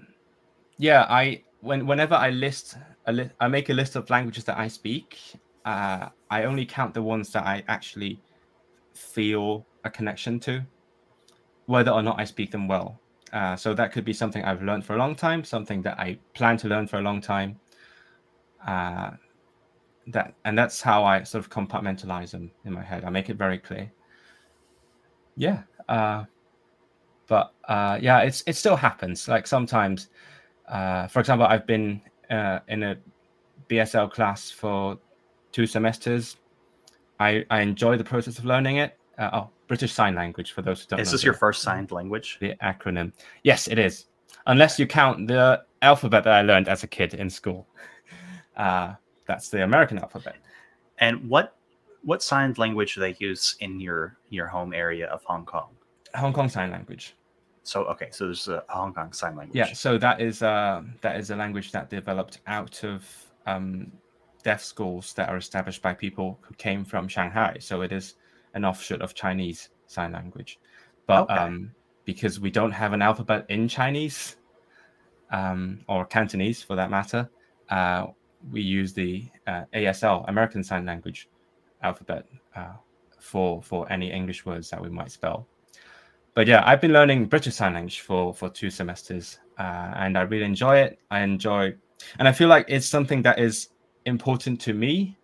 yeah, 0.79 1.07
I 1.09 1.43
when 1.61 1.87
whenever 1.87 2.15
I 2.15 2.31
list 2.31 2.77
a 3.07 3.13
li- 3.13 3.31
I 3.41 3.49
make 3.49 3.69
a 3.71 3.75
list 3.75 3.97
of 3.97 4.09
languages 4.11 4.45
that 4.45 4.59
I 4.59 4.69
speak. 4.69 5.19
Uh, 5.65 6.09
I 6.31 6.45
only 6.45 6.65
count 6.65 6.95
the 6.95 7.03
ones 7.03 7.31
that 7.33 7.45
I 7.45 7.63
actually 7.69 8.23
feel 8.95 9.67
a 9.85 9.91
connection 9.91 10.41
to, 10.41 10.65
whether 11.67 11.91
or 11.91 12.03
not 12.03 12.19
I 12.19 12.25
speak 12.25 12.51
them 12.51 12.69
well. 12.69 12.99
Uh, 13.33 13.55
so 13.55 13.75
that 13.75 13.93
could 13.93 14.05
be 14.05 14.15
something 14.15 14.43
I've 14.45 14.63
learned 14.63 14.87
for 14.87 14.95
a 14.95 14.99
long 14.99 15.15
time, 15.15 15.45
something 15.45 15.83
that 15.83 15.99
I 15.99 16.19
plan 16.35 16.57
to 16.59 16.69
learn 16.69 16.87
for 16.87 16.99
a 16.99 17.03
long 17.03 17.21
time. 17.21 17.61
Uh, 18.67 19.11
that 20.09 20.35
and 20.45 20.57
that's 20.57 20.81
how 20.81 21.05
I 21.05 21.23
sort 21.23 21.45
of 21.45 21.51
compartmentalize 21.51 22.31
them 22.31 22.51
in 22.65 22.73
my 22.73 22.83
head. 22.83 23.05
I 23.05 23.11
make 23.11 23.31
it 23.31 23.37
very 23.37 23.59
clear. 23.59 23.91
Yeah, 25.37 25.63
uh, 25.89 26.25
but 27.27 27.53
uh, 27.69 27.99
yeah, 28.01 28.21
it's 28.21 28.43
it 28.47 28.57
still 28.57 28.77
happens. 28.77 29.29
Like 29.29 29.47
sometimes, 29.47 30.09
uh, 30.69 31.07
for 31.09 31.21
example, 31.21 31.47
I've 31.47 31.67
been 31.67 32.01
uh, 32.31 32.61
in 32.69 32.83
a 32.83 32.97
BSL 33.69 34.11
class 34.11 34.51
for 34.51 34.99
two 35.53 35.67
semesters. 35.67 36.37
I, 37.21 37.45
I 37.51 37.61
enjoy 37.61 37.97
the 37.97 38.05
process 38.05 38.39
of 38.39 38.45
learning 38.45 38.77
it. 38.79 38.97
Uh, 39.19 39.31
oh, 39.33 39.51
British 39.67 39.93
Sign 39.93 40.15
Language 40.15 40.53
for 40.53 40.63
those 40.63 40.83
who 40.83 40.89
don't. 40.89 41.01
Is 41.01 41.11
this 41.11 41.25
your 41.25 41.35
first 41.35 41.63
signed 41.63 41.91
language? 41.91 42.39
The 42.41 42.55
acronym. 42.63 43.13
Yes, 43.43 43.67
it 43.69 43.79
is. 43.79 44.07
Unless 44.47 44.79
you 44.79 44.87
count 44.87 45.27
the 45.27 45.63
alphabet 45.83 46.25
that 46.25 46.33
I 46.33 46.43
learned 46.43 46.69
as 46.69 46.83
a 46.83 46.87
kid 46.87 47.15
in 47.15 47.29
school. 47.29 47.67
That's 49.29 49.51
the 49.51 49.63
American 49.63 49.99
alphabet. 49.99 50.37
And 50.99 51.29
what 51.29 51.55
what 52.03 52.23
signed 52.23 52.59
language 52.59 52.95
do 52.95 53.01
they 53.01 53.15
use 53.21 53.57
in 53.61 53.79
your 53.79 54.19
your 54.31 54.49
home 54.49 54.73
area 54.73 55.07
of 55.07 55.23
Hong 55.25 55.45
Kong? 55.45 55.69
Hong 56.17 56.33
Kong 56.33 56.49
Sign 56.49 56.71
Language. 56.71 57.15
So 57.63 57.85
okay, 57.85 58.09
so 58.11 58.25
there's 58.25 58.49
a 58.49 58.65
Hong 58.71 58.95
Kong 58.95 59.13
Sign 59.13 59.37
Language. 59.37 59.57
Yeah, 59.57 59.73
so 59.75 59.99
that 59.99 60.21
is 60.21 60.43
uh, 60.43 60.83
that 61.03 61.21
is 61.21 61.31
a 61.31 61.37
language 61.37 61.71
that 61.73 61.91
developed 61.91 62.41
out 62.47 62.83
of 62.83 63.07
um, 63.47 63.93
deaf 64.43 64.65
schools 64.65 65.13
that 65.13 65.29
are 65.29 65.37
established 65.37 65.83
by 65.83 65.93
people 65.93 66.39
who 66.41 66.55
came 66.55 66.85
from 66.85 67.07
Shanghai. 67.07 67.59
So 67.61 67.83
it 67.83 67.93
is 67.93 68.15
an 68.55 68.65
offshoot 68.65 69.03
of 69.03 69.15
Chinese 69.15 69.69
Sign 69.87 70.13
Language, 70.13 70.59
but 71.07 71.25
okay. 71.31 71.35
um, 71.35 71.71
because 72.07 72.41
we 72.41 72.51
don't 72.51 72.73
have 72.73 72.95
an 72.95 73.03
alphabet 73.03 73.45
in 73.51 73.69
Chinese 73.69 74.37
um, 75.31 75.81
or 75.87 76.07
Cantonese 76.07 76.63
for 76.63 76.75
that 76.77 76.91
matter, 76.91 77.29
uh, 77.69 78.07
we 78.51 78.61
use 78.61 78.93
the 78.93 79.29
uh, 79.47 79.65
ASL 79.75 80.29
American 80.29 80.63
Sign 80.63 80.87
Language 80.87 81.29
alphabet 81.83 82.27
uh, 82.57 82.73
for 83.19 83.63
for 83.63 83.91
any 83.93 84.11
English 84.11 84.47
words 84.47 84.71
that 84.71 84.81
we 84.81 84.89
might 84.89 85.11
spell 85.11 85.47
but 86.39 86.47
yeah, 86.47 86.63
I've 86.65 86.81
been 86.81 86.93
learning 86.93 87.25
British 87.25 87.57
Sign 87.57 87.75
Language 87.75 88.03
for 88.03 88.33
for 88.33 88.49
two 88.49 88.71
semesters, 88.71 89.41
uh, 89.59 89.93
and 89.97 90.17
I 90.17 90.21
really 90.21 90.45
enjoy 90.45 90.77
it. 90.79 91.01
I 91.11 91.23
enjoy, 91.23 91.75
and 92.21 92.29
I 92.29 92.31
feel 92.31 92.47
like 92.47 92.67
it's 92.69 92.87
something 92.87 93.23
that 93.23 93.41
is 93.41 93.71
important 94.05 94.61
to 94.61 94.73
me 94.73 95.19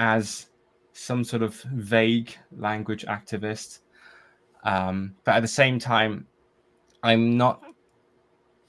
as 0.00 0.46
some 0.92 1.22
sort 1.22 1.42
of 1.42 1.54
vague 1.72 2.36
language 2.50 3.06
activist. 3.06 3.78
Um, 4.64 5.14
but 5.22 5.36
at 5.36 5.40
the 5.42 5.54
same 5.62 5.78
time, 5.78 6.26
I'm 7.04 7.36
not 7.36 7.62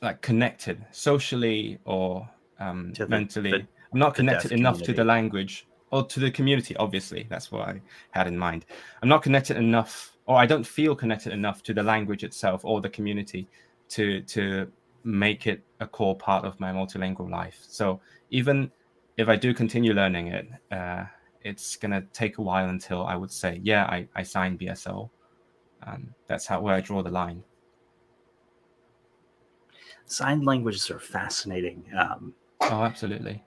like 0.03 0.21
connected 0.21 0.85
socially 0.91 1.79
or 1.83 2.29
um, 2.59 2.93
mentally. 3.07 3.67
I'm 3.97 3.99
not 3.99 4.13
connected 4.13 4.51
enough 4.51 4.75
community. 4.75 4.93
to 4.93 4.97
the 4.97 5.05
language 5.05 5.67
or 5.89 6.05
to 6.05 6.19
the 6.19 6.29
community. 6.29 6.75
Obviously, 6.77 7.25
that's 7.31 7.51
what 7.51 7.67
I 7.67 7.81
had 8.11 8.27
in 8.27 8.37
mind. 8.37 8.67
I'm 9.01 9.09
not 9.09 9.23
connected 9.23 9.57
enough 9.57 10.15
or 10.27 10.37
I 10.37 10.45
don't 10.45 10.63
feel 10.63 10.95
connected 10.95 11.33
enough 11.33 11.63
to 11.63 11.73
the 11.73 11.81
language 11.81 12.23
itself 12.23 12.63
or 12.63 12.79
the 12.79 12.89
community 12.89 13.47
to 13.89 14.21
to 14.21 14.71
make 15.03 15.47
it 15.47 15.63
a 15.79 15.87
core 15.87 16.15
part 16.15 16.45
of 16.45 16.59
my 16.59 16.71
multilingual 16.71 17.31
life. 17.31 17.57
So 17.67 17.99
even 18.29 18.71
if 19.17 19.29
I 19.29 19.35
do 19.35 19.51
continue 19.51 19.93
learning 19.93 20.27
it, 20.27 20.47
uh, 20.71 21.05
it's 21.41 21.75
gonna 21.75 22.03
take 22.13 22.37
a 22.37 22.43
while 22.43 22.69
until 22.69 23.03
I 23.03 23.15
would 23.15 23.31
say, 23.31 23.59
yeah, 23.63 23.85
I, 23.85 24.07
I 24.15 24.21
signed 24.21 24.59
BSL. 24.59 25.09
Um, 25.87 26.13
that's 26.27 26.45
how 26.45 26.61
where 26.61 26.75
I 26.75 26.81
draw 26.81 27.01
the 27.01 27.09
line. 27.09 27.43
Signed 30.05 30.45
languages 30.45 30.91
are 30.91 30.99
fascinating. 30.99 31.83
Um, 31.97 32.35
oh, 32.61 32.83
absolutely. 32.83 33.43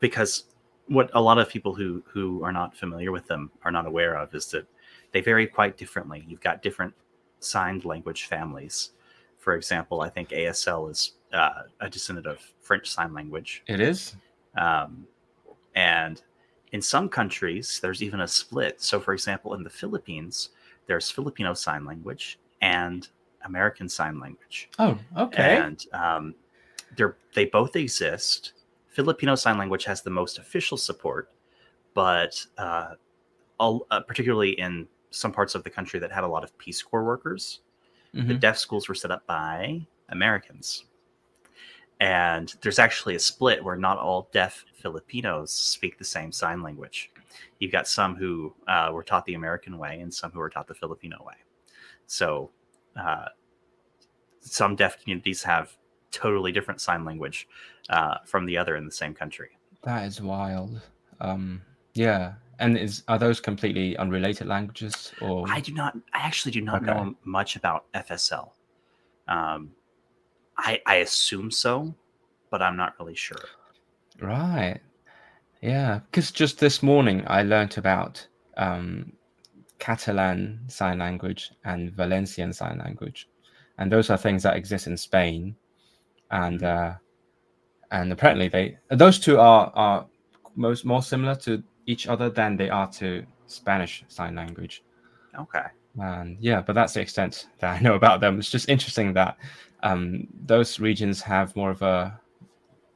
Because 0.00 0.44
what 0.86 1.10
a 1.14 1.20
lot 1.20 1.38
of 1.38 1.48
people 1.48 1.74
who 1.74 2.02
who 2.06 2.42
are 2.42 2.52
not 2.52 2.76
familiar 2.76 3.12
with 3.12 3.26
them 3.26 3.50
are 3.64 3.70
not 3.70 3.86
aware 3.86 4.16
of 4.16 4.34
is 4.34 4.46
that 4.46 4.66
they 5.12 5.20
vary 5.20 5.46
quite 5.46 5.76
differently. 5.76 6.24
You've 6.26 6.40
got 6.40 6.62
different 6.62 6.94
signed 7.40 7.84
language 7.84 8.24
families. 8.24 8.90
For 9.38 9.54
example, 9.54 10.00
I 10.00 10.10
think 10.10 10.30
ASL 10.30 10.90
is 10.90 11.12
uh, 11.32 11.62
a 11.80 11.88
descendant 11.88 12.26
of 12.26 12.38
French 12.60 12.90
Sign 12.90 13.14
Language. 13.14 13.62
It 13.66 13.80
is. 13.80 14.16
Um, 14.56 15.06
and 15.74 16.20
in 16.72 16.82
some 16.82 17.08
countries, 17.08 17.78
there's 17.80 18.02
even 18.02 18.20
a 18.20 18.28
split. 18.28 18.82
So, 18.82 19.00
for 19.00 19.14
example, 19.14 19.54
in 19.54 19.62
the 19.62 19.70
Philippines, 19.70 20.50
there's 20.86 21.10
Filipino 21.10 21.54
Sign 21.54 21.84
Language 21.84 22.38
and 22.60 23.08
American 23.44 23.88
Sign 23.88 24.18
Language. 24.18 24.68
Oh, 24.78 24.98
okay. 25.16 25.58
And 25.58 25.86
um, 25.92 26.34
they're 26.96 27.16
they 27.34 27.46
both 27.46 27.76
exist. 27.76 28.52
Filipino 28.98 29.36
Sign 29.36 29.58
Language 29.58 29.84
has 29.84 30.02
the 30.02 30.10
most 30.10 30.40
official 30.40 30.76
support, 30.76 31.30
but 31.94 32.44
uh, 32.58 32.94
all, 33.60 33.86
uh, 33.92 34.00
particularly 34.00 34.58
in 34.58 34.88
some 35.10 35.30
parts 35.30 35.54
of 35.54 35.62
the 35.62 35.70
country 35.70 36.00
that 36.00 36.10
had 36.10 36.24
a 36.24 36.26
lot 36.26 36.42
of 36.42 36.58
Peace 36.58 36.82
Corps 36.82 37.04
workers. 37.04 37.60
Mm-hmm. 38.12 38.26
The 38.26 38.34
deaf 38.34 38.58
schools 38.58 38.88
were 38.88 38.96
set 38.96 39.12
up 39.12 39.24
by 39.28 39.86
Americans. 40.08 40.86
And 42.00 42.52
there's 42.60 42.80
actually 42.80 43.14
a 43.14 43.20
split 43.20 43.62
where 43.62 43.76
not 43.76 43.98
all 43.98 44.30
deaf 44.32 44.64
Filipinos 44.74 45.52
speak 45.52 45.96
the 45.96 46.04
same 46.04 46.32
sign 46.32 46.60
language. 46.60 47.12
You've 47.60 47.70
got 47.70 47.86
some 47.86 48.16
who 48.16 48.52
uh, 48.66 48.90
were 48.92 49.04
taught 49.04 49.24
the 49.26 49.34
American 49.34 49.78
way 49.78 50.00
and 50.00 50.12
some 50.12 50.32
who 50.32 50.40
were 50.40 50.50
taught 50.50 50.66
the 50.66 50.74
Filipino 50.74 51.18
way. 51.24 51.36
So 52.08 52.50
uh, 53.00 53.26
some 54.40 54.74
deaf 54.74 55.00
communities 55.00 55.44
have 55.44 55.76
totally 56.10 56.50
different 56.50 56.80
sign 56.80 57.04
language 57.04 57.46
uh, 57.88 58.18
from 58.24 58.46
the 58.46 58.56
other 58.56 58.76
in 58.76 58.84
the 58.84 58.92
same 58.92 59.14
country. 59.14 59.58
That 59.82 60.06
is 60.06 60.20
wild. 60.20 60.80
Um, 61.20 61.62
yeah, 61.94 62.34
and 62.58 62.76
is 62.76 63.02
are 63.08 63.18
those 63.18 63.40
completely 63.40 63.96
unrelated 63.96 64.46
languages 64.46 65.12
or 65.20 65.44
I 65.48 65.60
do 65.60 65.72
not 65.72 65.96
I 66.12 66.18
actually 66.18 66.52
do 66.52 66.60
not 66.60 66.82
okay. 66.82 66.92
know 66.92 67.14
much 67.24 67.56
about 67.56 67.84
FSL. 67.94 68.50
Um 69.28 69.72
I 70.56 70.80
I 70.86 70.96
assume 70.96 71.50
so, 71.50 71.94
but 72.50 72.62
I'm 72.62 72.76
not 72.76 72.94
really 72.98 73.14
sure. 73.14 73.38
Right. 74.20 74.80
Yeah, 75.60 76.00
because 76.10 76.30
just 76.30 76.58
this 76.58 76.82
morning 76.82 77.24
I 77.26 77.42
learnt 77.42 77.78
about 77.78 78.26
um, 78.56 79.12
Catalan 79.78 80.60
sign 80.68 80.98
language 80.98 81.52
and 81.64 81.92
Valencian 81.92 82.52
sign 82.52 82.78
language, 82.78 83.28
and 83.78 83.90
those 83.90 84.10
are 84.10 84.16
things 84.16 84.42
that 84.44 84.56
exist 84.56 84.86
in 84.86 84.96
Spain, 84.96 85.56
and 86.30 86.62
uh, 86.62 86.94
and 87.90 88.12
apparently 88.12 88.48
they 88.48 88.78
those 88.90 89.18
two 89.18 89.38
are 89.38 89.72
are 89.74 90.06
most 90.56 90.84
more 90.84 91.02
similar 91.02 91.34
to 91.34 91.62
each 91.86 92.06
other 92.06 92.28
than 92.28 92.56
they 92.56 92.68
are 92.68 92.90
to 92.90 93.24
Spanish 93.46 94.04
sign 94.08 94.34
language. 94.34 94.82
Okay. 95.38 95.64
And 95.98 96.36
yeah, 96.40 96.60
but 96.60 96.74
that's 96.74 96.94
the 96.94 97.00
extent 97.00 97.48
that 97.58 97.76
I 97.76 97.80
know 97.80 97.94
about 97.94 98.20
them. 98.20 98.38
It's 98.38 98.50
just 98.50 98.68
interesting 98.68 99.12
that 99.14 99.36
um, 99.82 100.26
those 100.44 100.78
regions 100.78 101.22
have 101.22 101.54
more 101.56 101.70
of 101.70 101.82
a 101.82 102.20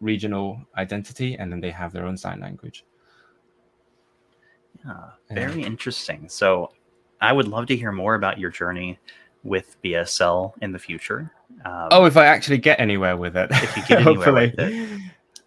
regional 0.01 0.61
identity 0.77 1.37
and 1.37 1.51
then 1.51 1.61
they 1.61 1.71
have 1.71 1.93
their 1.93 2.05
own 2.05 2.17
sign 2.17 2.41
language. 2.41 2.85
Yeah, 4.85 5.11
very 5.31 5.61
yeah. 5.61 5.67
interesting. 5.67 6.29
So 6.29 6.73
I 7.21 7.33
would 7.33 7.49
love 7.49 7.67
to 7.67 7.77
hear 7.77 7.93
more 7.93 8.17
about 8.17 8.39
your 8.39 8.51
journey 8.51 8.99
with 9.45 9.81
BSL 9.83 10.53
in 10.63 10.73
the 10.73 10.79
future. 10.79 11.33
Um, 11.65 11.89
oh, 11.91 12.05
if 12.05 12.17
I 12.17 12.27
actually 12.27 12.59
get 12.59 12.81
anywhere 12.81 13.17
with 13.17 13.37
it. 13.37 13.51
If 13.51 13.77
you 13.77 13.83
get 13.87 14.07
anywhere 14.07 14.33
with 14.33 14.55
it. 14.59 15.01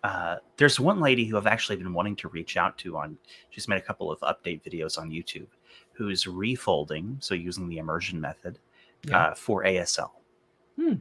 Uh, 0.04 0.38
there's 0.58 0.80
one 0.80 1.00
lady 1.00 1.26
who 1.26 1.36
I've 1.36 1.48
actually 1.48 1.78
been 1.78 1.92
wanting 1.92 2.16
to 2.18 2.28
reach 2.28 2.58
out 2.58 2.78
to 2.80 2.96
on, 2.96 3.18
she's 3.50 3.68
made 3.68 3.78
a 3.78 3.82
couple 3.82 4.12
of 4.12 4.20
update 4.20 4.62
videos 4.62 5.00
on 5.00 5.10
YouTube, 5.10 5.48
who's 5.94 6.26
refolding, 6.26 7.24
so 7.24 7.34
using 7.34 7.68
the 7.68 7.80
immersion 7.80 8.22
method 8.22 8.60
yeah. 9.08 9.18
uh, 9.18 9.34
for 9.34 9.64
ASL. 9.64 10.12
Hmm. 10.80 10.94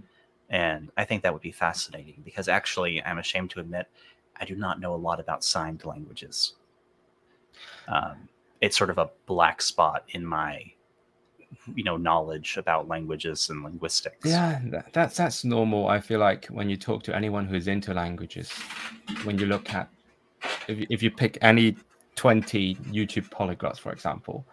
And 0.48 0.90
I 0.96 1.04
think 1.04 1.22
that 1.22 1.34
would 1.34 1.42
be 1.42 1.52
fascinating 1.52 2.22
because 2.24 2.48
actually, 2.48 3.02
I'm 3.02 3.18
ashamed 3.18 3.50
to 3.50 3.60
admit, 3.60 3.88
I 4.40 4.46
do 4.46 4.54
not 4.54 4.80
know 4.80 4.94
a 4.94 4.96
lot 4.96 5.20
about 5.20 5.44
signed 5.44 5.84
languages. 5.84 6.54
Um, 7.88 8.28
it's 8.62 8.78
sort 8.78 8.88
of 8.88 8.96
a 8.96 9.10
black 9.26 9.60
spot 9.60 10.04
in 10.08 10.24
my 10.24 10.72
you 11.74 11.84
know 11.84 11.96
knowledge 11.96 12.56
about 12.56 12.88
languages 12.88 13.50
and 13.50 13.62
linguistics. 13.62 14.28
Yeah 14.28 14.60
that's 14.92 15.16
that's 15.16 15.44
normal 15.44 15.88
i 15.88 16.00
feel 16.00 16.20
like 16.20 16.46
when 16.46 16.68
you 16.68 16.76
talk 16.76 17.02
to 17.04 17.14
anyone 17.14 17.46
who's 17.46 17.68
into 17.68 17.92
languages. 17.94 18.50
When 19.24 19.38
you 19.38 19.46
look 19.46 19.72
at 19.72 19.88
if 20.68 20.78
you, 20.78 20.86
if 20.90 21.02
you 21.02 21.10
pick 21.10 21.38
any 21.42 21.76
20 22.16 22.76
youtube 22.92 23.28
polyglots 23.30 23.78
for 23.78 23.92
example 23.92 24.46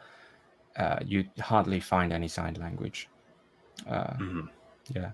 uh, 0.78 1.00
you 1.06 1.26
hardly 1.40 1.82
find 1.82 2.14
any 2.14 2.30
signed 2.30 2.58
language. 2.58 3.10
Uh, 3.88 4.14
mm-hmm. 4.14 4.42
yeah. 4.96 5.12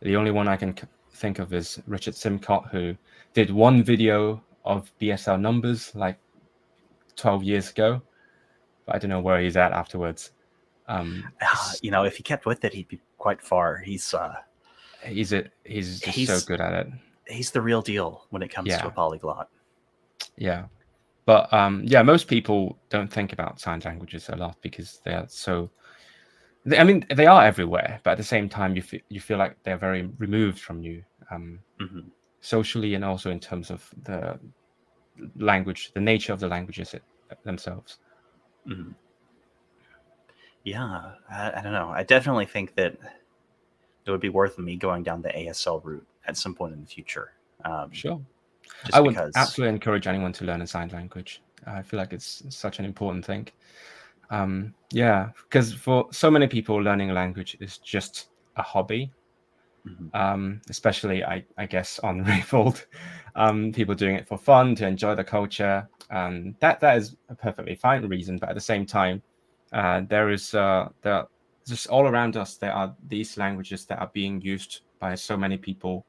The 0.00 0.16
only 0.16 0.30
one 0.30 0.48
i 0.48 0.56
can 0.56 0.74
think 1.14 1.38
of 1.38 1.52
is 1.52 1.80
richard 1.86 2.14
simcott 2.14 2.68
who 2.70 2.96
did 3.34 3.50
one 3.50 3.82
video 3.82 4.42
of 4.64 4.90
bsl 5.00 5.40
numbers 5.40 5.94
like 5.94 6.18
12 7.16 7.44
years 7.44 7.70
ago 7.70 8.02
but 8.84 8.96
i 8.96 8.98
don't 8.98 9.10
know 9.10 9.20
where 9.20 9.40
he's 9.40 9.56
at 9.56 9.72
afterwards 9.72 10.32
um, 10.86 11.24
uh, 11.40 11.72
you 11.82 11.90
know, 11.90 12.04
if 12.04 12.16
he 12.16 12.22
kept 12.22 12.46
with 12.46 12.64
it, 12.64 12.72
he'd 12.72 12.88
be 12.88 13.00
quite 13.18 13.40
far. 13.40 13.78
He's 13.78 14.12
uh, 14.12 14.34
he's 15.04 15.32
a 15.32 15.44
he's 15.64 16.00
just 16.00 16.16
he's, 16.16 16.28
so 16.28 16.40
good 16.46 16.60
at 16.60 16.72
it. 16.72 16.92
He's 17.26 17.50
the 17.50 17.60
real 17.60 17.82
deal 17.82 18.26
when 18.30 18.42
it 18.42 18.48
comes 18.48 18.68
yeah. 18.68 18.78
to 18.78 18.88
a 18.88 18.90
polyglot. 18.90 19.48
Yeah, 20.36 20.64
but 21.24 21.52
um, 21.52 21.82
yeah, 21.84 22.02
most 22.02 22.28
people 22.28 22.78
don't 22.90 23.10
think 23.10 23.32
about 23.32 23.60
sign 23.60 23.80
languages 23.84 24.28
a 24.28 24.36
lot 24.36 24.56
because 24.60 25.00
they 25.04 25.12
are 25.12 25.26
so. 25.28 25.70
They, 26.66 26.78
I 26.78 26.84
mean, 26.84 27.06
they 27.14 27.26
are 27.26 27.44
everywhere, 27.44 28.00
but 28.04 28.12
at 28.12 28.18
the 28.18 28.24
same 28.24 28.48
time, 28.48 28.76
you 28.76 28.82
feel 28.82 29.00
you 29.08 29.20
feel 29.20 29.38
like 29.38 29.56
they're 29.62 29.78
very 29.78 30.10
removed 30.18 30.60
from 30.60 30.82
you, 30.82 31.02
um, 31.30 31.58
mm-hmm. 31.80 32.00
socially 32.40 32.94
and 32.94 33.04
also 33.04 33.30
in 33.30 33.40
terms 33.40 33.70
of 33.70 33.88
the 34.02 34.38
language, 35.36 35.92
the 35.94 36.00
nature 36.00 36.32
of 36.32 36.40
the 36.40 36.48
languages 36.48 36.94
it, 36.94 37.02
themselves. 37.44 37.98
Mm-hmm. 38.68 38.92
Yeah, 40.64 41.12
I, 41.30 41.52
I, 41.58 41.62
don't 41.62 41.72
know. 41.72 41.90
I 41.90 42.02
definitely 42.02 42.46
think 42.46 42.74
that 42.76 42.96
it 44.06 44.10
would 44.10 44.20
be 44.20 44.30
worth 44.30 44.58
me 44.58 44.76
going 44.76 45.02
down 45.02 45.22
the 45.22 45.28
ASL 45.28 45.84
route 45.84 46.06
at 46.26 46.36
some 46.36 46.54
point 46.54 46.72
in 46.72 46.80
the 46.80 46.86
future. 46.86 47.32
Um, 47.64 47.92
sure. 47.92 48.20
I 48.92 49.00
would 49.00 49.14
because... 49.14 49.32
absolutely 49.36 49.74
encourage 49.74 50.06
anyone 50.06 50.32
to 50.32 50.44
learn 50.44 50.62
a 50.62 50.66
sign 50.66 50.88
language. 50.88 51.42
I 51.66 51.82
feel 51.82 51.98
like 51.98 52.12
it's 52.12 52.42
such 52.48 52.78
an 52.78 52.84
important 52.84 53.24
thing. 53.24 53.48
Um, 54.30 54.74
yeah, 54.90 55.30
because 55.44 55.72
for 55.72 56.08
so 56.10 56.30
many 56.30 56.46
people, 56.46 56.76
learning 56.76 57.10
a 57.10 57.14
language 57.14 57.56
is 57.60 57.78
just 57.78 58.28
a 58.56 58.62
hobby. 58.62 59.12
Mm-hmm. 59.86 60.16
Um, 60.16 60.62
especially, 60.70 61.22
I, 61.24 61.44
I 61.58 61.66
guess, 61.66 61.98
on 61.98 62.24
Refold, 62.24 62.86
um, 63.36 63.70
people 63.72 63.94
doing 63.94 64.16
it 64.16 64.26
for 64.26 64.38
fun 64.38 64.74
to 64.76 64.86
enjoy 64.86 65.14
the 65.14 65.24
culture. 65.24 65.86
Um, 66.10 66.56
that 66.60 66.80
that 66.80 66.96
is 66.96 67.16
a 67.28 67.34
perfectly 67.34 67.74
fine 67.74 68.06
reason, 68.06 68.38
but 68.38 68.48
at 68.48 68.54
the 68.54 68.60
same 68.60 68.86
time, 68.86 69.22
uh, 69.74 70.02
there 70.08 70.30
is 70.30 70.54
uh, 70.54 70.88
just 71.66 71.88
all 71.88 72.06
around 72.06 72.36
us 72.36 72.56
there 72.56 72.72
are 72.72 72.94
these 73.08 73.36
languages 73.36 73.84
that 73.86 73.98
are 73.98 74.10
being 74.14 74.40
used 74.40 74.80
by 75.00 75.14
so 75.14 75.36
many 75.36 75.58
people. 75.58 76.06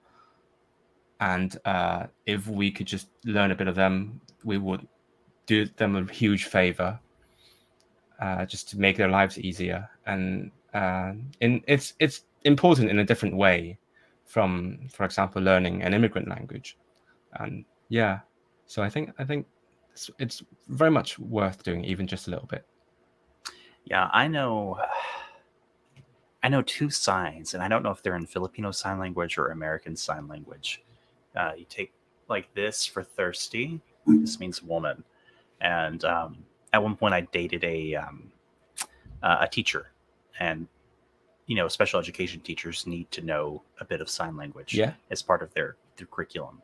And 1.20 1.58
uh, 1.66 2.06
if 2.26 2.48
we 2.48 2.72
could 2.72 2.86
just 2.86 3.08
learn 3.26 3.52
a 3.52 3.56
bit 3.56 3.68
of 3.68 3.76
them 3.76 4.22
we 4.44 4.58
would 4.60 4.88
do 5.48 5.66
them 5.78 5.96
a 5.96 6.14
huge 6.14 6.46
favor 6.46 7.00
uh, 8.20 8.46
just 8.46 8.70
to 8.70 8.80
make 8.80 8.98
their 8.98 9.10
lives 9.10 9.40
easier. 9.40 9.90
And 10.06 10.52
uh, 10.74 11.14
in, 11.42 11.64
it's 11.68 11.94
it's 12.00 12.26
important 12.44 12.92
in 12.92 13.00
a 13.00 13.06
different 13.06 13.36
way 13.36 13.80
from 14.26 14.88
for 14.92 15.06
example 15.06 15.42
learning 15.42 15.82
an 15.82 15.94
immigrant 15.94 16.28
language. 16.28 16.78
And 17.40 17.66
yeah. 17.90 18.20
So 18.68 18.82
i 18.84 18.90
think 18.90 19.12
i 19.20 19.24
think 19.24 19.46
it's, 19.92 20.10
it's 20.18 20.44
very 20.68 20.92
much 20.92 21.20
worth 21.20 21.64
doing 21.64 21.84
even 21.86 22.08
just 22.08 22.28
a 22.28 22.32
little 22.32 22.48
bit 22.48 22.66
yeah, 23.86 24.10
I 24.14 24.28
know. 24.28 24.80
I 26.44 26.48
know 26.48 26.62
two 26.62 26.92
signs, 26.92 27.56
and 27.56 27.64
I 27.64 27.68
don't 27.68 27.82
know 27.82 27.90
if 27.90 28.04
they're 28.04 28.16
in 28.16 28.28
Filipino 28.28 28.70
sign 28.70 29.00
language 29.00 29.40
or 29.40 29.48
American 29.48 29.96
sign 29.96 30.28
language. 30.28 30.84
Uh, 31.36 31.54
you 31.58 31.66
take 31.68 31.92
like 32.30 32.54
this 32.54 32.86
for 32.86 33.04
thirsty. 33.04 33.82
This 34.06 34.40
means 34.40 34.62
woman. 34.62 35.04
And 35.62 36.06
um, 36.06 36.38
at 36.72 36.84
one 36.84 36.96
point, 36.96 37.16
I 37.16 37.22
dated 37.22 37.64
a 37.64 37.96
um, 37.96 38.32
uh, 39.24 39.38
a 39.42 39.48
teacher, 39.48 39.88
and 40.40 40.68
you 41.48 41.56
know, 41.56 41.68
special 41.68 42.00
education 42.00 42.40
teachers 42.42 42.88
need 42.88 43.10
to 43.12 43.22
know 43.22 43.62
a 43.80 43.86
bit 43.86 44.02
of 44.02 44.10
sign 44.10 44.36
language 44.36 44.74
yeah. 44.74 44.94
as 45.12 45.22
part 45.22 45.44
of 45.44 45.54
their, 45.54 45.76
their 45.98 46.08
curriculum. 46.08 46.62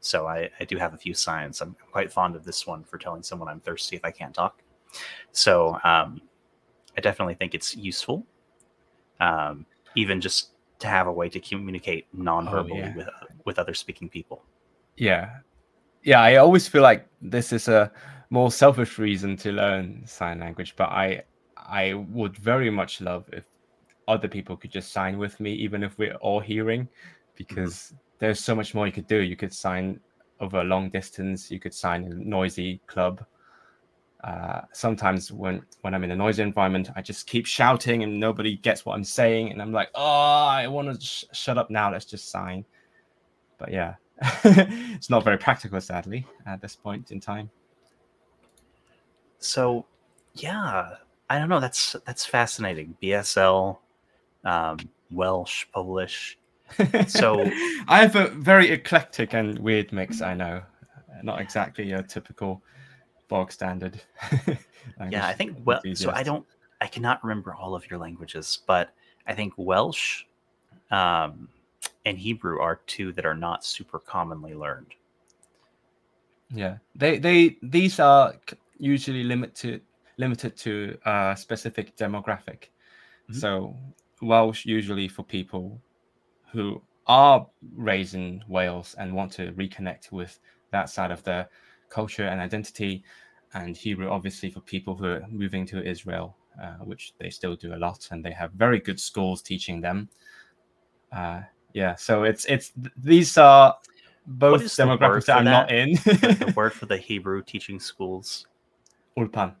So 0.00 0.26
I, 0.26 0.50
I 0.60 0.64
do 0.64 0.76
have 0.76 0.94
a 0.94 0.98
few 0.98 1.14
signs. 1.14 1.60
I'm 1.60 1.76
quite 1.92 2.12
fond 2.12 2.36
of 2.36 2.44
this 2.44 2.66
one 2.66 2.84
for 2.84 2.98
telling 2.98 3.22
someone 3.22 3.48
I'm 3.48 3.60
thirsty 3.60 3.96
if 3.96 4.04
I 4.04 4.10
can't 4.10 4.34
talk. 4.34 4.62
So 5.32 5.78
um, 5.84 6.20
I 6.98 7.00
definitely 7.00 7.34
think 7.34 7.54
it's 7.54 7.76
useful, 7.76 8.26
um, 9.20 9.64
even 9.94 10.20
just 10.20 10.50
to 10.80 10.88
have 10.88 11.06
a 11.06 11.12
way 11.12 11.28
to 11.28 11.38
communicate 11.38 12.06
non-verbally 12.12 12.82
oh, 12.82 12.86
yeah. 12.86 12.96
with 12.96 13.08
with 13.44 13.58
other 13.60 13.72
speaking 13.72 14.08
people. 14.08 14.42
Yeah, 14.96 15.30
yeah. 16.02 16.20
I 16.20 16.36
always 16.36 16.66
feel 16.66 16.82
like 16.82 17.06
this 17.22 17.52
is 17.52 17.68
a 17.68 17.92
more 18.30 18.50
selfish 18.50 18.98
reason 18.98 19.36
to 19.36 19.52
learn 19.52 20.02
sign 20.06 20.40
language, 20.40 20.74
but 20.76 20.88
I 20.88 21.22
I 21.56 21.94
would 21.94 22.36
very 22.36 22.68
much 22.68 23.00
love 23.00 23.30
if 23.32 23.44
other 24.08 24.26
people 24.26 24.56
could 24.56 24.72
just 24.72 24.90
sign 24.90 25.18
with 25.18 25.38
me, 25.38 25.52
even 25.52 25.84
if 25.84 25.96
we're 25.98 26.16
all 26.16 26.40
hearing, 26.40 26.88
because 27.36 27.74
mm-hmm. 27.74 27.96
there's 28.18 28.40
so 28.40 28.56
much 28.56 28.74
more 28.74 28.86
you 28.86 28.92
could 28.92 29.06
do. 29.06 29.20
You 29.20 29.36
could 29.36 29.54
sign 29.54 30.00
over 30.40 30.62
a 30.62 30.64
long 30.64 30.90
distance. 30.90 31.48
You 31.48 31.60
could 31.60 31.74
sign 31.74 32.02
in 32.06 32.12
a 32.12 32.24
noisy 32.24 32.80
club 32.88 33.24
uh, 34.24 34.62
sometimes 34.72 35.30
when 35.30 35.62
when 35.82 35.94
I'm 35.94 36.02
in 36.02 36.10
a 36.10 36.16
noisy 36.16 36.42
environment, 36.42 36.90
I 36.96 37.02
just 37.02 37.26
keep 37.26 37.46
shouting 37.46 38.02
and 38.02 38.18
nobody 38.18 38.56
gets 38.56 38.84
what 38.84 38.94
I'm 38.94 39.04
saying, 39.04 39.52
and 39.52 39.62
I'm 39.62 39.72
like, 39.72 39.90
oh, 39.94 40.46
I 40.46 40.66
want 40.66 40.92
to 40.92 41.04
sh- 41.04 41.24
shut 41.32 41.56
up 41.56 41.70
now. 41.70 41.92
Let's 41.92 42.04
just 42.04 42.30
sign. 42.30 42.64
But 43.58 43.72
yeah, 43.72 43.94
it's 44.44 45.08
not 45.08 45.24
very 45.24 45.38
practical, 45.38 45.80
sadly, 45.80 46.26
at 46.46 46.60
this 46.60 46.74
point 46.74 47.12
in 47.12 47.20
time. 47.20 47.50
So, 49.38 49.86
yeah, 50.34 50.96
I 51.30 51.38
don't 51.38 51.48
know. 51.48 51.60
That's 51.60 51.94
that's 52.04 52.26
fascinating. 52.26 52.96
BSL, 53.00 53.78
um, 54.44 54.78
Welsh, 55.12 55.66
Polish. 55.72 56.38
So 57.06 57.40
I 57.88 58.00
have 58.00 58.16
a 58.16 58.28
very 58.30 58.70
eclectic 58.70 59.32
and 59.32 59.58
weird 59.60 59.92
mix. 59.92 60.22
I 60.22 60.34
know, 60.34 60.62
not 61.22 61.40
exactly 61.40 61.92
a 61.92 62.02
typical 62.02 62.62
bog 63.28 63.52
standard. 63.52 64.00
yeah, 65.10 65.26
I 65.26 65.32
think 65.32 65.58
well. 65.64 65.80
So 65.94 66.10
I 66.10 66.22
don't. 66.22 66.46
I 66.80 66.86
cannot 66.86 67.22
remember 67.22 67.54
all 67.54 67.74
of 67.74 67.88
your 67.90 67.98
languages, 67.98 68.60
but 68.66 68.90
I 69.26 69.34
think 69.34 69.52
Welsh 69.56 70.24
um, 70.90 71.48
and 72.04 72.18
Hebrew 72.18 72.60
are 72.60 72.80
two 72.86 73.12
that 73.12 73.26
are 73.26 73.34
not 73.34 73.64
super 73.64 73.98
commonly 73.98 74.54
learned. 74.54 74.94
Yeah, 76.50 76.78
they 76.94 77.18
they 77.18 77.56
these 77.62 78.00
are 78.00 78.34
usually 78.78 79.24
limited 79.24 79.82
limited 80.16 80.56
to 80.56 80.98
a 81.04 81.36
specific 81.38 81.96
demographic. 81.96 82.70
Mm-hmm. 83.28 83.34
So 83.34 83.76
Welsh 84.22 84.64
usually 84.64 85.08
for 85.08 85.22
people 85.22 85.80
who 86.50 86.80
are 87.06 87.46
raised 87.76 88.14
in 88.14 88.42
Wales 88.48 88.94
and 88.98 89.14
want 89.14 89.32
to 89.32 89.52
reconnect 89.52 90.12
with 90.12 90.38
that 90.70 90.90
side 90.90 91.10
of 91.10 91.22
their 91.24 91.48
culture 91.88 92.24
and 92.24 92.40
identity, 92.40 93.02
and 93.54 93.76
Hebrew 93.76 94.08
obviously 94.08 94.50
for 94.50 94.60
people 94.60 94.94
who 94.94 95.06
are 95.06 95.26
moving 95.28 95.66
to 95.66 95.82
Israel, 95.82 96.36
uh, 96.62 96.76
which 96.84 97.14
they 97.18 97.30
still 97.30 97.56
do 97.56 97.74
a 97.74 97.76
lot, 97.76 98.08
and 98.10 98.24
they 98.24 98.32
have 98.32 98.52
very 98.52 98.80
good 98.80 99.00
schools 99.00 99.42
teaching 99.42 99.80
them. 99.80 100.08
Uh, 101.12 101.42
yeah, 101.72 101.94
so 101.94 102.24
it's 102.24 102.44
it's 102.46 102.72
these 102.96 103.36
are 103.38 103.76
both 104.26 104.62
demographics 104.62 105.26
that 105.26 105.38
I'm 105.38 105.44
that? 105.46 105.50
not 105.50 105.72
in. 105.72 105.92
the 105.94 106.52
word 106.56 106.72
for 106.72 106.86
the 106.86 106.96
Hebrew 106.96 107.42
teaching 107.42 107.80
schools, 107.80 108.46
ulpan. 109.18 109.54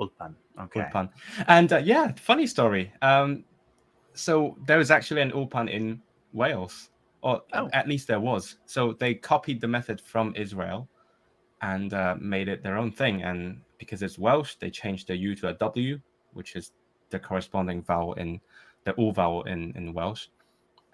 Ulpan. 0.00 0.34
Okay. 0.58 0.80
Ulpan. 0.80 1.10
And 1.46 1.72
uh, 1.72 1.78
yeah, 1.78 2.12
funny 2.16 2.46
story. 2.46 2.92
Um, 3.02 3.44
so 4.14 4.56
there 4.66 4.78
was 4.78 4.90
actually 4.90 5.20
an 5.20 5.30
ulpan 5.32 5.70
in 5.70 6.00
Wales, 6.32 6.90
or 7.22 7.42
oh. 7.52 7.68
at 7.72 7.88
least 7.88 8.08
there 8.08 8.20
was. 8.20 8.56
So 8.66 8.94
they 8.94 9.14
copied 9.14 9.60
the 9.60 9.68
method 9.68 10.00
from 10.00 10.34
Israel 10.36 10.88
and 11.62 11.92
uh, 11.94 12.16
made 12.18 12.48
it 12.48 12.62
their 12.62 12.76
own 12.76 12.92
thing. 12.92 13.22
And 13.22 13.60
because 13.78 14.02
it's 14.02 14.18
Welsh, 14.18 14.56
they 14.56 14.70
changed 14.70 15.08
the 15.08 15.16
U 15.16 15.34
to 15.36 15.48
a 15.48 15.54
W, 15.54 16.00
which 16.32 16.56
is 16.56 16.72
the 17.10 17.18
corresponding 17.18 17.82
vowel 17.82 18.14
in 18.14 18.40
the 18.84 18.94
U 18.96 19.12
vowel 19.12 19.42
in 19.44 19.72
in 19.76 19.92
Welsh. 19.92 20.28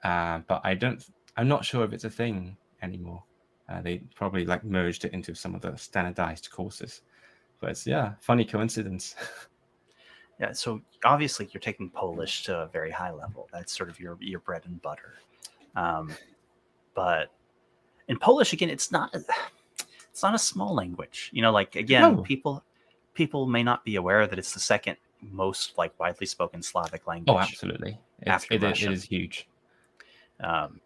Uh, 0.03 0.41
but 0.47 0.61
I 0.65 0.75
don't. 0.75 1.05
I'm 1.37 1.49
not 1.49 1.65
sure 1.65 1.85
if 1.85 1.93
it's 1.93 2.05
a 2.05 2.11
thing 2.11 2.57
anymore. 2.83 3.23
Uh, 3.69 3.83
they 3.83 3.99
probably 4.15 4.45
like 4.45 4.65
merged 4.65 5.05
it 5.05 5.13
into 5.13 5.35
some 5.35 5.55
of 5.55 5.61
the 5.61 5.77
standardized 5.77 6.51
courses. 6.51 7.03
But 7.61 7.71
it's, 7.71 7.87
yeah, 7.87 8.13
funny 8.21 8.45
coincidence. 8.45 9.17
yeah. 10.41 10.53
So 10.53 10.81
obviously 11.05 11.49
you're 11.53 11.61
taking 11.61 11.91
Polish 11.91 12.45
to 12.45 12.61
a 12.61 12.67
very 12.69 12.91
high 12.91 13.11
level. 13.11 13.49
That's 13.53 13.77
sort 13.77 13.89
of 13.89 13.99
your 13.99 14.17
your 14.21 14.41
bread 14.41 14.63
and 14.67 14.81
butter. 14.83 15.15
Um, 15.75 16.13
but 16.95 17.33
in 18.09 18.19
Polish 18.19 18.53
again, 18.53 18.71
it's 18.71 18.93
not 18.93 19.15
it's 20.17 20.23
not 20.23 20.35
a 20.35 20.39
small 20.39 20.75
language. 20.75 21.29
You 21.35 21.43
know, 21.43 21.53
like 21.53 21.77
again, 21.77 22.17
no. 22.17 22.23
people 22.23 22.65
people 23.13 23.47
may 23.47 23.63
not 23.63 23.85
be 23.85 23.97
aware 23.97 24.27
that 24.27 24.39
it's 24.39 24.55
the 24.55 24.61
second 24.61 24.97
most 25.21 25.77
like 25.77 25.93
widely 26.01 26.25
spoken 26.25 26.63
Slavic 26.63 27.03
oh, 27.07 27.11
language. 27.11 27.37
Oh, 27.37 27.39
absolutely. 27.39 27.99
After 28.27 28.55
it, 28.55 28.63
it 28.63 28.83
is 28.83 29.05
huge. 29.05 29.47
Um, 30.41 30.81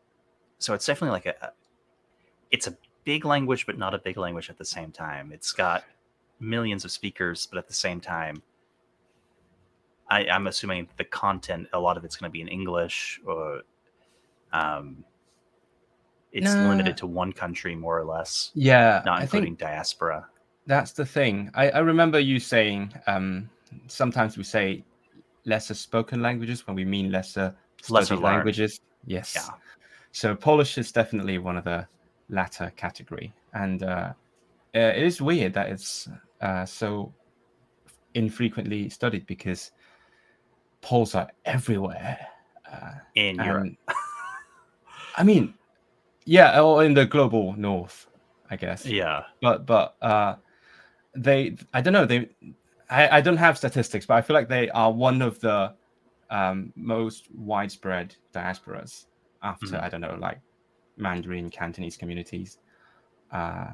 so 0.59 0.75
it's 0.75 0.85
definitely 0.85 1.12
like 1.12 1.27
a, 1.27 1.53
it's 2.51 2.66
a 2.66 2.77
big 3.05 3.25
language, 3.25 3.66
but 3.66 3.79
not 3.79 3.95
a 3.95 3.99
big 3.99 4.16
language 4.16 4.51
at 4.51 4.59
the 4.59 4.64
same 4.64 4.90
time. 4.90 5.31
It's 5.33 5.53
got 5.53 5.85
millions 6.40 6.85
of 6.85 6.90
speakers, 6.90 7.47
but 7.47 7.57
at 7.57 7.69
the 7.69 7.75
same 7.75 8.01
time, 8.01 8.43
I, 10.09 10.25
am 10.25 10.49
assuming 10.49 10.88
the 10.97 11.05
content, 11.05 11.69
a 11.73 11.79
lot 11.79 11.97
of 11.97 12.05
it's 12.05 12.16
going 12.16 12.29
to 12.29 12.33
be 12.33 12.40
in 12.40 12.49
English, 12.49 13.21
or 13.25 13.62
um, 14.53 15.05
it's 16.33 16.55
nah. 16.55 16.69
limited 16.69 16.97
to 16.99 17.07
one 17.07 17.33
country 17.33 17.75
more 17.75 17.99
or 17.99 18.05
less. 18.05 18.51
Yeah, 18.55 19.03
not 19.05 19.23
including 19.23 19.57
diaspora. 19.57 20.27
That's 20.66 20.93
the 20.93 21.05
thing. 21.05 21.51
I, 21.55 21.71
I 21.71 21.79
remember 21.79 22.21
you 22.21 22.38
saying 22.38 22.95
um, 23.07 23.51
sometimes 23.87 24.37
we 24.37 24.45
say 24.45 24.85
lesser 25.45 25.75
spoken 25.75 26.23
languages 26.23 26.66
when 26.66 26.77
we 26.77 26.85
mean 26.85 27.11
lesser 27.11 27.55
lesser 27.88 28.16
languages. 28.16 28.81
Yes. 29.07 29.33
Yeah. 29.35 29.55
So 30.12 30.35
Polish 30.35 30.79
is 30.79 30.93
definitely 30.93 31.38
one 31.38 31.57
of 31.57 31.64
the 31.64 31.87
latter 32.29 32.73
category, 32.77 33.33
and 33.55 33.83
uh, 33.83 34.12
uh, 34.75 34.79
it 34.79 35.03
is 35.03 35.21
weird 35.21 35.55
that 35.55 35.69
it's 35.69 36.09
uh, 36.40 36.64
so 36.64 37.12
infrequently 38.14 38.88
studied 38.88 39.27
because 39.27 39.73
Poles 40.81 41.14
are 41.14 41.29
everywhere 41.45 42.19
uh, 42.73 42.93
in 43.14 43.37
Europe. 43.37 43.75
I 45.16 45.23
mean, 45.23 45.55
yeah, 46.24 46.61
or 46.61 46.85
in 46.85 46.94
the 46.94 47.06
global 47.06 47.54
north, 47.54 48.06
I 48.50 48.56
guess. 48.56 48.85
Yeah, 48.87 49.24
but 49.40 49.66
but 49.66 49.96
uh, 50.02 50.37
they, 51.14 51.56
I 51.72 51.80
don't 51.80 51.92
know, 51.92 52.06
they, 52.06 52.28
I, 52.88 53.18
I 53.18 53.20
don't 53.20 53.37
have 53.37 53.59
statistics, 53.59 54.06
but 54.06 54.14
I 54.14 54.22
feel 54.22 54.35
like 54.35 54.48
they 54.48 54.68
are 54.70 54.92
one 54.92 55.22
of 55.22 55.40
the 55.40 55.74
um, 56.30 56.72
most 56.76 57.28
widespread 57.35 58.14
diasporas 58.33 59.06
after 59.42 59.66
mm-hmm. 59.66 59.85
I 59.85 59.88
don't 59.88 60.00
know, 60.00 60.16
like 60.20 60.40
Mandarin, 60.96 61.50
Cantonese 61.50 61.96
communities. 61.96 62.59
Uh, 63.33 63.68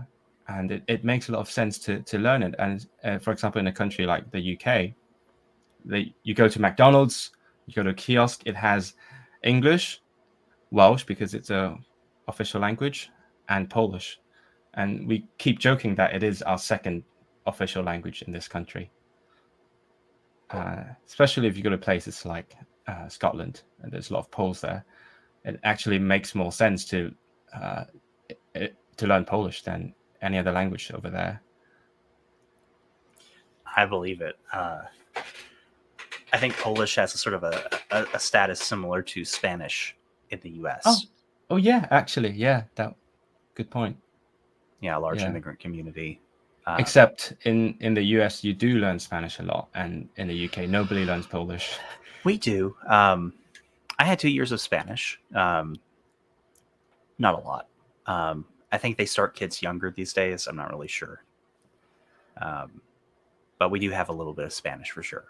and 0.48 0.70
it, 0.70 0.82
it 0.86 1.04
makes 1.04 1.28
a 1.28 1.32
lot 1.32 1.40
of 1.40 1.50
sense 1.50 1.78
to, 1.80 2.00
to 2.02 2.18
learn 2.18 2.42
it. 2.42 2.54
And 2.58 2.86
uh, 3.04 3.18
for 3.18 3.32
example, 3.32 3.58
in 3.58 3.66
a 3.66 3.72
country 3.72 4.06
like 4.06 4.30
the 4.30 4.56
UK, 4.56 4.92
the, 5.84 6.12
you 6.22 6.34
go 6.34 6.48
to 6.48 6.60
McDonald's, 6.60 7.30
you 7.66 7.74
go 7.74 7.82
to 7.82 7.90
a 7.90 7.94
kiosk, 7.94 8.42
it 8.46 8.54
has 8.54 8.94
English, 9.42 10.00
Welsh 10.70 11.04
because 11.04 11.34
it's 11.34 11.50
a 11.50 11.76
official 12.28 12.60
language, 12.60 13.10
and 13.48 13.68
Polish. 13.70 14.18
And 14.74 15.06
we 15.06 15.26
keep 15.38 15.58
joking 15.58 15.94
that 15.94 16.14
it 16.14 16.22
is 16.22 16.42
our 16.42 16.58
second 16.58 17.04
official 17.46 17.82
language 17.82 18.22
in 18.22 18.32
this 18.32 18.48
country. 18.48 18.90
Uh, 20.50 20.84
especially 21.06 21.48
if 21.48 21.56
you 21.56 21.62
go 21.62 21.70
to 21.70 21.78
places 21.78 22.24
like 22.24 22.54
uh, 22.86 23.08
Scotland, 23.08 23.62
and 23.82 23.90
there's 23.90 24.10
a 24.10 24.14
lot 24.14 24.20
of 24.20 24.30
Poles 24.30 24.60
there 24.60 24.84
it 25.46 25.60
actually 25.62 25.98
makes 25.98 26.34
more 26.34 26.52
sense 26.52 26.84
to 26.86 27.14
uh, 27.54 27.84
it, 28.54 28.76
to 28.96 29.06
learn 29.06 29.24
Polish 29.24 29.62
than 29.62 29.94
any 30.20 30.38
other 30.38 30.52
language 30.52 30.90
over 30.92 31.08
there. 31.08 31.40
I 33.76 33.86
believe 33.86 34.20
it. 34.20 34.34
Uh, 34.52 34.82
I 36.32 36.38
think 36.38 36.56
Polish 36.56 36.96
has 36.96 37.14
a 37.14 37.18
sort 37.18 37.34
of 37.34 37.44
a, 37.44 37.80
a, 37.90 38.06
a, 38.14 38.18
status 38.18 38.60
similar 38.60 39.02
to 39.02 39.24
Spanish 39.24 39.96
in 40.30 40.40
the 40.40 40.50
U.S. 40.50 40.82
Oh, 40.84 40.96
oh 41.50 41.56
yeah, 41.56 41.86
actually, 41.90 42.30
yeah, 42.30 42.64
that 42.74 42.94
good 43.54 43.70
point. 43.70 43.96
Yeah, 44.80 44.98
a 44.98 45.00
large 45.00 45.20
yeah. 45.20 45.28
immigrant 45.28 45.58
community. 45.58 46.20
Uh, 46.66 46.76
Except 46.78 47.34
in 47.44 47.76
in 47.80 47.94
the 47.94 48.02
U.S., 48.02 48.42
you 48.42 48.52
do 48.52 48.78
learn 48.78 48.98
Spanish 48.98 49.38
a 49.38 49.42
lot, 49.42 49.68
and 49.74 50.08
in 50.16 50.28
the 50.28 50.34
U.K., 50.34 50.66
nobody 50.66 51.04
learns 51.04 51.26
Polish. 51.26 51.78
We 52.24 52.38
do. 52.38 52.74
Um, 52.88 53.34
I 54.00 54.04
had 54.04 54.18
two 54.18 54.28
years 54.28 54.50
of 54.50 54.60
Spanish. 54.60 55.20
Um, 55.32 55.76
not 57.18 57.34
a 57.34 57.38
lot. 57.38 57.68
Um, 58.06 58.46
I 58.72 58.78
think 58.78 58.96
they 58.96 59.06
start 59.06 59.36
kids 59.36 59.62
younger 59.62 59.92
these 59.92 60.12
days. 60.12 60.48
I'm 60.48 60.56
not 60.56 60.70
really 60.70 60.88
sure. 60.88 61.22
Um, 62.42 62.80
but 63.60 63.70
we 63.70 63.78
do 63.78 63.90
have 63.90 64.08
a 64.08 64.12
little 64.12 64.34
bit 64.34 64.44
of 64.44 64.52
Spanish 64.52 64.90
for 64.90 65.04
sure. 65.04 65.26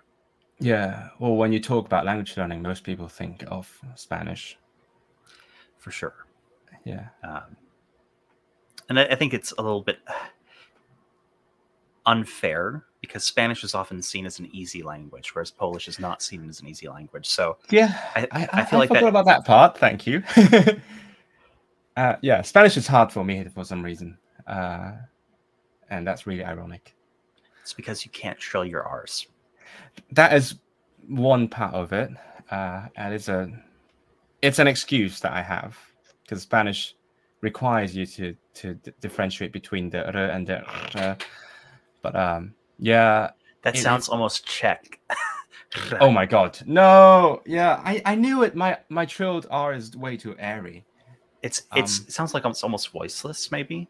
Yeah. 0.58 1.10
Well, 1.18 1.36
when 1.36 1.52
you 1.52 1.60
talk 1.60 1.86
about 1.86 2.06
language 2.06 2.36
learning, 2.36 2.62
most 2.62 2.82
people 2.82 3.08
think 3.08 3.44
of 3.48 3.78
Spanish. 3.94 4.58
For 5.78 5.90
sure. 5.90 6.26
Yeah. 6.84 7.06
Um, 7.22 7.56
and 8.88 9.00
I, 9.00 9.04
I 9.06 9.14
think 9.14 9.34
it's 9.34 9.52
a 9.58 9.62
little 9.62 9.82
bit 9.82 9.98
unfair 12.06 12.84
because 13.00 13.24
Spanish 13.24 13.64
is 13.64 13.74
often 13.74 14.00
seen 14.00 14.26
as 14.26 14.38
an 14.38 14.48
easy 14.52 14.82
language, 14.82 15.34
whereas 15.34 15.50
Polish 15.50 15.88
is 15.88 15.98
not 15.98 16.22
seen 16.22 16.48
as 16.48 16.60
an 16.60 16.68
easy 16.68 16.88
language. 16.88 17.26
So 17.26 17.58
yeah, 17.70 17.98
I, 18.14 18.28
I, 18.32 18.48
I 18.52 18.64
feel 18.64 18.78
I 18.78 18.80
like 18.80 18.88
forgot 18.88 19.02
that... 19.02 19.08
about 19.08 19.26
that 19.26 19.44
part. 19.44 19.78
Thank 19.78 20.06
you. 20.06 20.22
uh, 21.96 22.16
yeah, 22.22 22.42
Spanish 22.42 22.76
is 22.76 22.86
hard 22.86 23.12
for 23.12 23.24
me 23.24 23.44
for 23.44 23.64
some 23.64 23.82
reason, 23.82 24.16
uh, 24.46 24.92
and 25.90 26.06
that's 26.06 26.26
really 26.26 26.44
ironic. 26.44 26.94
It's 27.62 27.72
because 27.72 28.04
you 28.04 28.10
can't 28.12 28.38
trill 28.38 28.64
your 28.64 28.84
R's. 28.84 29.26
That 30.12 30.32
is 30.32 30.56
one 31.08 31.48
part 31.48 31.74
of 31.74 31.92
it, 31.92 32.10
uh, 32.50 32.86
and 32.96 33.14
it's 33.14 33.28
a 33.28 33.50
it's 34.46 34.58
an 34.58 34.68
excuse 34.68 35.20
that 35.20 35.32
I 35.32 35.42
have 35.42 35.76
because 36.22 36.42
Spanish 36.42 36.94
requires 37.40 37.94
you 37.96 38.06
to 38.06 38.36
to 38.54 38.74
differentiate 39.00 39.52
between 39.52 39.90
the 39.90 40.06
r 40.06 40.30
and 40.30 40.46
the 40.46 40.62
r. 40.94 41.16
But 42.02 42.16
um, 42.16 42.54
yeah. 42.78 43.30
That 43.62 43.76
sounds 43.76 44.08
almost 44.08 44.46
Czech. 44.46 45.00
oh 46.00 46.10
my 46.10 46.24
god. 46.24 46.58
No. 46.66 47.42
Yeah, 47.44 47.80
I, 47.84 48.00
I 48.04 48.14
knew 48.14 48.42
it. 48.44 48.54
My 48.54 48.78
my 48.88 49.04
trilled 49.04 49.46
R 49.50 49.74
is 49.74 49.96
way 49.96 50.16
too 50.16 50.36
airy. 50.38 50.84
It's 51.42 51.62
it's 51.74 51.98
um, 51.98 52.04
it 52.06 52.12
sounds 52.12 52.32
like 52.34 52.44
it's 52.44 52.62
almost 52.62 52.90
voiceless, 52.90 53.50
maybe. 53.50 53.88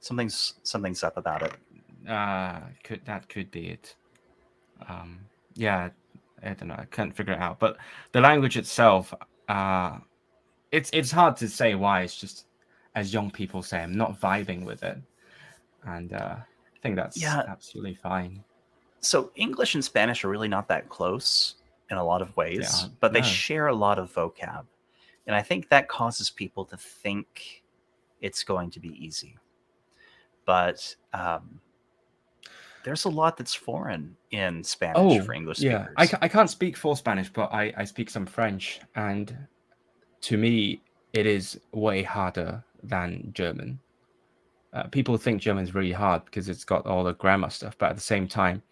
Something's 0.00 0.54
something's 0.62 1.02
up 1.04 1.16
about 1.16 1.42
it. 1.42 1.52
Uh 2.08 2.60
could 2.82 3.02
that 3.04 3.28
could 3.28 3.50
be 3.50 3.68
it. 3.68 3.94
Um 4.88 5.20
yeah, 5.54 5.90
I 6.42 6.54
don't 6.54 6.68
know. 6.68 6.76
I 6.78 6.86
can't 6.90 7.14
figure 7.14 7.34
it 7.34 7.40
out. 7.40 7.58
But 7.58 7.78
the 8.12 8.20
language 8.20 8.56
itself, 8.56 9.14
uh 9.48 9.98
it's 10.70 10.90
it's 10.92 11.10
hard 11.10 11.36
to 11.38 11.48
say 11.48 11.74
why. 11.74 12.02
It's 12.02 12.16
just 12.16 12.46
as 12.94 13.12
young 13.12 13.30
people 13.30 13.62
say, 13.62 13.82
I'm 13.82 13.96
not 13.96 14.20
vibing 14.20 14.64
with 14.64 14.82
it. 14.82 14.98
And 15.84 16.12
uh 16.12 16.36
I 16.38 16.80
think 16.80 16.96
that's 16.96 17.20
yeah. 17.20 17.42
absolutely 17.48 17.94
fine. 17.94 18.44
So 19.00 19.30
English 19.34 19.74
and 19.74 19.84
Spanish 19.84 20.24
are 20.24 20.28
really 20.28 20.48
not 20.48 20.68
that 20.68 20.88
close 20.88 21.56
in 21.90 21.96
a 21.96 22.04
lot 22.04 22.22
of 22.22 22.36
ways, 22.36 22.86
but 23.00 23.12
they 23.12 23.20
no. 23.20 23.26
share 23.26 23.68
a 23.68 23.74
lot 23.74 23.98
of 23.98 24.12
vocab. 24.12 24.66
And 25.26 25.34
I 25.34 25.42
think 25.42 25.68
that 25.68 25.88
causes 25.88 26.30
people 26.30 26.64
to 26.66 26.76
think 26.76 27.62
it's 28.20 28.42
going 28.42 28.70
to 28.70 28.80
be 28.80 28.90
easy. 29.04 29.36
But 30.44 30.94
um, 31.12 31.60
there's 32.84 33.04
a 33.04 33.08
lot 33.08 33.36
that's 33.36 33.54
foreign 33.54 34.16
in 34.30 34.62
Spanish 34.64 34.96
oh, 34.96 35.22
for 35.22 35.32
English 35.34 35.60
yeah. 35.60 35.86
speakers. 35.86 36.14
I, 36.14 36.24
I 36.26 36.28
can't 36.28 36.50
speak 36.50 36.76
full 36.76 36.96
Spanish, 36.96 37.30
but 37.32 37.52
I, 37.52 37.72
I 37.76 37.84
speak 37.84 38.10
some 38.10 38.26
French. 38.26 38.80
And 38.94 39.36
to 40.22 40.36
me, 40.36 40.82
it 41.12 41.26
is 41.26 41.58
way 41.72 42.02
harder 42.02 42.64
than 42.82 43.30
German. 43.34 43.80
uh, 44.72 44.84
people 44.84 45.16
think 45.16 45.40
German 45.40 45.64
is 45.64 45.74
really 45.74 45.92
hard 45.92 46.24
because 46.24 46.48
it's 46.48 46.64
got 46.64 46.86
all 46.86 47.04
the 47.04 47.14
grammar 47.14 47.50
stuff, 47.50 47.76
but 47.78 47.90
at 47.90 47.96
the 47.96 48.02
same 48.02 48.28
time, 48.28 48.62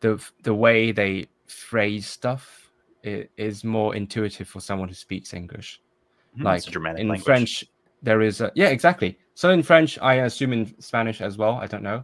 the 0.00 0.22
the 0.42 0.54
way 0.54 0.92
they 0.92 1.26
phrase 1.46 2.06
stuff 2.06 2.70
is 3.02 3.64
more 3.64 3.94
intuitive 3.94 4.48
for 4.48 4.60
someone 4.60 4.88
who 4.88 4.94
speaks 4.94 5.34
English. 5.34 5.80
Mm, 6.38 6.44
like 6.44 6.66
in 6.66 6.82
language. 6.82 7.22
French, 7.22 7.64
there 8.02 8.22
is 8.22 8.40
a 8.40 8.50
yeah, 8.54 8.68
exactly. 8.68 9.18
So 9.34 9.50
in 9.50 9.62
French, 9.62 9.98
I 10.00 10.14
assume 10.14 10.52
in 10.52 10.80
Spanish 10.80 11.20
as 11.20 11.36
well. 11.36 11.54
I 11.54 11.66
don't 11.66 11.82
know. 11.82 12.02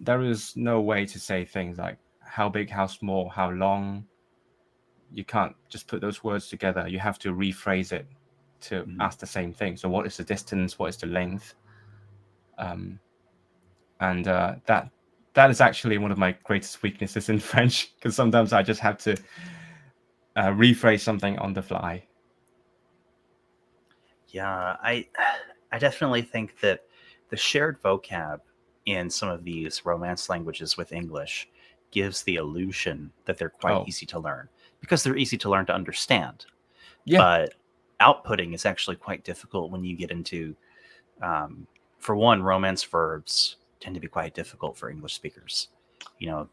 There 0.00 0.22
is 0.22 0.56
no 0.56 0.80
way 0.80 1.06
to 1.06 1.18
say 1.18 1.44
things 1.44 1.78
like 1.78 1.98
how 2.20 2.48
big, 2.48 2.70
how 2.70 2.86
small, 2.86 3.28
how 3.28 3.50
long. 3.50 4.06
You 5.12 5.24
can't 5.24 5.54
just 5.68 5.86
put 5.86 6.00
those 6.00 6.24
words 6.24 6.48
together. 6.48 6.88
You 6.88 6.98
have 6.98 7.18
to 7.20 7.32
rephrase 7.32 7.92
it 7.92 8.06
to 8.62 8.82
mm. 8.84 8.96
ask 9.00 9.18
the 9.18 9.26
same 9.26 9.52
thing. 9.52 9.76
So, 9.76 9.88
what 9.88 10.06
is 10.06 10.16
the 10.16 10.24
distance? 10.24 10.78
What 10.78 10.88
is 10.88 10.96
the 10.96 11.06
length? 11.06 11.54
Um, 12.58 12.98
and 14.00 14.26
uh, 14.28 14.56
that 14.66 14.90
that 15.34 15.50
is 15.50 15.60
actually 15.60 15.98
one 15.98 16.10
of 16.10 16.18
my 16.18 16.32
greatest 16.44 16.82
weaknesses 16.82 17.28
in 17.28 17.38
French 17.50 17.94
because 17.94 18.16
sometimes 18.16 18.52
I 18.52 18.62
just 18.62 18.80
have 18.80 18.98
to 18.98 19.16
uh, 20.34 20.48
rephrase 20.48 21.00
something 21.00 21.38
on 21.38 21.52
the 21.52 21.62
fly. 21.62 22.02
Yeah, 24.28 24.76
I 24.82 25.06
I 25.72 25.78
definitely 25.78 26.22
think 26.22 26.58
that 26.60 26.80
the 27.30 27.36
shared 27.36 27.82
vocab 27.82 28.40
in 28.86 29.10
some 29.10 29.28
of 29.28 29.44
these 29.44 29.84
Romance 29.84 30.28
languages 30.28 30.76
with 30.76 30.92
English 30.92 31.48
gives 31.90 32.22
the 32.22 32.36
illusion 32.36 33.12
that 33.24 33.38
they're 33.38 33.50
quite 33.50 33.74
oh. 33.74 33.84
easy 33.86 34.06
to 34.06 34.18
learn 34.18 34.48
because 34.80 35.02
they're 35.02 35.16
easy 35.16 35.36
to 35.38 35.50
learn 35.50 35.66
to 35.66 35.74
understand. 35.74 36.46
Yeah. 37.04 37.18
But 37.18 37.54
outputting 38.00 38.54
is 38.54 38.66
actually 38.66 38.96
quite 38.96 39.24
difficult 39.24 39.70
when 39.70 39.84
you 39.84 39.96
get 39.96 40.10
into, 40.10 40.54
um, 41.22 41.66
for 41.98 42.14
one, 42.16 42.42
Romance 42.42 42.82
verbs 42.84 43.56
tend 43.80 43.94
to 43.94 44.00
be 44.00 44.08
quite 44.08 44.34
difficult 44.34 44.76
for 44.76 44.90
English 44.90 45.14
speakers. 45.14 45.68
You 46.18 46.28
know, 46.28 46.48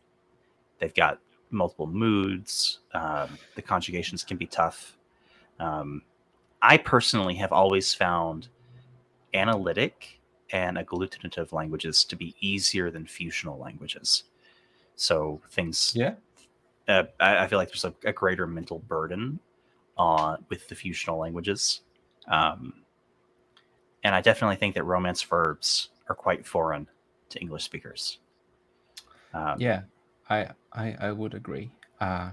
they've 0.80 0.94
got 0.94 1.20
multiple 1.52 1.88
moods. 1.88 2.80
Um, 2.94 3.38
the 3.56 3.62
conjugations 3.62 4.24
can 4.24 4.38
be 4.38 4.48
tough. 4.48 4.98
Um, 5.60 6.02
I 6.62 6.78
personally 6.78 7.36
have 7.36 7.52
always 7.52 7.94
found 7.94 8.48
analytic 9.34 10.20
and 10.52 10.78
agglutinative 10.78 11.52
languages 11.52 12.04
to 12.06 12.16
be 12.16 12.36
easier 12.40 12.92
than 12.92 13.06
fusional 13.06 13.60
languages. 13.60 14.24
So 14.96 15.42
things, 15.50 15.94
yeah, 15.96 16.16
uh, 16.88 17.04
I, 17.20 17.40
I, 17.40 17.48
feel 17.48 17.58
like 17.58 17.70
there's 17.70 17.86
a, 17.86 17.94
a, 18.06 18.14
greater 18.14 18.46
mental 18.46 18.80
burden 18.80 19.40
on 19.98 20.46
with 20.50 20.68
the 20.68 20.76
fusional 20.76 21.20
languages, 21.20 21.82
um, 22.28 22.74
and 24.04 24.14
I 24.14 24.22
definitely 24.22 24.58
think 24.58 24.76
that 24.76 24.84
Romance 24.84 25.24
verbs 25.24 25.90
are 26.10 26.16
quite 26.16 26.46
foreign 26.46 26.88
to 27.30 27.40
English 27.40 27.64
speakers. 27.64 28.20
Um, 29.34 29.56
yeah, 29.60 29.82
I, 30.30 30.50
I 30.74 30.96
I 31.00 31.12
would 31.12 31.34
agree. 31.34 31.72
Uh, 32.00 32.32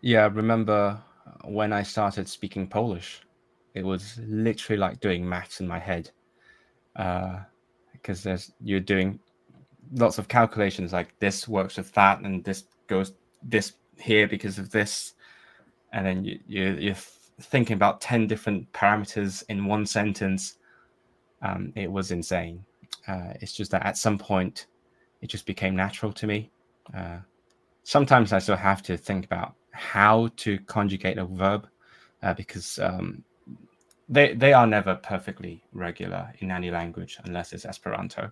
yeah, 0.00 0.24
I 0.24 0.26
remember 0.26 1.00
when 1.44 1.72
I 1.72 1.82
started 1.82 2.28
speaking 2.28 2.66
Polish, 2.66 3.22
it 3.74 3.84
was 3.84 4.18
literally 4.26 4.78
like 4.78 5.00
doing 5.00 5.28
maths 5.28 5.60
in 5.60 5.68
my 5.68 5.78
head, 5.78 6.10
because 6.94 8.20
uh, 8.20 8.30
there's 8.30 8.52
you're 8.62 8.80
doing 8.80 9.18
lots 9.94 10.18
of 10.18 10.28
calculations 10.28 10.92
like 10.92 11.18
this 11.18 11.48
works 11.48 11.76
with 11.76 11.92
that 11.92 12.20
and 12.20 12.44
this 12.44 12.64
goes 12.86 13.14
this 13.42 13.72
here 13.98 14.26
because 14.26 14.58
of 14.58 14.70
this, 14.70 15.14
and 15.92 16.06
then 16.06 16.24
you, 16.24 16.38
you 16.46 16.76
you're 16.78 16.94
thinking 17.40 17.74
about 17.74 18.00
ten 18.00 18.26
different 18.26 18.70
parameters 18.72 19.42
in 19.48 19.64
one 19.66 19.86
sentence. 19.86 20.56
Um, 21.42 21.72
it 21.74 21.90
was 21.90 22.10
insane. 22.10 22.64
Uh, 23.08 23.32
it's 23.40 23.54
just 23.54 23.70
that 23.70 23.86
at 23.86 23.96
some 23.96 24.18
point, 24.18 24.66
it 25.22 25.28
just 25.28 25.46
became 25.46 25.74
natural 25.74 26.12
to 26.12 26.26
me. 26.26 26.50
Uh, 26.94 27.18
sometimes 27.82 28.32
I 28.32 28.38
still 28.38 28.56
have 28.56 28.82
to 28.82 28.96
think 28.96 29.24
about 29.24 29.54
how 29.70 30.28
to 30.36 30.58
conjugate 30.60 31.16
a 31.16 31.24
verb 31.24 31.66
uh, 32.22 32.34
because 32.34 32.78
um, 32.78 33.24
they 34.10 34.34
they 34.34 34.52
are 34.52 34.66
never 34.66 34.96
perfectly 34.96 35.62
regular 35.72 36.32
in 36.40 36.50
any 36.50 36.70
language 36.70 37.18
unless 37.24 37.52
it's 37.52 37.64
Esperanto. 37.64 38.30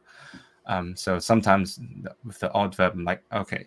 Um, 0.66 0.94
so 0.96 1.18
sometimes 1.18 1.80
with 2.24 2.38
the 2.40 2.52
odd 2.52 2.74
verb, 2.74 2.92
I'm 2.94 3.04
like, 3.04 3.22
okay, 3.32 3.66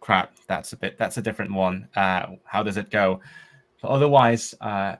crap, 0.00 0.36
that's 0.48 0.72
a 0.74 0.76
bit 0.76 0.98
that's 0.98 1.16
a 1.16 1.22
different 1.22 1.52
one. 1.52 1.88
Uh, 1.96 2.26
how 2.44 2.62
does 2.62 2.76
it 2.76 2.90
go? 2.90 3.20
But 3.80 3.88
otherwise, 3.88 4.54
uh, 4.60 4.96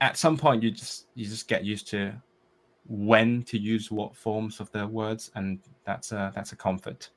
at 0.00 0.16
some 0.16 0.36
point, 0.36 0.62
you 0.62 0.72
just 0.72 1.06
you 1.14 1.24
just 1.24 1.48
get 1.48 1.64
used 1.64 1.88
to 1.88 2.12
when 2.88 3.42
to 3.44 3.58
use 3.58 3.90
what 3.90 4.16
forms 4.16 4.60
of 4.60 4.70
the 4.72 4.86
words, 4.86 5.30
and 5.36 5.60
that's 5.84 6.12
a 6.12 6.32
that's 6.34 6.52
a 6.52 6.56
comfort. 6.56 7.10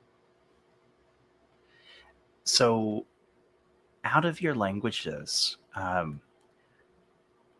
So, 2.44 3.06
out 4.04 4.24
of 4.24 4.40
your 4.40 4.54
languages, 4.54 5.58
um, 5.76 6.20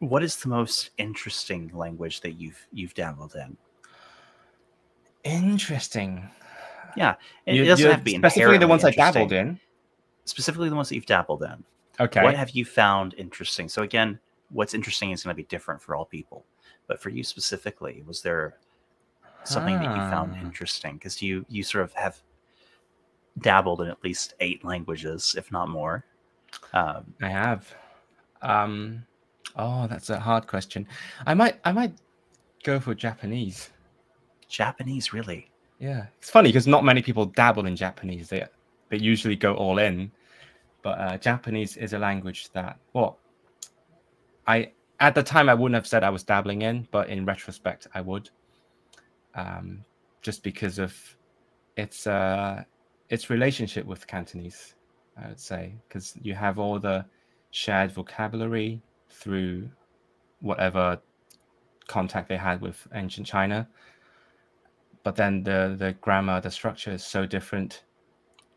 what 0.03 0.25
is 0.25 0.35
the 0.37 0.49
most 0.49 0.91
interesting 0.99 1.71
language 1.73 2.23
that 2.23 2.33
you've 2.33 2.67
you've 2.73 2.93
dabbled 2.93 3.37
in? 3.37 3.57
Interesting. 5.23 6.29
Yeah, 6.97 7.15
it, 7.47 7.55
you, 7.55 7.65
doesn't 7.65 7.89
have 7.89 8.01
to 8.01 8.05
be 8.05 8.17
specifically 8.17 8.59
the 8.59 8.67
ones 8.67 8.85
I 8.85 8.91
dabbled 8.91 9.33
in. 9.33 9.61
Specifically, 10.25 10.69
the 10.69 10.75
ones 10.75 10.89
that 10.89 10.97
you've 10.97 11.07
dabbled 11.07 11.45
in. 11.45 11.63
Okay. 12.01 12.23
What 12.23 12.35
have 12.35 12.51
you 12.51 12.65
found 12.65 13.15
interesting? 13.17 13.69
So 13.69 13.83
again, 13.83 14.19
what's 14.51 14.75
interesting 14.75 15.13
is 15.13 15.23
going 15.23 15.35
to 15.35 15.37
be 15.37 15.47
different 15.47 15.81
for 15.81 15.95
all 15.95 16.05
people. 16.05 16.45
But 16.89 17.01
for 17.01 17.11
you 17.11 17.23
specifically, 17.23 18.03
was 18.05 18.23
there 18.23 18.57
something 19.45 19.77
huh. 19.77 19.85
that 19.85 19.97
you 19.97 20.11
found 20.11 20.37
interesting? 20.45 20.95
Because 20.95 21.23
you 21.23 21.47
you 21.49 21.63
sort 21.63 21.85
of 21.85 21.93
have 21.93 22.21
dabbled 23.39 23.83
in 23.83 23.89
at 23.89 24.03
least 24.03 24.35
eight 24.41 24.65
languages, 24.65 25.37
if 25.39 25.53
not 25.53 25.69
more. 25.69 26.05
Um, 26.73 27.15
I 27.23 27.29
have. 27.29 27.73
Um, 28.43 29.07
oh, 29.57 29.87
that's 29.87 30.11
a 30.11 30.19
hard 30.19 30.47
question. 30.47 30.87
I 31.27 31.35
might 31.35 31.61
I 31.65 31.73
might 31.73 31.95
go 32.63 32.81
for 32.81 32.95
Japanese. 32.95 33.71
Japanese, 34.49 35.13
really? 35.13 35.51
Yeah, 35.79 36.07
it's 36.19 36.31
funny 36.31 36.51
because 36.51 36.67
not 36.67 36.85
many 36.85 37.03
people 37.03 37.27
dabble 37.27 37.67
in 37.67 37.77
Japanese. 37.77 38.29
They 38.29 38.45
they 38.89 38.99
usually 38.99 39.37
go 39.37 39.55
all 39.55 39.79
in. 39.79 40.13
But 40.83 40.99
uh, 40.99 41.19
Japanese 41.19 41.77
is 41.77 41.93
a 41.93 41.99
language 41.99 42.51
that 42.53 42.79
well, 42.93 43.19
I 44.47 44.73
at 45.01 45.15
the 45.15 45.23
time 45.23 45.49
I 45.49 45.55
wouldn't 45.55 45.75
have 45.75 45.87
said 45.87 46.05
I 46.05 46.11
was 46.11 46.23
dabbling 46.23 46.63
in, 46.63 46.87
but 46.91 47.09
in 47.09 47.25
retrospect 47.25 47.87
I 47.95 48.01
would, 48.01 48.31
um, 49.35 49.85
just 50.23 50.43
because 50.43 50.79
of 50.79 50.95
its 51.77 52.07
uh, 52.07 52.65
its 53.09 53.31
relationship 53.31 53.87
with 53.87 54.07
Cantonese. 54.07 54.75
I 55.23 55.29
would 55.29 55.41
say 55.41 55.75
because 55.87 56.15
you 56.23 56.35
have 56.35 56.59
all 56.59 56.79
the 56.79 57.05
shared 57.51 57.93
vocabulary 57.93 58.81
through 59.13 59.71
whatever 60.41 61.01
contact 61.87 62.29
they 62.29 62.37
had 62.37 62.61
with 62.61 62.87
ancient 62.95 63.27
China. 63.27 63.69
But 65.05 65.17
then 65.17 65.43
the 65.43 65.75
the 65.79 65.93
grammar, 66.01 66.41
the 66.41 66.51
structure 66.51 66.93
is 66.93 67.05
so 67.05 67.27
different, 67.27 67.85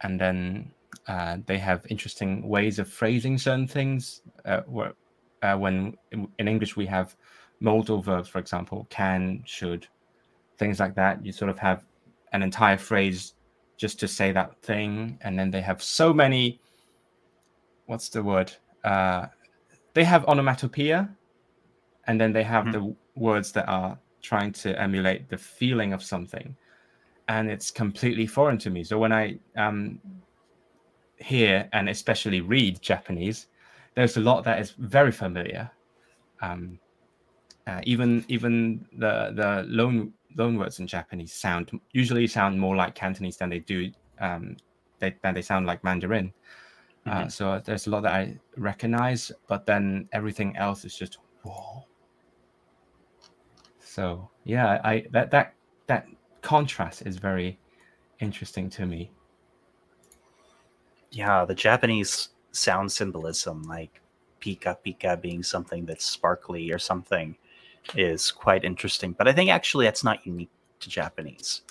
and 0.02 0.20
then 0.20 0.72
uh, 1.08 1.38
they 1.46 1.58
have 1.58 1.86
interesting 1.90 2.48
ways 2.48 2.80
of 2.80 2.88
phrasing 2.88 3.38
certain 3.38 3.68
things. 3.68 4.22
Uh, 4.46 4.62
where, 4.68 4.94
uh, 5.42 5.58
when 5.58 5.96
in 6.12 6.48
English 6.48 6.76
we 6.76 6.86
have 6.86 7.16
modal 7.60 8.02
verbs, 8.02 8.30
for 8.30 8.40
example, 8.40 8.88
can, 8.90 9.42
should, 9.46 9.88
things 10.58 10.80
like 10.80 10.96
that. 10.96 11.26
You 11.26 11.32
sort 11.32 11.50
of 11.50 11.60
have 11.60 11.86
an 12.32 12.44
entire 12.44 12.78
phrase 12.78 13.34
just 13.78 14.00
to 14.00 14.08
say 14.08 14.32
that 14.32 14.62
thing, 14.62 15.18
and 15.22 15.38
then 15.38 15.52
they 15.52 15.62
have 15.62 15.82
so 15.82 16.14
many. 16.14 16.60
What's 17.88 18.10
the 18.10 18.24
word? 18.24 18.52
Uh, 18.84 19.28
they 19.96 20.04
have 20.04 20.26
onomatopoeia, 20.26 21.10
and 22.06 22.22
then 22.22 22.32
they 22.32 22.44
have 22.44 22.66
mm-hmm. 22.66 22.90
the 22.90 22.96
words 23.16 23.52
that 23.54 23.68
are 23.68 23.98
trying 24.22 24.52
to 24.52 24.80
emulate 24.80 25.30
the 25.30 25.38
feeling 25.38 25.94
of 25.94 26.04
something, 26.04 26.56
and 27.28 27.50
it's 27.50 27.72
completely 27.72 28.28
foreign 28.28 28.60
to 28.60 28.70
me. 28.70 28.84
So 28.84 29.00
when 29.00 29.12
I 29.12 29.40
um, 29.58 30.00
hear 31.18 31.68
and 31.74 31.90
especially 31.90 32.42
read 32.42 32.82
Japanese, 32.82 33.48
there's 33.96 34.18
a 34.18 34.20
lot 34.20 34.44
that 34.44 34.60
is 34.60 34.72
very 34.78 35.12
familiar. 35.12 35.72
Um, 36.42 36.78
uh, 37.66 37.82
even 37.84 38.26
even 38.28 38.86
the 38.98 39.32
the 39.34 39.66
loan 39.68 40.14
loan 40.38 40.58
words 40.58 40.80
in 40.80 40.88
Japanese 40.88 41.34
sound 41.34 41.72
usually 41.94 42.28
sound 42.28 42.60
more 42.60 42.76
like 42.76 42.94
Cantonese 42.94 43.38
than 43.38 43.50
they 43.50 43.60
do 43.60 43.90
um, 44.20 44.58
they, 45.00 45.16
than 45.24 45.34
they 45.34 45.42
sound 45.42 45.66
like 45.66 45.84
Mandarin. 45.84 46.34
Uh, 47.06 47.10
mm-hmm. 47.10 47.24
Uh, 47.26 47.30
so 47.30 47.62
there's 47.64 47.88
a 47.88 47.90
lot 47.90 48.04
that 48.04 48.14
I 48.14 48.38
recognize, 48.58 49.32
but 49.48 49.66
then 49.66 50.10
everything 50.12 50.56
else 50.58 50.86
is 50.86 50.96
just 50.96 51.20
whoa. 51.44 51.86
So 53.80 54.30
yeah, 54.44 54.82
I 54.84 55.06
that 55.12 55.32
that 55.32 55.54
that 55.88 56.08
contrast 56.42 57.04
is 57.06 57.18
very 57.18 57.60
interesting 58.20 58.70
to 58.72 58.86
me. 58.86 59.12
Yeah, 61.12 61.46
the 61.46 61.56
Japanese 61.56 62.30
sound 62.52 62.92
symbolism, 62.92 63.64
like 63.64 64.02
pika 64.42 64.76
pika 64.86 65.22
being 65.22 65.44
something 65.44 65.86
that's 65.86 66.06
sparkly 66.06 66.72
or 66.72 66.80
something, 66.80 67.38
is 67.96 68.32
quite 68.32 68.66
interesting. 68.66 69.14
But 69.14 69.28
I 69.28 69.34
think 69.34 69.50
actually 69.50 69.86
that's 69.86 70.04
not 70.04 70.26
unique 70.26 70.50
to 70.80 70.90
Japanese. 70.90 71.62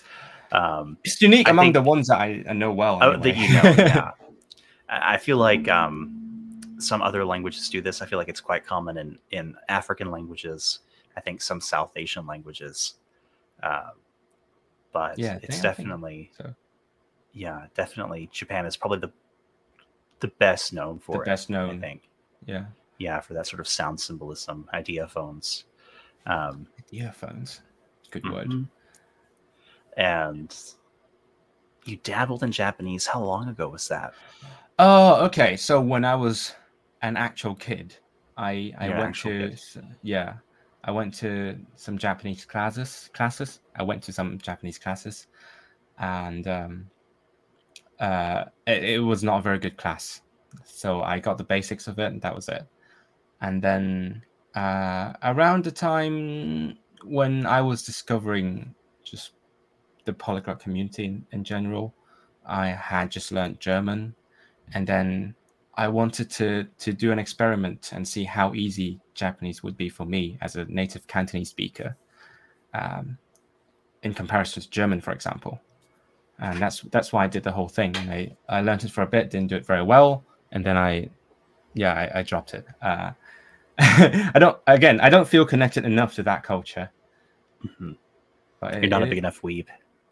Um, 0.52 0.96
it's 1.02 1.20
unique 1.20 1.48
I 1.48 1.50
among 1.50 1.66
think- 1.66 1.74
the 1.74 1.82
ones 1.82 2.06
that 2.08 2.20
I, 2.20 2.44
I 2.48 2.52
know 2.52 2.72
well. 2.72 3.00
oh, 3.02 3.12
anyway. 3.12 3.32
that 3.32 3.36
you 3.36 3.48
know, 3.54 3.84
yeah. 3.84 4.10
I 4.88 5.16
feel 5.16 5.36
like 5.38 5.68
um, 5.68 6.60
some 6.78 7.00
other 7.02 7.24
languages 7.24 7.68
do 7.70 7.80
this. 7.80 8.02
I 8.02 8.06
feel 8.06 8.18
like 8.18 8.28
it's 8.28 8.40
quite 8.40 8.64
common 8.66 8.96
in 8.98 9.18
in 9.30 9.54
African 9.68 10.10
languages. 10.10 10.80
I 11.16 11.20
think 11.20 11.40
some 11.42 11.60
South 11.60 11.92
Asian 11.96 12.26
languages, 12.26 12.94
uh, 13.62 13.90
but 14.92 15.18
Yeah, 15.18 15.36
it's 15.36 15.40
they- 15.42 15.46
I 15.46 15.48
think 15.50 15.62
definitely 15.62 16.30
so. 16.36 16.54
yeah, 17.32 17.66
definitely 17.74 18.28
Japan 18.32 18.66
is 18.66 18.76
probably 18.76 18.98
the 18.98 19.12
the 20.20 20.28
best 20.38 20.72
known 20.72 20.98
for 20.98 21.16
the 21.16 21.20
it. 21.22 21.24
best 21.26 21.50
known. 21.50 21.76
I 21.76 21.78
think 21.80 22.08
Yeah. 22.46 22.66
yeah 22.98 23.20
for 23.20 23.34
that 23.34 23.46
sort 23.46 23.60
of 23.60 23.68
sound 23.68 24.00
symbolism, 24.00 24.68
ideophones. 24.74 25.64
Um, 26.26 26.66
Earphones. 26.90 27.60
Good 28.10 28.24
word. 28.30 28.48
mhm. 28.48 28.68
And 29.96 30.56
you 31.84 31.96
dabbled 31.98 32.42
in 32.42 32.50
Japanese. 32.52 33.06
How 33.06 33.22
long 33.22 33.48
ago 33.48 33.68
was 33.68 33.88
that? 33.88 34.14
Oh, 34.78 35.24
okay. 35.26 35.56
So 35.56 35.80
when 35.80 36.04
I 36.04 36.14
was 36.14 36.54
an 37.02 37.16
actual 37.16 37.54
kid, 37.54 37.96
I 38.36 38.72
I 38.78 38.88
You're 38.88 38.98
went 38.98 39.14
to 39.16 39.50
kid. 39.50 39.60
yeah, 40.02 40.34
I 40.82 40.90
went 40.90 41.14
to 41.14 41.58
some 41.76 41.96
Japanese 41.98 42.44
classes. 42.44 43.10
Classes. 43.14 43.60
I 43.76 43.82
went 43.82 44.02
to 44.04 44.12
some 44.12 44.38
Japanese 44.38 44.78
classes, 44.78 45.28
and 45.98 46.46
um, 46.48 46.90
uh, 48.00 48.44
it, 48.66 48.84
it 48.84 48.98
was 48.98 49.22
not 49.22 49.38
a 49.38 49.42
very 49.42 49.58
good 49.58 49.76
class. 49.76 50.22
So 50.64 51.02
I 51.02 51.18
got 51.20 51.38
the 51.38 51.44
basics 51.44 51.86
of 51.86 51.98
it, 51.98 52.06
and 52.12 52.20
that 52.22 52.34
was 52.34 52.48
it. 52.48 52.66
And 53.40 53.62
then 53.62 54.22
uh, 54.54 55.12
around 55.22 55.64
the 55.64 55.72
time 55.72 56.78
when 57.04 57.46
I 57.46 57.60
was 57.60 57.82
discovering 57.84 58.74
just 59.04 59.32
the 60.04 60.12
polyglot 60.12 60.60
community 60.60 61.04
in, 61.04 61.26
in 61.32 61.44
general, 61.44 61.94
I 62.46 62.68
had 62.68 63.10
just 63.10 63.32
learned 63.32 63.60
German, 63.60 64.14
and 64.72 64.86
then 64.86 65.34
I 65.76 65.88
wanted 65.88 66.30
to 66.32 66.64
to 66.78 66.92
do 66.92 67.12
an 67.12 67.18
experiment 67.18 67.90
and 67.92 68.06
see 68.06 68.24
how 68.24 68.54
easy 68.54 69.00
Japanese 69.14 69.62
would 69.62 69.76
be 69.76 69.88
for 69.88 70.06
me 70.06 70.38
as 70.40 70.56
a 70.56 70.64
native 70.66 71.06
Cantonese 71.06 71.50
speaker, 71.50 71.96
um, 72.72 73.18
in 74.02 74.14
comparison 74.14 74.62
to 74.62 74.70
German, 74.70 75.00
for 75.00 75.12
example. 75.12 75.60
And 76.38 76.58
that's 76.60 76.80
that's 76.92 77.12
why 77.12 77.24
I 77.24 77.26
did 77.28 77.42
the 77.42 77.52
whole 77.52 77.68
thing. 77.68 77.96
And 77.96 78.10
I 78.10 78.36
I 78.48 78.60
learned 78.60 78.84
it 78.84 78.90
for 78.90 79.02
a 79.02 79.06
bit, 79.06 79.30
didn't 79.30 79.48
do 79.48 79.56
it 79.56 79.66
very 79.66 79.82
well, 79.82 80.24
and 80.52 80.64
then 80.64 80.76
I, 80.76 81.08
yeah, 81.74 81.92
I, 81.92 82.20
I 82.20 82.22
dropped 82.22 82.54
it. 82.54 82.66
Uh, 82.82 83.12
I 83.78 84.38
don't 84.38 84.58
again, 84.66 85.00
I 85.00 85.08
don't 85.10 85.28
feel 85.28 85.44
connected 85.44 85.84
enough 85.84 86.14
to 86.14 86.22
that 86.24 86.42
culture. 86.42 86.90
Mhm. 87.64 87.96
But 88.60 88.80
You're 88.80 88.90
not 88.90 89.02
a 89.02 89.06
it- 89.06 89.10
big 89.10 89.18
enough 89.18 89.42
weeb. 89.42 89.66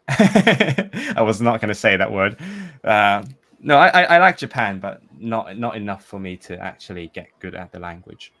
I 0.09 1.21
was 1.21 1.41
not 1.41 1.61
going 1.61 1.69
to 1.69 1.75
say 1.75 1.95
that 1.95 2.11
word. 2.11 2.37
Uh, 2.83 3.23
no, 3.63 3.77
I, 3.77 3.87
I, 3.87 4.03
I 4.03 4.17
like 4.19 4.37
Japan, 4.37 4.79
but 4.79 5.01
not 5.17 5.57
not 5.57 5.75
enough 5.75 6.05
for 6.05 6.19
me 6.19 6.37
to 6.37 6.57
actually 6.59 7.07
get 7.13 7.27
good 7.39 7.55
at 7.55 7.71
the 7.71 7.79
language. 7.79 8.31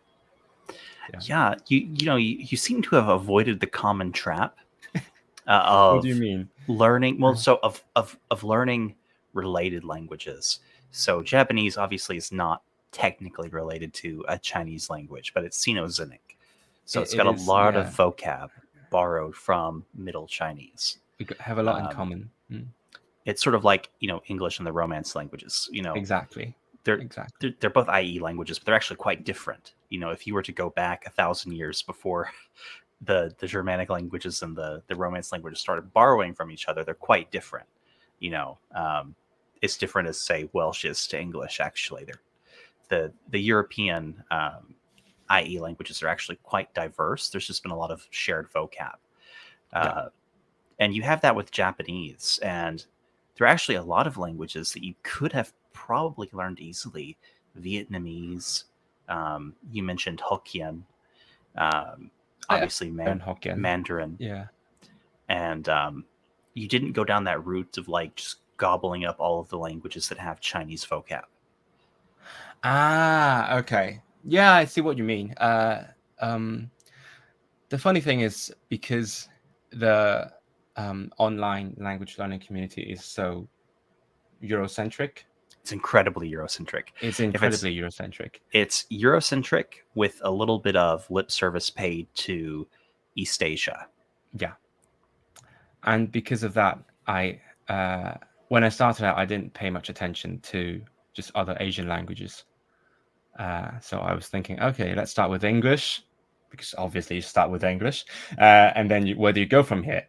Yeah. 1.11 1.19
Yeah, 1.21 1.55
you 1.67 1.79
you 1.79 2.05
know 2.05 2.15
you, 2.15 2.37
you 2.37 2.57
seem 2.57 2.81
to 2.83 2.95
have 2.95 3.09
avoided 3.09 3.59
the 3.59 3.67
common 3.67 4.11
trap 4.11 4.57
uh, 4.95 4.99
of 5.47 5.95
what 5.95 6.03
do 6.03 6.09
you 6.09 6.15
mean? 6.15 6.49
learning. 6.67 7.19
Well, 7.19 7.35
so 7.35 7.59
of 7.63 7.83
of 7.95 8.17
of 8.31 8.43
learning 8.43 8.95
related 9.33 9.83
languages. 9.83 10.59
So 10.91 11.21
Japanese 11.23 11.77
obviously 11.77 12.17
is 12.17 12.31
not 12.31 12.61
technically 12.91 13.49
related 13.49 13.93
to 13.95 14.23
a 14.27 14.37
Chinese 14.37 14.89
language, 14.91 15.33
but 15.33 15.43
it's 15.43 15.57
Sino-Xenic. 15.57 16.19
So 16.85 16.99
It- 16.99 17.03
it's 17.03 17.13
it 17.15 17.17
got 17.17 17.25
a 17.25 17.31
lot 17.31 17.73
yeah. 17.73 17.79
of 17.81 17.87
vocab 17.87 18.49
borrowed 18.91 19.35
from 19.35 19.83
Middle 19.95 20.27
Chinese. 20.27 20.99
We 21.19 21.25
have 21.39 21.57
a 21.57 21.63
lot 21.63 21.81
Um, 21.81 21.87
in 21.87 21.91
common. 21.95 22.29
Mm, 22.51 22.65
It's 23.25 23.41
sort 23.41 23.55
of 23.55 23.63
like 23.63 23.89
you 23.99 24.07
know 24.07 24.21
English 24.27 24.59
and 24.59 24.67
the 24.67 24.73
Romance 24.73 25.15
languages. 25.15 25.69
You 25.71 25.81
know, 25.81 25.93
exactly. 25.93 26.55
they're 26.83 26.95
Exactly. 26.95 27.35
they're, 27.39 27.57
they're 27.59 27.69
both 27.69 27.89
IE 27.89 28.19
languages, 28.19 28.59
but 28.59 28.65
they're 28.65 28.75
actually 28.75 28.97
quite 28.97 29.23
different. 29.23 29.73
You 29.89 29.99
know, 29.99 30.09
if 30.09 30.27
you 30.27 30.33
were 30.33 30.41
to 30.43 30.51
go 30.51 30.69
back 30.69 31.05
a 31.05 31.09
thousand 31.09 31.53
years 31.53 31.81
before 31.81 32.29
the 33.01 33.33
the 33.39 33.47
Germanic 33.47 33.89
languages 33.89 34.41
and 34.41 34.55
the 34.55 34.81
the 34.87 34.95
Romance 34.95 35.31
languages 35.31 35.59
started 35.59 35.93
borrowing 35.93 36.33
from 36.33 36.51
each 36.51 36.67
other, 36.67 36.83
they're 36.83 36.93
quite 36.93 37.31
different. 37.31 37.67
You 38.19 38.31
know, 38.31 38.57
um, 38.75 39.15
it's 39.61 39.77
different 39.77 40.07
as 40.07 40.19
say 40.19 40.49
Welsh 40.53 40.85
is 40.85 41.07
to 41.07 41.19
English. 41.19 41.59
Actually, 41.59 42.03
they're 42.05 42.21
the 42.89 43.13
the 43.29 43.39
European 43.39 44.23
um, 44.31 44.75
IE 45.41 45.59
languages 45.59 46.03
are 46.03 46.07
actually 46.07 46.37
quite 46.43 46.73
diverse. 46.73 47.29
There's 47.29 47.47
just 47.47 47.63
been 47.63 47.71
a 47.71 47.77
lot 47.77 47.91
of 47.91 48.05
shared 48.11 48.51
vocab, 48.51 48.95
uh, 49.73 50.09
and 50.79 50.93
you 50.93 51.01
have 51.01 51.21
that 51.21 51.35
with 51.35 51.51
Japanese 51.51 52.39
and 52.43 52.85
there 53.35 53.47
are 53.47 53.49
actually 53.49 53.75
a 53.75 53.83
lot 53.83 54.07
of 54.07 54.17
languages 54.17 54.71
that 54.73 54.83
you 54.83 54.93
could 55.03 55.31
have 55.33 55.53
probably 55.73 56.29
learned 56.33 56.59
easily. 56.59 57.17
Vietnamese, 57.59 58.63
um, 59.09 59.55
you 59.71 59.83
mentioned 59.83 60.19
Hokkien, 60.19 60.81
um, 61.55 62.09
obviously 62.49 62.87
And 62.87 62.97
Man- 62.97 63.19
Hokkien. 63.19 63.57
Mandarin, 63.57 64.15
Yeah. 64.19 64.47
and 65.29 65.67
um, 65.69 66.05
you 66.55 66.67
didn't 66.67 66.93
go 66.93 67.03
down 67.03 67.23
that 67.25 67.45
route 67.45 67.77
of 67.77 67.87
like 67.87 68.15
just 68.15 68.37
gobbling 68.57 69.05
up 69.05 69.19
all 69.19 69.39
of 69.39 69.49
the 69.49 69.57
languages 69.57 70.09
that 70.09 70.17
have 70.17 70.39
Chinese 70.39 70.85
vocab. 70.85 71.23
Ah, 72.63 73.57
okay. 73.57 74.01
Yeah, 74.23 74.53
I 74.53 74.65
see 74.65 74.81
what 74.81 74.97
you 74.97 75.03
mean. 75.03 75.33
Uh, 75.33 75.87
um, 76.19 76.71
the 77.69 77.77
funny 77.77 77.99
thing 77.99 78.21
is 78.21 78.53
because 78.69 79.27
the 79.71 80.31
um, 80.75 81.11
online 81.17 81.75
language 81.77 82.17
learning 82.17 82.39
community 82.39 82.81
is 82.81 83.03
so 83.03 83.47
Eurocentric, 84.43 85.19
It's 85.61 85.71
incredibly 85.71 86.29
Eurocentric. 86.29 86.89
it's 87.01 87.19
incredibly 87.19 87.75
Eurocentric. 87.75 88.35
It's 88.51 88.85
Eurocentric 88.91 89.65
with 89.95 90.19
a 90.23 90.31
little 90.31 90.59
bit 90.59 90.75
of 90.75 91.09
lip 91.09 91.31
service 91.31 91.69
paid 91.69 92.07
to 92.15 92.67
East 93.15 93.41
Asia. 93.41 93.87
Yeah. 94.37 94.53
And 95.83 96.11
because 96.11 96.43
of 96.43 96.53
that, 96.55 96.79
I 97.07 97.39
uh, 97.69 98.15
when 98.49 98.63
I 98.63 98.69
started 98.69 99.05
out, 99.05 99.17
I 99.17 99.25
didn't 99.25 99.53
pay 99.53 99.69
much 99.69 99.89
attention 99.89 100.39
to 100.51 100.81
just 101.13 101.31
other 101.35 101.55
Asian 101.59 101.87
languages. 101.87 102.43
Uh, 103.39 103.79
so 103.79 103.99
I 103.99 104.13
was 104.13 104.27
thinking, 104.27 104.59
okay, 104.59 104.93
let's 104.95 105.11
start 105.11 105.29
with 105.31 105.43
English, 105.43 106.03
because 106.51 106.75
obviously 106.77 107.15
you 107.15 107.21
start 107.21 107.49
with 107.49 107.63
English, 107.63 108.05
uh, 108.37 108.71
and 108.75 108.89
then 108.91 109.07
you, 109.07 109.15
where 109.17 109.33
do 109.33 109.39
you 109.39 109.47
go 109.47 109.63
from 109.63 109.81
here? 109.81 110.05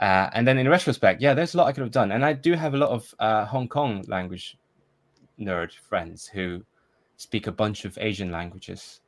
Uh, 0.00 0.30
and 0.32 0.48
then 0.48 0.56
in 0.56 0.66
retrospect, 0.66 1.20
yeah, 1.20 1.34
there's 1.34 1.54
a 1.54 1.58
lot 1.58 1.66
I 1.66 1.72
could 1.72 1.82
have 1.82 1.92
done, 1.92 2.12
and 2.12 2.24
I 2.24 2.32
do 2.32 2.54
have 2.54 2.72
a 2.72 2.78
lot 2.78 2.88
of 2.88 3.14
uh, 3.18 3.44
Hong 3.44 3.68
Kong 3.68 4.02
language 4.08 4.56
nerd 5.38 5.72
friends 5.74 6.26
who 6.26 6.64
speak 7.18 7.46
a 7.46 7.52
bunch 7.52 7.84
of 7.84 7.98
Asian 8.00 8.32
languages, 8.32 9.02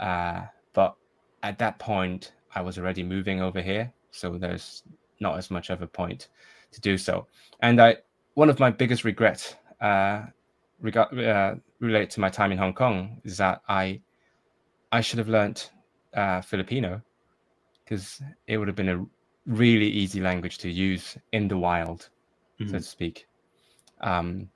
uh, 0.00 0.46
but 0.72 0.96
at 1.42 1.58
that 1.58 1.78
point, 1.78 2.32
I 2.54 2.62
was 2.62 2.78
already 2.78 3.02
moving 3.02 3.42
over 3.42 3.60
here, 3.60 3.92
so 4.10 4.38
there's 4.38 4.84
not 5.20 5.36
as 5.36 5.50
much 5.50 5.68
of 5.68 5.82
a 5.82 5.86
point 5.86 6.28
to 6.72 6.80
do 6.80 6.96
so. 6.96 7.26
And 7.60 7.78
I, 7.78 7.96
one 8.32 8.48
of 8.48 8.58
my 8.58 8.70
biggest 8.70 9.04
regrets, 9.04 9.56
uh, 9.82 10.22
regard, 10.80 11.18
uh, 11.18 11.56
related 11.80 12.10
to 12.12 12.20
my 12.20 12.30
time 12.30 12.52
in 12.52 12.58
Hong 12.58 12.72
Kong, 12.72 13.20
is 13.22 13.36
that 13.36 13.60
I, 13.68 14.00
I 14.92 15.02
should 15.02 15.18
have 15.18 15.28
learnt 15.28 15.72
uh, 16.14 16.40
Filipino, 16.40 17.02
because 17.84 18.22
it 18.46 18.56
would 18.56 18.68
have 18.68 18.76
been 18.76 18.88
a 18.88 19.04
really 19.46 19.88
easy 19.88 20.20
language 20.20 20.58
to 20.58 20.70
use 20.70 21.16
in 21.32 21.48
the 21.48 21.56
wild, 21.56 22.08
so 22.58 22.64
Mhm. 22.64 22.72
to 22.72 22.82
speak. 22.82 23.26
Um, 24.00 24.50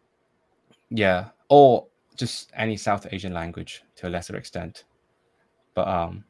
yeah, 0.91 1.30
or 1.49 1.87
just 2.16 2.51
any 2.55 2.76
South 2.76 3.07
Asian 3.12 3.32
language 3.32 3.82
to 3.97 4.09
a 4.09 4.11
lesser 4.11 4.37
extent, 4.37 4.84
but 5.74 5.87
um, 5.89 6.24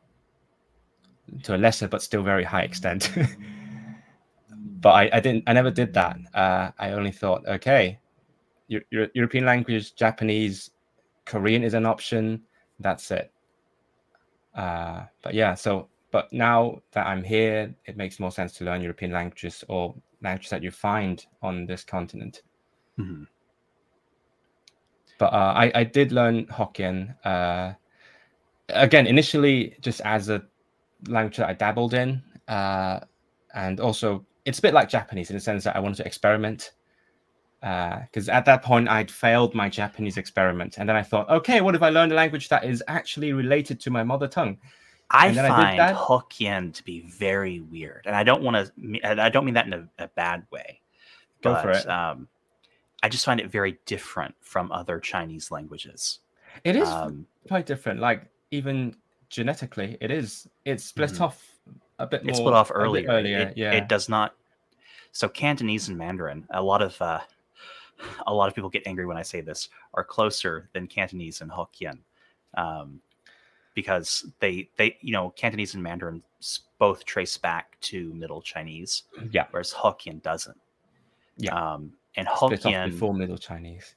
to 1.43 1.55
a 1.55 1.59
lesser 1.59 1.89
but 1.89 2.03
still 2.03 2.23
very 2.23 2.45
high 2.45 2.63
extent. 2.63 3.13
but 4.81 4.91
I, 4.91 5.11
I 5.13 5.21
didn't, 5.21 5.45
I 5.47 5.53
never 5.53 5.71
did 5.71 5.93
that. 5.95 6.17
Uh, 6.35 6.71
I 6.79 6.93
only 6.93 7.13
thought, 7.13 7.47
okay, 7.47 7.99
Eu- 8.69 8.85
Eu- 8.91 9.11
European 9.15 9.45
language, 9.45 9.95
Japanese, 9.95 10.71
Korean 11.25 11.63
is 11.63 11.75
an 11.75 11.87
option. 11.87 12.43
That's 12.81 13.11
it. 13.11 13.33
Uh, 14.55 15.05
but 15.23 15.35
yeah, 15.35 15.55
so 15.55 15.89
but 16.11 16.33
now 16.33 16.81
that 16.93 17.07
I'm 17.07 17.23
here, 17.25 17.75
it 17.87 17.97
makes 17.97 18.21
more 18.21 18.31
sense 18.31 18.53
to 18.55 18.65
learn 18.65 18.83
European 18.83 19.13
languages 19.13 19.65
or 19.69 19.95
languages 20.23 20.51
that 20.51 20.63
you 20.63 20.71
find 20.71 21.27
on 21.43 21.67
this 21.67 21.85
continent. 21.85 22.43
Mhm. 22.99 23.27
But 25.19 25.33
uh, 25.33 25.55
I, 25.57 25.73
I 25.75 25.85
did 25.85 26.13
learn 26.13 26.47
Hokkien. 26.47 27.15
Uh, 27.25 27.73
again, 28.69 29.07
initially 29.07 29.77
just 29.81 30.01
as 30.03 30.29
a 30.29 30.43
language 31.09 31.37
that 31.39 31.49
I 31.49 31.55
dabbled 31.55 31.95
in, 31.95 32.23
uh, 32.49 33.01
and 33.55 33.81
also 33.81 34.27
it's 34.45 34.59
a 34.59 34.63
bit 34.63 34.75
like 34.75 34.89
Japanese 34.89 35.31
in 35.31 35.37
the 35.37 35.41
sense 35.41 35.65
that 35.65 35.75
I 35.77 35.81
wanted 35.81 35.97
to 35.97 36.07
experiment. 36.07 36.73
Because 37.61 38.29
at 38.29 38.45
that 38.45 38.63
point 38.63 38.89
I'd 38.89 39.11
failed 39.11 39.55
my 39.55 39.69
Japanese 39.69 40.19
experiment, 40.19 40.77
and 40.79 40.89
then 40.89 40.95
I 40.95 41.03
thought, 41.03 41.29
okay, 41.31 41.61
what 41.61 41.75
if 41.75 41.83
I 41.83 41.89
learn 41.89 42.13
a 42.13 42.15
language 42.15 42.49
that 42.51 42.65
is 42.65 42.83
actually 42.87 43.33
related 43.33 43.81
to 43.81 43.91
my 43.91 44.05
mother 44.05 44.29
tongue? 44.29 44.59
I 45.11 45.29
And 45.29 45.37
then 45.37 45.51
I 45.51 45.71
did 45.77 45.79
find. 45.79 45.97
Hokkien 45.97 46.75
to 46.75 46.85
be 46.85 47.01
very 47.03 47.61
weird, 47.61 48.03
and 48.07 48.17
I 48.17 48.25
don't 48.25 48.43
want 48.43 48.57
to. 48.77 49.21
I 49.23 49.29
don't 49.29 49.45
mean 49.45 49.55
that 49.55 49.67
in 49.67 49.73
a, 49.73 49.89
a 49.99 50.09
bad 50.09 50.45
way. 50.51 50.81
Go 51.43 51.53
but, 51.55 51.63
for 51.63 51.71
it. 51.71 51.89
Um, 51.89 52.29
I 53.03 53.09
just 53.09 53.25
find 53.25 53.39
it 53.41 53.51
very 53.51 53.79
different 53.87 54.35
from 54.41 54.73
other 54.73 54.99
Chinese 54.99 55.51
languages. 55.51 56.21
It 56.65 56.75
is 56.77 56.89
Um, 56.89 57.27
quite 57.47 57.67
different. 57.67 58.01
Like 58.01 58.25
even 58.51 58.97
genetically, 59.29 59.97
it 60.01 60.11
is. 60.11 60.49
It's 60.65 60.85
split 60.85 61.11
Mhm. 61.13 61.21
off 61.21 61.53
a 61.99 62.07
bit 62.07 62.25
more. 62.25 62.31
it's 62.31 62.39
split 62.39 62.55
off 62.55 62.73
earlier. 62.75 63.09
earlier, 63.09 63.39
It, 63.39 63.57
yeah. 63.57 63.73
it 63.73 63.89
does 63.89 64.09
not. 64.09 64.35
So 65.13 65.29
Cantonese 65.29 65.89
and 65.89 65.97
Mandarin, 65.97 66.47
a 66.51 66.63
lot 66.63 66.83
of 66.83 67.01
uh, 67.01 67.21
a 68.27 68.35
lot 68.35 68.49
of 68.49 68.55
people 68.55 68.71
get 68.71 68.83
angry 68.87 69.07
when 69.07 69.17
I 69.17 69.23
say 69.23 69.41
this, 69.41 69.69
are 69.95 70.05
closer 70.05 70.69
than 70.73 70.87
Cantonese 70.87 71.41
and 71.43 71.51
Hokkien, 71.51 71.99
um, 72.57 73.01
because 73.77 74.27
they 74.41 74.69
they 74.77 74.97
you 75.01 75.13
know 75.13 75.31
Cantonese 75.37 75.75
and 75.75 75.83
Mandarin 75.85 76.21
both 76.79 77.05
trace 77.05 77.37
back 77.39 77.79
to 77.83 78.13
Middle 78.15 78.43
Chinese, 78.43 79.05
yeah, 79.31 79.47
whereas 79.53 79.73
Hokkien 79.73 80.21
doesn't. 80.23 80.59
Yeah. 81.37 81.55
Um, 81.55 81.93
and 82.17 82.27
split 82.35 82.63
Hokkien 82.63 82.91
before 82.91 83.15
Middle 83.15 83.39
Chinese. 83.39 83.95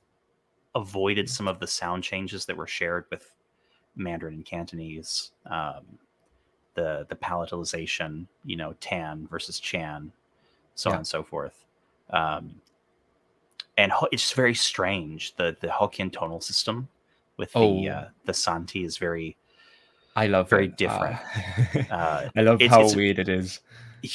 avoided 0.75 1.27
some 1.29 1.47
of 1.47 1.59
the 1.59 1.65
sound 1.67 2.03
changes 2.03 2.45
that 2.45 2.55
were 2.55 2.67
shared 2.67 3.05
with 3.09 3.33
Mandarin 3.95 4.35
and 4.35 4.45
Cantonese. 4.45 5.31
Um, 5.47 5.97
the 6.75 7.05
the 7.09 7.15
palatalization, 7.15 8.27
you 8.45 8.55
know, 8.57 8.73
Tan 8.81 9.27
versus 9.27 9.59
Chan, 9.59 10.11
so 10.75 10.89
Yeah. 10.89 10.93
on 10.93 10.97
and 10.99 11.07
so 11.07 11.23
forth. 11.23 11.65
Um, 12.11 12.61
and 13.77 13.91
Ho- 13.93 14.09
it's 14.11 14.33
very 14.33 14.53
strange. 14.55 15.35
The 15.35 15.55
the 15.61 15.67
Hokkien 15.67 16.11
tonal 16.11 16.41
system 16.41 16.89
with 17.37 17.53
the 17.53 17.59
Oh. 17.59 17.87
uh, 17.87 18.09
the 18.25 18.33
sandhi 18.33 18.83
is 18.85 18.97
very 18.97 19.37
I 20.15 20.27
love 20.27 20.49
Very 20.49 20.65
it. 20.65 20.77
different. 20.77 21.17
Uh, 21.91 21.93
uh, 21.93 22.29
I 22.35 22.41
love 22.41 22.61
it's- 22.61 22.69
how 22.69 22.81
it's- 22.81 22.95
weird 22.95 23.19
it 23.19 23.29
is. 23.29 23.59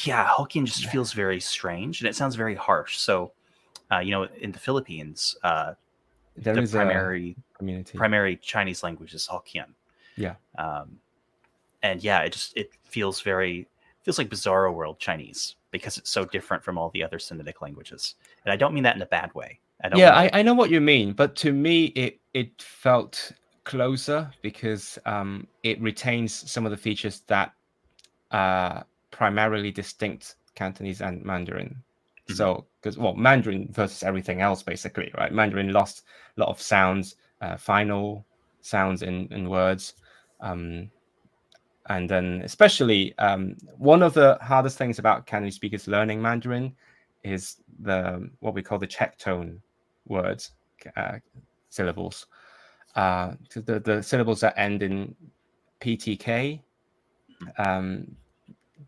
yeah. 0.04 0.26
Hokkien 0.26 0.64
just 0.64 0.86
feels 0.86 1.12
very 1.12 1.40
strange 1.40 2.00
and 2.00 2.08
it 2.08 2.16
sounds 2.16 2.34
very 2.36 2.54
harsh. 2.54 2.96
So, 2.98 3.32
uh, 3.92 3.98
you 3.98 4.10
know, 4.10 4.24
in 4.40 4.50
the 4.52 4.58
Philippines, 4.58 5.36
uh, 5.42 5.74
There 6.36 6.54
the 6.54 6.66
primary 6.66 7.36
community. 7.58 7.96
primary 7.98 8.36
Chinese 8.36 8.82
language 8.82 9.14
is 9.14 9.26
Hokkien. 9.30 9.66
Yeah. 10.16 10.34
Um, 10.58 10.98
and 11.82 12.02
yeah, 12.02 12.20
it 12.22 12.32
just 12.32 12.56
it 12.56 12.70
feels 12.84 13.20
very 13.20 13.68
feels 14.02 14.18
like 14.18 14.28
Bizarro 14.30 14.72
World 14.72 14.98
Chinese 14.98 15.56
because 15.70 15.98
it's 15.98 16.10
so 16.10 16.24
different 16.24 16.62
from 16.64 16.78
all 16.78 16.90
the 16.90 17.02
other 17.02 17.18
Sinitic 17.18 17.60
languages. 17.60 18.14
And 18.44 18.52
I 18.52 18.56
don't 18.56 18.74
mean 18.74 18.84
that 18.84 18.96
in 18.96 19.02
a 19.02 19.06
bad 19.06 19.34
way. 19.34 19.58
I 19.82 19.88
don't. 19.90 19.98
yeah, 19.98 20.12
I, 20.14 20.30
I 20.32 20.42
know 20.42 20.54
what 20.54 20.70
you 20.70 20.80
mean, 20.80 21.12
but 21.12 21.36
to 21.36 21.52
me, 21.52 21.86
it 21.86 22.20
it 22.32 22.62
felt 22.62 23.32
closer 23.64 24.30
because 24.42 24.98
um, 25.06 25.46
it 25.62 25.80
retains 25.80 26.50
some 26.50 26.64
of 26.64 26.70
the 26.70 26.76
features 26.76 27.20
that 27.26 27.52
are 28.30 28.84
primarily 29.10 29.70
distinct 29.70 30.36
Cantonese 30.54 31.00
and 31.00 31.24
Mandarin. 31.24 31.82
Mhm. 32.28 32.36
So, 32.36 32.66
because 32.80 32.98
well, 32.98 33.14
Mandarin 33.14 33.68
versus 33.72 34.02
everything 34.02 34.40
else, 34.40 34.62
basically, 34.62 35.10
right? 35.16 35.32
Mandarin 35.32 35.72
lost 35.72 36.04
a 36.36 36.40
lot 36.40 36.48
of 36.48 36.60
sounds, 36.60 37.16
uh, 37.40 37.56
final 37.56 38.24
sounds 38.60 39.02
in 39.02 39.28
in 39.32 39.48
words, 39.48 39.94
um, 40.40 40.90
and 41.86 42.08
then 42.08 42.40
especially 42.44 43.16
um, 43.18 43.56
one 43.76 44.02
of 44.02 44.14
the 44.14 44.38
hardest 44.40 44.78
things 44.78 44.98
about 44.98 45.26
Cantonese 45.26 45.56
speakers 45.56 45.86
learning 45.86 46.20
Mandarin 46.20 46.74
is 47.22 47.56
the 47.80 48.30
what 48.40 48.54
we 48.54 48.62
call 48.62 48.78
the 48.78 48.86
check 48.86 49.18
tone 49.18 49.60
words, 50.06 50.52
uh, 50.96 51.18
syllables. 51.68 52.26
Uh, 52.96 53.32
the, 53.54 53.80
the 53.80 54.02
syllables 54.02 54.40
that 54.40 54.54
end 54.56 54.82
in 54.82 55.14
PTK, 55.80 56.60
um, 57.58 58.14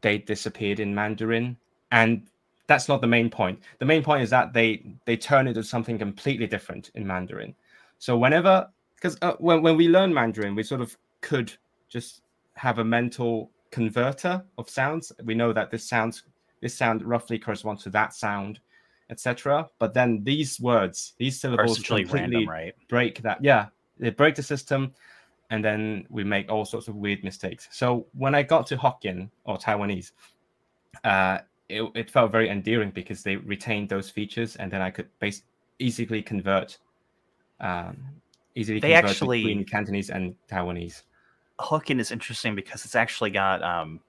they 0.01 0.19
disappeared 0.19 0.81
in 0.81 0.95
Mandarin, 0.95 1.57
and 1.91 2.29
that's 2.67 2.89
not 2.89 3.01
the 3.01 3.07
main 3.07 3.31
point. 3.31 3.61
The 3.79 3.85
main 3.85 4.03
point 4.03 4.23
is 4.23 4.31
that 4.31 4.53
they 4.53 4.85
they 5.05 5.17
turn 5.17 5.47
into 5.49 5.63
something 5.63 5.99
completely 5.99 6.47
different 6.47 6.91
in 6.95 7.07
Mandarin. 7.07 7.55
So 7.99 8.17
whenever, 8.17 8.69
because 8.97 9.17
uh, 9.23 9.35
when 9.39 9.63
when 9.63 9.77
we 9.77 9.89
learn 9.89 10.13
Mandarin, 10.13 10.55
we 10.55 10.63
sort 10.63 10.81
of 10.81 10.97
could 11.21 11.53
just 11.89 12.23
have 12.55 12.79
a 12.79 12.85
mental 12.85 13.51
converter 13.71 14.43
of 14.59 14.69
sounds. 14.69 15.13
We 15.25 15.35
know 15.35 15.53
that 15.53 15.71
this 15.71 15.85
sounds 15.85 16.25
this 16.61 16.75
sound 16.75 17.03
roughly 17.03 17.39
corresponds 17.39 17.83
to 17.85 17.91
that 17.91 18.15
sound, 18.15 18.61
etc. 19.11 19.69
But 19.79 19.95
then 19.95 20.23
these 20.25 20.61
words, 20.61 21.15
these 21.19 21.41
syllables, 21.41 21.79
completely 21.79 22.21
random, 22.21 22.49
right? 22.49 22.75
break 22.89 23.23
that. 23.23 23.43
Yeah, 23.43 23.67
they 23.99 24.11
break 24.11 24.34
the 24.34 24.42
system, 24.42 24.92
and 25.51 25.64
then 25.64 26.07
we 26.11 26.24
make 26.24 26.51
all 26.51 26.64
sorts 26.64 26.88
of 26.88 26.97
weird 26.97 27.22
mistakes. 27.24 27.68
So 27.70 28.07
when 28.16 28.34
I 28.34 28.42
got 28.42 28.66
to 28.68 28.76
Hokkien 28.76 29.30
or 29.44 29.57
Taiwanese, 29.59 30.12
uh, 31.05 31.38
it, 31.68 31.82
it 31.94 32.11
felt 32.11 32.32
very 32.32 32.49
endearing 32.49 32.90
because 32.90 33.22
they 33.22 33.36
retained 33.36 33.88
those 33.88 34.11
features, 34.11 34.57
and 34.57 34.70
then 34.70 34.82
I 34.82 34.90
could 34.90 35.09
base 35.18 35.42
easily 35.78 36.22
convert, 36.22 36.78
um, 37.61 37.97
easily 38.55 38.80
They 38.80 38.92
convert 38.92 39.11
actually- 39.11 39.42
between 39.42 39.64
Cantonese 39.64 40.11
and 40.11 40.34
Taiwanese. 40.49 41.03
Hokkien 41.59 41.99
is 42.01 42.12
interesting 42.12 42.55
because 42.55 42.84
it's 42.84 42.94
actually 42.94 43.30
got 43.30 43.62
um, 43.62 44.01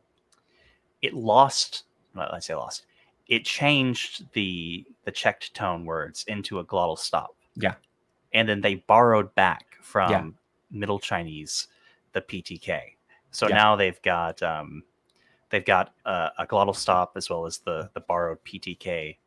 it 1.01 1.13
lost. 1.13 1.83
Well, 2.13 2.29
I 2.33 2.39
say 2.39 2.55
lost. 2.55 2.85
It 3.29 3.45
changed 3.45 4.25
the 4.33 4.85
the 5.05 5.11
checked 5.11 5.53
tone 5.53 5.85
words 5.85 6.25
into 6.27 6.59
a 6.59 6.65
glottal 6.65 6.97
stop. 6.97 7.35
Yeah. 7.55 7.75
and 8.33 8.47
then 8.47 8.61
they 8.61 8.75
borrowed 8.75 9.33
back 9.33 9.76
from 9.87 10.11
Yeah. 10.11 10.23
Middle 10.79 10.99
Chinese 10.99 11.67
the 12.11 12.21
PTK. 12.21 12.97
So 13.31 13.47
Yeah. 13.47 13.55
now 13.55 13.75
they've 13.75 14.01
got 14.01 14.41
um, 14.43 14.83
they've 15.49 15.63
got 15.65 15.93
a, 16.05 16.31
a 16.39 16.45
glottal 16.47 16.75
stop 16.75 17.13
as 17.15 17.29
well 17.29 17.45
as 17.45 17.59
the 17.59 17.89
the 17.93 18.01
borrowed 18.01 18.43
PTK 18.43 19.17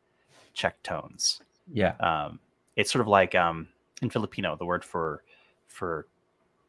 check 0.53 0.81
tones. 0.83 1.41
Yeah, 1.73 1.95
Um, 1.99 2.39
it's 2.75 2.91
sort 2.91 3.01
of 3.01 3.07
like 3.07 3.33
um, 3.35 3.69
in 4.01 4.09
Filipino 4.09 4.55
the 4.55 4.65
word 4.65 4.83
for 4.85 5.23
for 5.67 6.07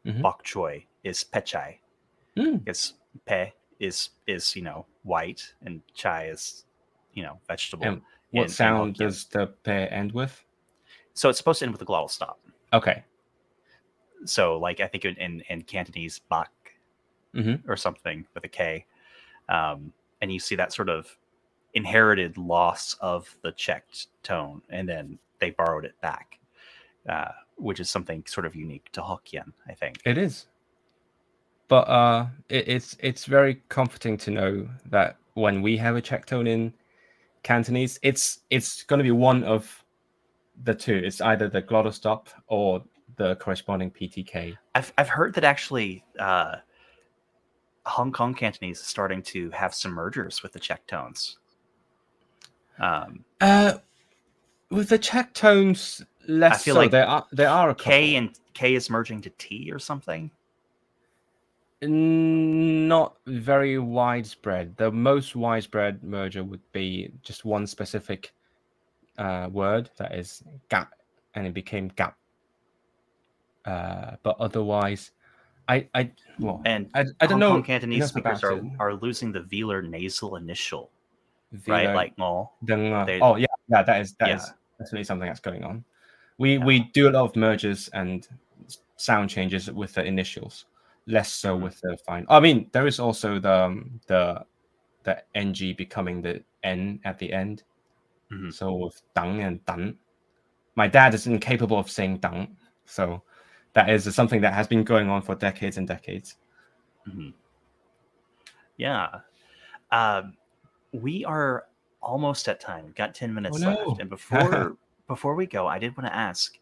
Mhm. 0.07 0.21
bok 0.23 0.43
choy 0.45 0.85
is 1.05 1.25
pechai 1.25 1.79
Mm. 2.37 2.59
because 2.65 2.95
pe 3.27 3.53
is 3.79 4.11
is 4.27 4.57
you 4.57 4.63
know 4.63 4.87
white 5.03 5.55
and 5.63 5.83
chai 5.95 6.27
is 6.29 6.65
you 7.13 7.23
know 7.23 7.39
vegetable. 7.47 7.87
And 7.87 8.03
what 8.31 8.51
sound 8.51 8.97
does 8.97 9.27
the 9.27 9.47
pe 9.65 9.87
end 9.89 10.13
with? 10.13 10.43
So 11.15 11.29
it's 11.29 11.39
supposed 11.39 11.59
to 11.61 11.67
end 11.67 11.73
with 11.73 11.83
a 11.83 11.85
glottal 11.85 12.11
stop. 12.11 12.41
Okay. 12.73 13.05
So 14.25 14.59
like 14.59 14.81
I 14.81 14.87
think 14.87 15.05
in 15.05 15.43
in, 15.49 15.63
Cantonese 15.63 16.21
bak 16.31 16.51
Mhm. 17.35 17.67
or 17.69 17.77
something 17.77 18.27
with 18.35 18.45
a 18.45 18.49
K, 18.49 18.85
um, 19.49 19.93
and 20.21 20.33
you 20.33 20.39
see 20.39 20.55
that 20.57 20.73
sort 20.73 20.89
of 20.89 21.17
inherited 21.75 22.37
loss 22.37 22.95
of 23.01 23.35
the 23.43 23.53
checked 23.53 24.09
tone, 24.23 24.63
and 24.69 24.89
then 24.89 25.19
they 25.39 25.51
borrowed 25.51 25.85
it 25.85 25.99
back, 26.03 26.39
uh, 27.09 27.33
which 27.57 27.81
is 27.81 27.89
something 27.91 28.25
sort 28.27 28.47
of 28.47 28.55
unique 28.55 28.91
to 28.93 29.01
Hokkien, 29.01 29.53
I 29.67 29.75
think. 29.75 30.01
It 30.05 30.19
is. 30.19 30.47
But 31.69 31.89
uh 31.89 32.27
it, 32.51 32.69
it's 32.69 32.97
it's 33.01 33.25
very 33.25 33.63
comforting 33.71 34.19
to 34.19 34.31
know 34.31 34.69
that 34.87 35.17
when 35.35 35.63
we 35.63 35.79
have 35.79 35.97
a 35.97 36.03
check 36.03 36.27
tone 36.27 36.47
in 36.47 36.75
Cantonese, 37.43 37.99
it's 38.03 38.41
it's 38.51 38.83
gonna 38.83 39.03
be 39.03 39.11
one 39.11 39.43
of 39.45 39.83
the 40.65 40.75
two. 40.75 40.95
It's 40.95 41.21
either 41.23 41.49
the 41.49 41.63
glottal 41.63 41.93
stop 41.93 42.29
or 42.47 42.85
the 43.17 43.37
corresponding 43.37 43.91
PTK. 43.91 44.57
I've 44.75 44.93
I've 44.99 45.09
heard 45.09 45.35
that 45.35 45.45
actually 45.45 46.05
uh, 46.19 46.57
Hong 47.87 48.13
Kong 48.13 48.35
Cantonese 48.35 48.81
is 48.81 48.87
starting 48.87 49.23
to 49.25 49.51
have 49.51 49.75
some 49.75 49.93
mergers 49.93 50.43
with 50.43 50.53
the 50.53 50.61
check 50.61 50.87
tones. 50.87 51.39
Um, 52.79 53.25
Uh 53.41 53.75
with 54.71 54.89
the 54.89 54.99
check 54.99 55.35
tones 55.35 56.03
less 56.27 56.55
I 56.55 56.59
feel 56.59 56.75
so. 56.75 56.81
like 56.81 56.91
there 56.91 57.07
are 57.07 57.27
there 57.33 57.51
are 57.51 57.71
a 57.71 57.75
K 57.75 58.15
couple. 58.15 58.17
and 58.29 58.39
K 58.55 58.75
is 58.75 58.89
merging 58.89 59.21
to 59.23 59.31
T 59.31 59.71
or 59.73 59.79
something. 59.79 60.31
not 61.83 63.17
very 63.27 63.79
widespread. 63.79 64.77
The 64.77 64.91
most 64.91 65.35
widespread 65.37 66.03
merger 66.05 66.45
would 66.45 66.61
be 66.73 67.11
just 67.23 67.45
one 67.45 67.67
specific 67.67 68.33
uh, 69.19 69.49
word 69.53 69.91
that 69.99 70.15
is 70.15 70.43
gap, 70.69 70.93
and 71.35 71.47
it 71.47 71.55
became 71.55 71.89
gap. 71.89 72.17
Uh, 73.65 74.17
but 74.23 74.37
otherwise, 74.41 75.13
I 75.69 75.89
I 75.95 76.11
well 76.39 76.61
And 76.65 76.91
I, 76.95 77.05
I 77.21 77.27
don't 77.27 77.39
Hong 77.39 77.41
know 77.41 77.53
Kong 77.55 77.63
Cantonese 77.63 78.09
speakers 78.09 78.43
are, 78.43 78.61
are 78.79 78.95
losing 78.95 79.31
the 79.33 79.41
velar 79.41 79.87
nasal 79.89 80.37
initial, 80.37 80.91
right? 81.67 81.95
Like 81.95 82.17
ngo. 82.17 82.49
Deng, 82.67 82.93
uh, 82.93 83.05
they- 83.07 83.21
oh 83.21 83.37
yeah, 83.37 83.47
yeah, 83.69 83.83
that 83.83 84.01
is 84.01 84.15
that 84.19 84.31
is 84.31 84.47
Yeah. 84.47 84.55
definitely 84.79 85.05
something 85.05 85.29
that's 85.29 85.41
going 85.41 85.63
on. 85.65 85.85
We 86.39 86.59
Yeah. 86.59 86.65
we 86.65 86.91
do 86.93 87.09
a 87.09 87.13
lot 87.13 87.25
of 87.31 87.37
mergers 87.37 87.89
and 87.95 88.27
sound 88.97 89.31
changes 89.31 89.71
with 89.71 89.95
the 89.95 90.05
initials, 90.05 90.67
less 91.07 91.31
so 91.33 91.57
Mhm. 91.57 91.63
with 91.63 91.81
the 91.83 91.97
fine. 92.07 92.27
I 92.29 92.41
mean, 92.41 92.69
there 92.73 92.87
is 92.87 92.99
also 92.99 93.39
the 93.39 93.53
um, 93.71 94.01
the 94.07 94.45
the 95.05 95.23
ng 95.35 95.75
becoming 95.77 96.23
the 96.23 96.43
n 96.63 97.01
at 97.05 97.19
the 97.19 97.33
end. 97.33 97.63
Mhm. 98.31 98.53
So 98.53 98.75
with 98.75 99.03
dang 99.15 99.43
and 99.43 99.65
dan, 99.67 99.99
my 100.75 100.89
dad 100.89 101.15
is 101.15 101.27
incapable 101.27 101.79
of 101.79 101.91
saying 101.91 102.19
dang, 102.19 102.57
so 102.87 103.23
that 103.75 103.89
is 103.91 104.13
something 104.15 104.41
that 104.43 104.55
has 104.55 104.67
been 104.67 104.85
going 104.85 105.09
on 105.09 105.23
for 105.23 105.35
decades 105.35 105.79
and 105.79 105.89
decades. 105.89 106.37
Mhm. 107.09 107.33
Yeah. 108.77 109.21
Um, 109.91 110.37
we 110.93 111.25
are 111.25 111.67
almost 112.03 112.49
at 112.49 112.61
time. 112.61 112.85
We've 112.85 112.95
got 112.95 113.15
10 113.15 113.33
minutes 113.33 113.63
Oh, 113.63 113.71
no. 113.73 113.77
left. 113.89 114.01
And 114.01 114.11
before 114.11 114.77
before 115.09 115.35
we 115.35 115.47
go, 115.47 115.67
I 115.67 115.79
did 115.79 115.97
want 115.97 116.07
to 116.07 116.15
ask, 116.15 116.59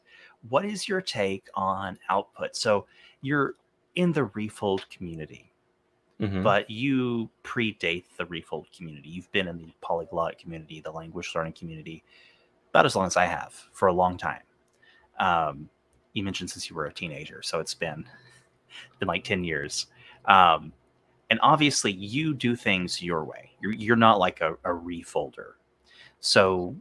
what 0.48 0.64
is 0.64 0.88
your 0.88 1.00
take 1.00 1.46
on 1.54 1.98
output? 2.08 2.56
So 2.56 2.86
you're 3.20 3.54
in 3.94 4.12
the 4.12 4.24
refold 4.24 4.88
community, 4.90 5.52
Mhm. 6.20 6.42
but 6.42 6.68
you 6.70 7.30
predate 7.44 8.04
the 8.16 8.26
refold 8.26 8.68
community. 8.72 9.08
You've 9.08 9.30
been 9.32 9.46
in 9.48 9.58
the 9.58 9.72
polyglot 9.82 10.38
community, 10.38 10.80
the 10.80 10.90
language 10.90 11.32
learning 11.34 11.52
community, 11.52 12.02
about 12.70 12.86
as 12.86 12.96
long 12.96 13.06
as 13.06 13.16
I 13.16 13.26
have 13.26 13.52
for 13.72 13.88
a 13.88 13.92
long 13.92 14.16
time. 14.16 14.42
Um, 15.18 15.68
you 16.12 16.22
mentioned 16.22 16.50
since 16.50 16.68
you 16.68 16.76
were 16.76 16.86
a 16.86 16.92
teenager, 16.92 17.42
so 17.42 17.60
it's 17.60 17.74
been 17.74 18.04
been 18.98 19.08
like 19.08 19.24
10 19.24 19.44
years. 19.44 19.86
Um, 20.26 20.72
and 21.28 21.38
obviously 21.42 21.92
you 21.92 22.34
do 22.34 22.56
things 22.56 23.02
your 23.02 23.24
way. 23.24 23.52
You're 23.60 23.72
you're 23.72 23.96
not 23.96 24.18
like 24.18 24.40
a, 24.40 24.54
a 24.64 24.70
refolder. 24.70 25.52
So 26.20 26.76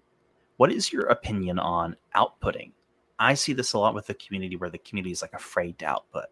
what 0.57 0.71
is 0.71 0.91
your 0.91 1.05
opinion 1.05 1.59
on 1.59 1.95
outputting? 2.15 2.71
I 3.17 3.33
see 3.33 3.53
this 3.53 3.73
a 3.73 3.79
lot 3.79 3.93
with 3.93 4.07
the 4.07 4.13
community 4.13 4.55
where 4.55 4.69
the 4.69 4.77
community 4.77 5.11
is 5.11 5.21
like 5.21 5.33
afraid 5.33 5.77
to 5.79 5.85
output. 5.85 6.29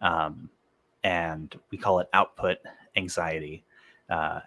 Um, 0.00 0.50
and 1.02 1.54
we 1.70 1.78
call 1.78 2.00
it 2.00 2.08
output 2.12 2.58
anxiety. 2.96 3.64
Uh, 4.08 4.40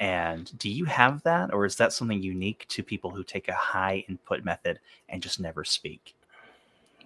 and 0.00 0.58
do 0.58 0.70
you 0.70 0.86
have 0.86 1.22
that, 1.24 1.52
or 1.52 1.66
is 1.66 1.76
that 1.76 1.92
something 1.92 2.22
unique 2.22 2.66
to 2.68 2.82
people 2.82 3.10
who 3.10 3.22
take 3.22 3.48
a 3.48 3.54
high 3.54 4.04
input 4.08 4.44
method 4.44 4.80
and 5.08 5.22
just 5.22 5.40
never 5.40 5.62
speak? 5.62 6.14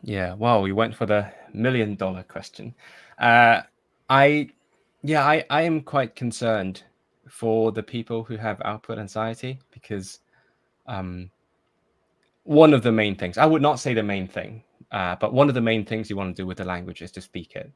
Yeah, 0.05 0.35
wow, 0.35 0.61
we 0.61 0.73
went 0.73 0.95
for 0.95 1.07
the 1.07 1.33
million 1.55 1.95
dollar 1.95 2.23
question. 2.25 2.75
Uh, 3.19 3.63
I, 4.11 4.51
yeah, 5.03 5.25
I, 5.27 5.45
I 5.49 5.63
am 5.63 5.81
quite 5.81 6.15
concerned 6.15 6.83
for 7.27 7.73
the 7.73 7.83
people 7.83 8.23
who 8.23 8.37
have 8.37 8.61
output 8.67 8.99
anxiety 8.99 9.59
because 9.73 10.21
um, 10.87 11.31
one 12.43 12.75
of 12.75 12.83
the 12.83 12.93
main 12.93 13.17
things, 13.17 13.39
I 13.39 13.47
would 13.47 13.63
not 13.63 13.81
say 13.81 13.95
the 13.95 14.03
main 14.03 14.29
thing, 14.29 14.63
uh, 14.93 15.17
but 15.17 15.33
one 15.33 15.49
of 15.49 15.55
the 15.55 15.63
main 15.63 15.87
things 15.87 16.11
you 16.11 16.17
want 16.17 16.37
to 16.37 16.43
do 16.43 16.47
with 16.47 16.59
the 16.59 16.67
language 16.67 17.01
is 17.01 17.11
to 17.13 17.23
speak 17.23 17.57
it. 17.57 17.73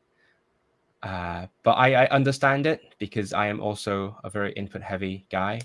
Uh, 1.02 1.46
but 1.62 1.72
I, 1.72 2.04
I 2.04 2.06
understand 2.08 2.66
it 2.66 2.94
because 2.98 3.32
I 3.32 3.46
am 3.46 3.58
also 3.58 4.18
a 4.22 4.28
very 4.28 4.52
input 4.52 4.82
heavy 4.82 5.24
guy. 5.30 5.60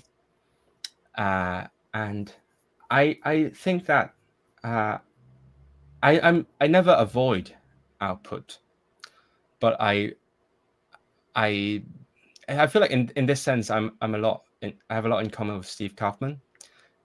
Uh, 1.14 1.66
and 1.92 2.32
I, 2.90 3.18
I 3.22 3.50
think 3.50 3.84
that 3.84 4.14
uh, 4.62 4.98
I, 6.04 6.20
I'm 6.20 6.46
I 6.60 6.66
never 6.66 6.90
avoid 6.92 7.54
output, 8.02 8.58
but 9.58 9.74
I 9.80 10.12
I 11.34 11.82
I 12.46 12.66
feel 12.66 12.82
like 12.82 12.90
in, 12.90 13.10
in 13.16 13.24
this 13.24 13.40
sense 13.40 13.70
I'm 13.70 13.92
I'm 14.02 14.14
a 14.14 14.18
lot 14.18 14.42
in, 14.60 14.74
I 14.90 14.94
have 14.94 15.06
a 15.06 15.08
lot 15.08 15.24
in 15.24 15.30
common 15.30 15.56
with 15.56 15.66
Steve 15.66 15.96
Kaufmann 15.96 16.40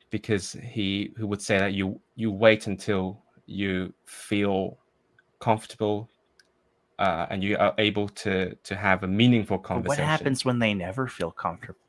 because 0.09 0.51
he 0.51 1.13
who 1.15 1.27
would 1.27 1.41
say 1.41 1.57
that 1.59 1.73
you 1.73 2.01
you 2.15 2.29
wait 2.29 2.67
until 2.67 3.23
you 3.45 3.93
feel 4.05 4.77
comfortable 5.39 6.09
uh, 6.99 7.25
and 7.29 7.41
you 7.41 7.57
are 7.57 7.73
able 7.77 8.09
to 8.09 8.53
to 8.55 8.75
have 8.75 9.03
a 9.03 9.07
meaningful 9.07 9.57
conversation. 9.57 9.81
But 9.81 9.85
conversation. 9.85 10.03
what 10.03 10.19
happens 10.19 10.45
when 10.45 10.59
they 10.59 10.73
never 10.73 11.07
feel 11.07 11.31
comfortable? 11.31 11.79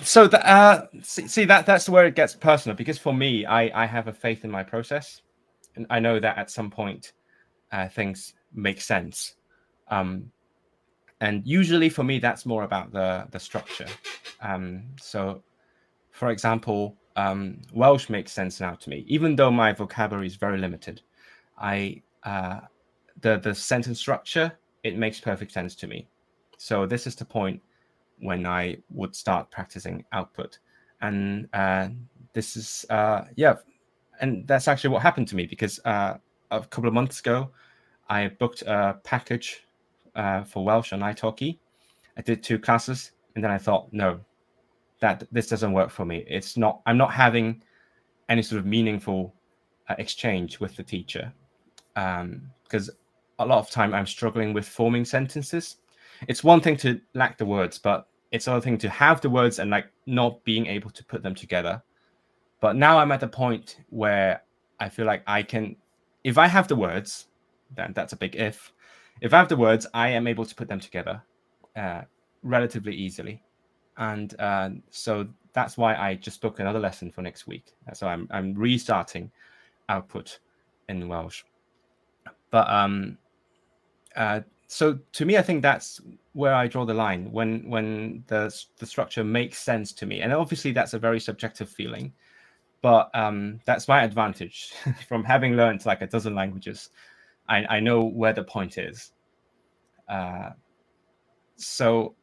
So 0.00 0.26
that 0.26 0.44
uh 0.46 0.86
see, 1.02 1.28
see 1.28 1.44
that 1.44 1.66
that's 1.66 1.88
where 1.88 2.06
it 2.06 2.14
gets 2.14 2.34
personal 2.34 2.76
because 2.76 2.98
for 2.98 3.12
me 3.12 3.44
i 3.44 3.82
i 3.82 3.86
have 3.86 4.08
a 4.08 4.12
faith 4.12 4.44
in 4.44 4.50
my 4.50 4.62
process 4.62 5.22
and 5.76 5.86
i 5.90 6.00
know 6.00 6.18
that 6.18 6.38
at 6.38 6.50
some 6.50 6.70
point 6.70 7.12
uh, 7.72 7.88
things 7.88 8.34
make 8.54 8.80
sense. 8.80 9.36
Um 9.88 10.30
and 11.20 11.46
usually 11.46 11.88
for 11.88 12.04
me 12.04 12.18
that's 12.18 12.44
more 12.46 12.64
about 12.64 12.92
the 12.92 13.26
the 13.30 13.40
structure. 13.40 13.86
Um 14.40 14.84
so 15.00 15.42
for 16.10 16.30
example 16.30 16.96
um 17.16 17.60
welsh 17.72 18.08
makes 18.08 18.32
sense 18.32 18.60
now 18.60 18.74
to 18.74 18.90
me. 18.90 19.04
Even 19.08 19.36
though 19.36 19.50
my 19.50 19.72
vocabulary 19.72 20.26
is 20.26 20.36
very 20.36 20.58
limited 20.58 21.02
i 21.58 22.00
uh 22.24 22.60
the 23.20 23.38
the 23.38 23.54
sentence 23.54 23.98
structure 23.98 24.52
it 24.82 24.96
makes 24.98 25.20
perfect 25.20 25.52
sense 25.52 25.74
to 25.76 25.86
me. 25.86 26.08
So 26.58 26.86
this 26.86 27.06
is 27.06 27.14
the 27.14 27.24
point 27.24 27.60
when 28.22 28.46
I 28.46 28.78
would 28.90 29.14
start 29.14 29.50
practicing 29.50 30.04
output. 30.12 30.58
And 31.00 31.48
uh, 31.52 31.88
this 32.32 32.56
is, 32.56 32.86
uh, 32.88 33.24
yeah, 33.36 33.56
and 34.20 34.46
that's 34.46 34.68
actually 34.68 34.90
what 34.90 35.02
happened 35.02 35.28
to 35.28 35.36
me 35.36 35.46
because 35.46 35.80
uh, 35.84 36.14
a 36.50 36.60
couple 36.60 36.88
of 36.88 36.94
months 36.94 37.20
ago, 37.20 37.50
I 38.08 38.28
booked 38.28 38.62
a 38.62 38.98
package 39.02 39.64
uh, 40.14 40.44
for 40.44 40.64
Welsh 40.64 40.92
on 40.92 41.00
italki. 41.00 41.58
I 42.16 42.22
did 42.22 42.42
two 42.42 42.58
classes, 42.58 43.12
and 43.34 43.42
then 43.42 43.50
I 43.50 43.58
thought, 43.58 43.92
no, 43.92 44.20
that 45.00 45.24
this 45.32 45.48
doesn't 45.48 45.72
work 45.72 45.90
for 45.90 46.04
me. 46.04 46.24
It's 46.28 46.56
not. 46.56 46.82
I'm 46.86 46.98
not 46.98 47.12
having 47.12 47.62
any 48.28 48.42
sort 48.42 48.58
of 48.60 48.66
meaningful 48.66 49.34
uh, 49.88 49.94
exchange 49.98 50.60
with 50.60 50.76
the 50.76 50.82
teacher 50.82 51.32
because 51.94 52.90
a 53.38 53.46
lot 53.46 53.58
of 53.58 53.70
time 53.70 53.92
I'm 53.92 54.06
struggling 54.06 54.52
with 54.52 54.66
forming 54.66 55.04
sentences 55.04 55.76
it's 56.28 56.44
one 56.44 56.60
thing 56.60 56.76
to 56.78 57.00
lack 57.14 57.38
the 57.38 57.46
words, 57.46 57.78
but 57.78 58.06
it's 58.32 58.46
another 58.46 58.62
thing 58.62 58.78
to 58.78 58.88
have 58.88 59.20
the 59.20 59.30
words 59.30 59.58
and 59.58 59.70
like 59.70 59.86
not 60.06 60.42
being 60.42 60.66
able 60.66 60.90
to 60.90 61.04
put 61.04 61.22
them 61.22 61.34
together. 61.34 61.82
But 62.60 62.76
now 62.76 62.98
I'm 62.98 63.12
at 63.12 63.20
the 63.20 63.28
point 63.28 63.76
where 63.90 64.42
I 64.80 64.88
feel 64.88 65.06
like 65.06 65.22
I 65.26 65.42
can, 65.42 65.76
if 66.24 66.38
I 66.38 66.46
have 66.46 66.66
the 66.66 66.76
words, 66.76 67.28
then 67.76 67.92
that's 67.94 68.12
a 68.12 68.16
big 68.16 68.34
if. 68.36 68.72
If 69.20 69.34
I 69.34 69.38
have 69.38 69.48
the 69.48 69.56
words, 69.56 69.86
I 69.94 70.08
am 70.08 70.26
able 70.26 70.46
to 70.46 70.54
put 70.54 70.68
them 70.68 70.80
together 70.80 71.22
uh, 71.76 72.02
relatively 72.42 72.94
easily, 72.94 73.42
and 73.96 74.34
uh, 74.40 74.70
so 74.90 75.28
that's 75.52 75.76
why 75.76 75.94
I 75.94 76.14
just 76.14 76.40
booked 76.40 76.60
another 76.60 76.80
lesson 76.80 77.10
for 77.10 77.22
next 77.22 77.46
week. 77.46 77.74
So 77.92 78.08
I'm 78.08 78.26
I'm 78.30 78.54
restarting 78.54 79.30
output 79.88 80.40
in 80.88 81.06
Welsh, 81.06 81.44
but 82.50 82.68
um, 82.68 83.18
uh, 84.16 84.40
so 84.72 84.98
to 85.12 85.26
me, 85.26 85.36
I 85.36 85.42
think 85.42 85.60
that's 85.60 86.00
where 86.32 86.54
I 86.54 86.66
draw 86.66 86.86
the 86.86 86.94
line 86.94 87.30
when 87.30 87.68
when 87.68 88.24
the 88.28 88.50
the 88.78 88.86
structure 88.86 89.22
makes 89.22 89.58
sense 89.58 89.92
to 89.92 90.06
me, 90.06 90.22
and 90.22 90.32
obviously 90.32 90.72
that's 90.72 90.94
a 90.94 90.98
very 90.98 91.20
subjective 91.20 91.68
feeling, 91.68 92.14
but 92.80 93.10
um, 93.12 93.60
that's 93.66 93.86
my 93.86 94.02
advantage 94.02 94.72
from 95.08 95.24
having 95.24 95.56
learned 95.56 95.84
like 95.84 96.00
a 96.00 96.06
dozen 96.06 96.34
languages. 96.34 96.88
I, 97.50 97.66
I 97.66 97.80
know 97.80 98.02
where 98.04 98.32
the 98.32 98.44
point 98.44 98.78
is. 98.78 99.12
Uh, 100.08 100.52
so 101.56 102.14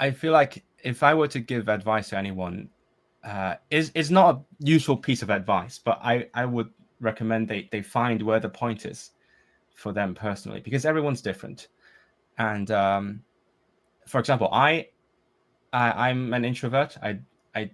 I 0.00 0.10
feel 0.10 0.32
like 0.32 0.64
if 0.82 1.02
I 1.02 1.12
were 1.12 1.28
to 1.28 1.40
give 1.40 1.68
advice 1.68 2.08
to 2.10 2.16
anyone, 2.16 2.70
uh, 3.24 3.56
is 3.70 3.90
is 3.94 4.10
not 4.10 4.36
a 4.36 4.40
useful 4.60 4.96
piece 4.96 5.20
of 5.20 5.28
advice, 5.28 5.78
but 5.78 5.98
I 6.02 6.28
I 6.32 6.46
would 6.46 6.70
recommend 6.98 7.46
they 7.46 7.68
they 7.70 7.82
find 7.82 8.22
where 8.22 8.40
the 8.40 8.48
point 8.48 8.86
is 8.86 9.10
for 9.82 9.92
them 9.92 10.14
personally 10.14 10.60
because 10.60 10.84
everyone's 10.84 11.20
different. 11.20 11.68
And 12.38 12.70
um, 12.70 13.22
for 14.06 14.18
example 14.20 14.48
I, 14.52 14.88
I 15.72 16.08
i'm 16.08 16.32
an 16.32 16.44
introvert. 16.44 16.96
I 17.02 17.18
i 17.54 17.70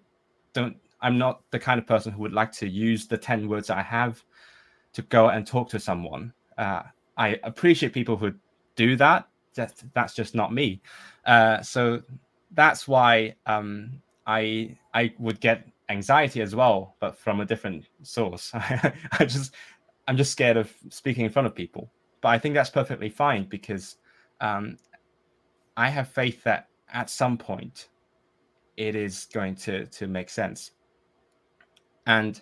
don't 0.55 0.77
i'm 1.01 1.19
not 1.19 1.43
the 1.51 1.59
kind 1.59 1.79
of 1.79 1.87
person 1.87 2.13
who 2.13 2.23
would 2.23 2.33
like 2.33 2.53
to 2.53 2.69
use 2.69 3.07
the 3.07 3.17
10 3.17 3.49
words 3.49 3.71
i 3.71 3.83
have 3.83 4.25
to 4.95 5.03
go 5.03 5.29
and 5.29 5.47
talk 5.47 5.69
to 5.71 5.79
someone. 5.79 6.33
Uh, 6.57 6.83
i 7.17 7.39
appreciate 7.45 7.93
people 7.93 8.17
who 8.17 8.33
do 8.75 8.97
that. 8.97 9.29
That 9.55 9.75
that's 9.95 10.15
just 10.15 10.35
not 10.35 10.53
me. 10.53 10.81
Uh, 11.27 11.61
so 11.63 12.03
that's 12.53 12.89
why 12.89 13.35
um, 13.47 14.01
i 14.27 14.77
i 14.95 15.13
would 15.19 15.41
get 15.41 15.67
anxiety 15.91 16.43
as 16.43 16.55
well 16.55 16.97
but 17.01 17.17
from 17.19 17.41
a 17.41 17.45
different 17.45 17.85
source. 18.03 18.51
I 18.55 19.25
just 19.27 19.55
I'm 20.09 20.17
just 20.17 20.33
scared 20.33 20.57
of 20.57 20.73
speaking 20.89 21.27
in 21.27 21.31
front 21.31 21.47
of 21.47 21.55
people. 21.55 21.91
But 22.21 22.29
I 22.29 22.39
think 22.39 22.55
that's 22.55 22.71
perfectly 22.71 23.09
fine 23.09 23.45
because 23.45 23.97
um, 24.41 24.77
I 25.77 25.89
have 25.89 26.09
faith 26.09 26.43
that 26.45 26.69
at 26.93 27.11
some 27.11 27.39
point 27.39 27.89
it 28.77 28.95
is 28.97 29.27
going 29.33 29.55
to 29.57 29.87
to 29.87 30.07
make 30.07 30.31
sense, 30.31 30.73
and 32.07 32.41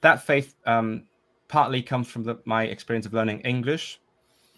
that 0.00 0.22
faith 0.22 0.54
um, 0.66 1.04
partly 1.48 1.82
comes 1.82 2.08
from 2.08 2.24
the, 2.24 2.38
my 2.44 2.64
experience 2.64 3.06
of 3.06 3.14
learning 3.14 3.40
English, 3.40 4.00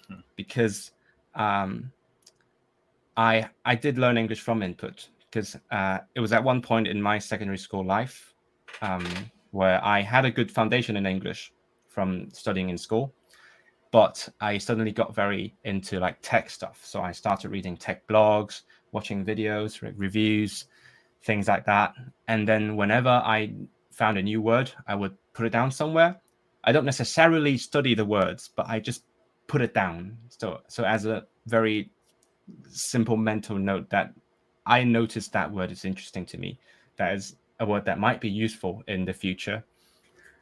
Hmm. 0.08 0.20
because 0.36 0.92
um, 1.34 1.92
I 3.16 3.48
I 3.64 3.74
did 3.74 3.98
learn 3.98 4.16
English 4.16 4.40
from 4.40 4.62
input 4.62 5.08
because 5.30 5.56
uh, 5.70 5.98
it 6.14 6.20
was 6.20 6.32
at 6.32 6.42
one 6.42 6.62
point 6.62 6.88
in 6.88 7.00
my 7.00 7.18
secondary 7.18 7.58
school 7.58 7.84
life 7.84 8.34
um, 8.80 9.06
where 9.50 9.84
I 9.84 10.00
had 10.00 10.24
a 10.24 10.30
good 10.30 10.50
foundation 10.50 10.96
in 10.96 11.04
English 11.06 11.52
from 11.88 12.30
studying 12.32 12.70
in 12.70 12.78
school 12.78 13.12
but 13.90 14.28
i 14.40 14.58
suddenly 14.58 14.92
got 14.92 15.14
very 15.14 15.54
into 15.64 15.98
like 15.98 16.18
tech 16.22 16.50
stuff. 16.50 16.80
So 16.84 17.00
i 17.00 17.12
started 17.12 17.50
reading 17.50 17.76
tech 17.76 18.06
blogs 18.06 18.62
watching 18.92 19.24
videos 19.24 19.82
re- 19.82 19.92
reviews 19.96 20.66
things 21.22 21.48
like 21.48 21.64
that. 21.66 21.94
And 22.28 22.46
then 22.46 22.76
whenever 22.76 23.10
i 23.10 23.52
found 23.90 24.18
a 24.18 24.22
new 24.22 24.40
word 24.40 24.70
i 24.86 24.94
would 24.94 25.16
put 25.32 25.46
it 25.46 25.50
down 25.52 25.70
somewhere. 25.70 26.20
I 26.64 26.72
don't 26.72 26.84
necessarily 26.84 27.56
study 27.56 27.94
the 27.94 28.04
words 28.04 28.50
but 28.54 28.66
i 28.68 28.78
just 28.80 29.04
put 29.46 29.62
it 29.62 29.74
down. 29.74 30.16
So 30.28 30.60
so 30.68 30.84
as 30.84 31.06
a 31.06 31.26
very 31.46 31.90
simple 32.68 33.16
mental 33.16 33.58
note 33.58 33.88
that 33.90 34.12
I 34.66 34.84
noticed 34.84 35.32
that 35.32 35.50
word 35.50 35.72
is 35.72 35.84
interesting 35.84 36.26
to 36.26 36.38
me. 36.38 36.60
That 36.96 37.14
is 37.14 37.36
a 37.58 37.66
word 37.66 37.84
that 37.86 37.98
might 37.98 38.20
be 38.20 38.28
useful 38.28 38.82
in 38.86 39.04
the 39.04 39.12
future. 39.12 39.64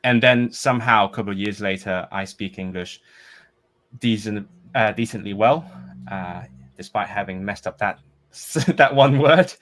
And 0.04 0.22
then 0.22 0.52
somehow, 0.52 1.06
a 1.06 1.08
couple 1.08 1.32
of 1.32 1.38
years 1.38 1.60
later, 1.60 2.06
I 2.12 2.24
speak 2.24 2.58
English 2.58 3.00
decent, 3.98 4.48
uh, 4.74 4.92
decently 4.92 5.34
well, 5.34 5.70
uh, 6.10 6.42
despite 6.76 7.08
having 7.08 7.44
messed 7.44 7.66
up 7.66 7.78
that 7.78 8.00
that 8.76 8.94
one 8.94 9.18
word. 9.18 9.52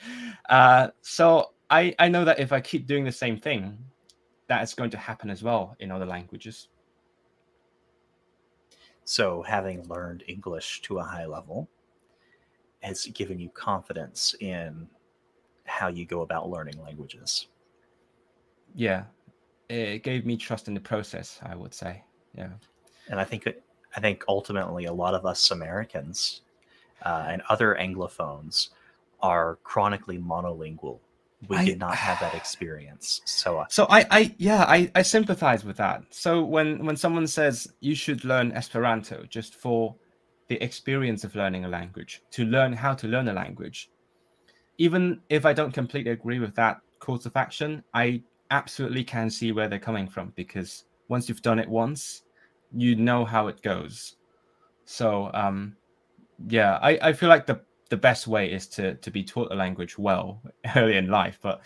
Uh, 0.49 0.89
so 1.01 1.51
I, 1.69 1.95
I 1.99 2.09
know 2.09 2.25
that 2.25 2.39
if 2.39 2.51
I 2.51 2.61
keep 2.61 2.87
doing 2.87 3.03
the 3.03 3.11
same 3.11 3.39
thing, 3.39 3.77
that 4.47 4.61
is 4.63 4.73
going 4.73 4.91
to 4.91 4.97
happen 4.97 5.29
as 5.29 5.41
well 5.43 5.75
in 5.79 5.91
other 5.91 6.05
languages. 6.05 6.67
So, 9.03 9.43
having 9.43 9.87
learned 9.87 10.23
English 10.27 10.81
to 10.83 10.97
a 10.97 11.03
high 11.03 11.25
level 11.25 11.69
has 12.81 13.05
given 13.07 13.39
you 13.39 13.49
confidence 13.49 14.35
in 14.39 14.87
how 15.65 15.87
you 15.87 16.05
go 16.05 16.21
about 16.21 16.49
learning 16.49 16.81
languages. 16.81 17.47
Yeah, 18.73 19.03
it 19.69 20.03
gave 20.03 20.25
me 20.25 20.37
trust 20.37 20.67
in 20.67 20.73
the 20.73 20.79
process. 20.79 21.39
I 21.43 21.55
would 21.55 21.73
say, 21.73 22.03
yeah. 22.35 22.49
And 23.09 23.19
I 23.19 23.23
think 23.23 23.47
I 23.95 23.99
think 23.99 24.23
ultimately 24.27 24.85
a 24.85 24.93
lot 24.93 25.13
of 25.13 25.25
us 25.25 25.51
Americans 25.51 26.41
uh, 27.03 27.25
and 27.29 27.41
other 27.49 27.77
Anglophones 27.79 28.69
are 29.21 29.57
chronically 29.63 30.17
monolingual. 30.17 30.99
We 31.47 31.57
I, 31.57 31.65
did 31.65 31.79
not 31.79 31.95
have 31.95 32.19
that 32.21 32.33
experience. 32.33 33.21
So, 33.25 33.59
uh, 33.59 33.65
so 33.69 33.85
I, 33.89 34.05
I, 34.09 34.35
yeah, 34.37 34.63
I, 34.63 34.91
I 34.95 35.01
sympathize 35.01 35.63
with 35.63 35.77
that. 35.77 36.03
So 36.09 36.43
when 36.43 36.85
when 36.85 36.97
someone 36.97 37.27
says 37.27 37.67
you 37.81 37.93
should 37.93 38.25
learn 38.25 38.51
Esperanto 38.51 39.25
just 39.29 39.55
for 39.55 39.95
the 40.47 40.61
experience 40.63 41.23
of 41.23 41.35
learning 41.35 41.65
a 41.65 41.67
language, 41.67 42.21
to 42.31 42.45
learn 42.45 42.73
how 42.73 42.93
to 42.95 43.07
learn 43.07 43.27
a 43.27 43.33
language, 43.33 43.89
even 44.77 45.21
if 45.29 45.45
I 45.45 45.53
don't 45.53 45.73
completely 45.73 46.11
agree 46.11 46.39
with 46.39 46.55
that 46.55 46.81
course 46.99 47.25
of 47.25 47.35
action, 47.35 47.83
I 47.93 48.23
absolutely 48.51 49.03
can 49.03 49.29
see 49.29 49.51
where 49.51 49.67
they're 49.67 49.79
coming 49.79 50.07
from 50.07 50.33
because 50.35 50.85
once 51.07 51.29
you've 51.29 51.41
done 51.41 51.59
it 51.59 51.69
once, 51.69 52.23
you 52.73 52.95
know 52.95 53.25
how 53.25 53.47
it 53.47 53.61
goes. 53.61 54.15
So 54.85 55.31
um, 55.33 55.75
yeah, 56.47 56.79
I, 56.81 56.99
I 57.01 57.13
feel 57.13 57.29
like 57.29 57.45
the 57.45 57.61
the 57.89 57.97
best 57.97 58.27
way 58.27 58.51
is 58.51 58.67
to 58.67 58.95
to 58.95 59.11
be 59.11 59.23
taught 59.23 59.51
a 59.51 59.55
language 59.55 59.97
well 59.97 60.41
early 60.75 60.97
in 60.97 61.09
life. 61.09 61.39
But 61.41 61.61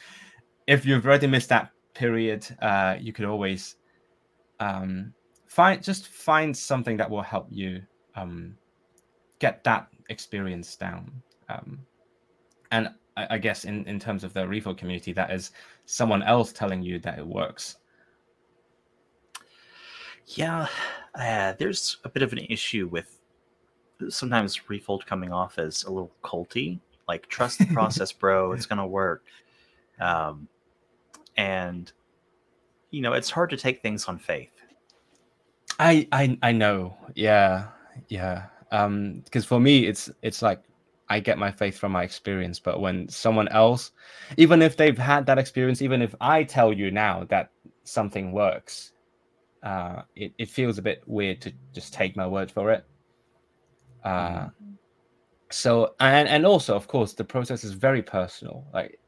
if 0.67 0.85
you've 0.85 1.05
already 1.05 1.27
missed 1.27 1.49
that 1.49 1.71
period, 1.93 2.45
uh, 2.61 2.95
you 2.99 3.13
could 3.13 3.25
always 3.25 3.75
um, 4.59 5.13
find 5.47 5.83
just 5.83 6.07
find 6.07 6.55
something 6.55 6.97
that 6.97 7.09
will 7.09 7.21
help 7.21 7.47
you 7.49 7.81
um, 8.15 8.55
get 9.39 9.63
that 9.63 9.87
experience 10.09 10.75
down. 10.75 11.11
Um, 11.49 11.79
and 12.71 12.89
I, 13.17 13.27
I, 13.31 13.37
guess 13.37 13.65
in, 13.65 13.85
in 13.85 13.99
terms 13.99 14.23
of 14.23 14.33
the 14.33 14.47
refold 14.47 14.77
community, 14.77 15.13
that 15.13 15.31
is 15.31 15.51
someone 15.85 16.21
else 16.21 16.51
telling 16.51 16.83
you 16.83 16.99
that 16.99 17.17
it 17.17 17.25
works. 17.25 17.77
Yeah, 20.35 20.67
uh, 21.15 21.53
there's 21.57 21.97
a 22.03 22.09
bit 22.09 22.23
of 22.23 22.33
an 22.33 22.39
issue 22.39 22.87
with 22.87 23.19
sometimes 24.09 24.69
Refold 24.69 25.05
coming 25.05 25.31
off 25.31 25.57
as 25.57 25.83
a 25.83 25.91
little 25.91 26.11
culty. 26.23 26.79
Like, 27.07 27.27
trust 27.27 27.59
the 27.59 27.65
process, 27.73 28.11
bro. 28.11 28.51
It's 28.53 28.65
gonna 28.65 28.87
work. 28.87 29.23
Um, 29.99 30.47
and 31.37 31.91
you 32.91 33.01
know, 33.01 33.13
it's 33.13 33.29
hard 33.29 33.49
to 33.51 33.57
take 33.57 33.81
things 33.81 34.05
on 34.05 34.19
faith. 34.19 34.51
I 35.79 36.07
I 36.11 36.37
I 36.43 36.51
know. 36.51 36.95
Yeah, 37.15 37.67
yeah. 38.07 38.45
Um, 38.71 39.21
because 39.25 39.45
for 39.45 39.59
me, 39.59 39.87
it's 39.87 40.11
it's 40.21 40.41
like 40.41 40.61
I 41.09 41.19
get 41.19 41.39
my 41.39 41.51
faith 41.51 41.77
from 41.77 41.91
my 41.91 42.03
experience. 42.03 42.59
But 42.59 42.81
when 42.81 43.09
someone 43.09 43.47
else, 43.47 43.91
even 44.37 44.61
if 44.61 44.77
they've 44.77 44.97
had 44.97 45.25
that 45.25 45.39
experience, 45.39 45.81
even 45.81 46.01
if 46.01 46.13
I 46.21 46.43
tell 46.43 46.71
you 46.71 46.91
now 46.91 47.25
that 47.29 47.51
something 47.83 48.31
works, 48.31 48.93
uh, 49.63 50.03
it, 50.15 50.33
it 50.37 50.49
feels 50.49 50.77
a 50.77 50.81
bit 50.81 51.03
weird 51.05 51.41
to 51.41 51.53
just 51.73 51.93
take 51.93 52.15
my 52.15 52.27
word 52.27 52.51
for 52.51 52.71
it. 52.71 52.85
Uh, 54.03 54.29
mm-hmm. 54.29 54.71
so 55.49 55.93
and 55.99 56.27
and 56.29 56.45
also 56.45 56.73
of 56.73 56.87
course 56.87 57.13
the 57.13 57.23
process 57.23 57.63
is 57.63 57.73
very 57.73 58.01
personal. 58.01 58.65
Like 58.73 58.99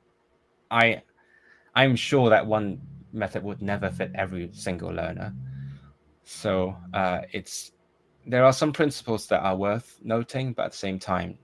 I 0.69 1.01
I'm 1.75 1.95
sure 1.95 2.29
that 2.29 2.45
one 2.45 2.81
method 3.13 3.43
would 3.43 3.61
never 3.61 3.89
fit 3.89 4.11
every 4.15 4.49
single 4.53 4.89
learner. 4.89 5.33
So 6.23 6.75
uh, 6.93 7.21
it's 7.31 7.71
there 8.25 8.45
are 8.45 8.53
some 8.53 8.71
principles 8.71 9.27
that 9.27 9.41
are 9.41 9.55
worth 9.55 9.99
noting, 10.03 10.53
but 10.53 10.65
at 10.65 10.71
the 10.71 10.77
same 10.77 10.99
time, 10.99 11.37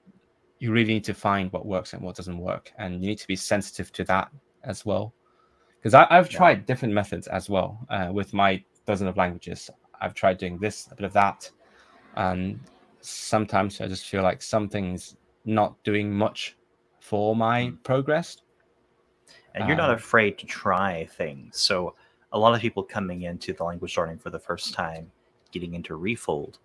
you 0.59 0.71
really 0.71 0.93
need 0.93 1.03
to 1.05 1.13
find 1.13 1.51
what 1.51 1.65
works 1.65 1.93
and 1.93 2.01
what 2.01 2.15
doesn't 2.15 2.37
work, 2.37 2.71
and 2.77 3.01
you 3.01 3.09
need 3.09 3.19
to 3.19 3.27
be 3.27 3.35
sensitive 3.35 3.91
to 3.93 4.03
that 4.05 4.29
as 4.63 4.85
well. 4.85 5.13
Because 5.79 5.93
I've 5.93 6.31
yeah. 6.31 6.37
tried 6.37 6.65
different 6.65 6.93
methods 6.93 7.27
as 7.27 7.49
well 7.49 7.79
uh, 7.89 8.09
with 8.11 8.33
my 8.33 8.63
dozen 8.87 9.07
of 9.07 9.17
languages. 9.17 9.69
I've 10.01 10.15
tried 10.15 10.39
doing 10.39 10.57
this, 10.57 10.87
a 10.91 10.95
bit 10.95 11.05
of 11.05 11.13
that, 11.13 11.51
and 12.15 12.59
sometimes 13.01 13.79
I 13.81 13.87
just 13.87 14.07
feel 14.07 14.23
like 14.23 14.41
something's 14.41 15.17
not 15.45 15.81
doing 15.83 16.11
much 16.11 16.55
for 16.99 17.35
my 17.35 17.67
mm. 17.67 17.83
progress. 17.83 18.37
And 19.55 19.67
you're 19.67 19.77
not 19.77 19.89
um, 19.89 19.95
afraid 19.95 20.37
to 20.39 20.45
try 20.45 21.07
things. 21.13 21.57
So 21.57 21.95
a 22.31 22.37
lot 22.37 22.53
of 22.53 22.61
people 22.61 22.83
coming 22.83 23.23
into 23.23 23.53
the 23.53 23.63
language 23.63 23.97
learning 23.97 24.19
for 24.19 24.29
the 24.29 24.39
first 24.39 24.73
time, 24.73 25.11
getting 25.51 25.73
into 25.73 25.95
Refold, 25.95 26.59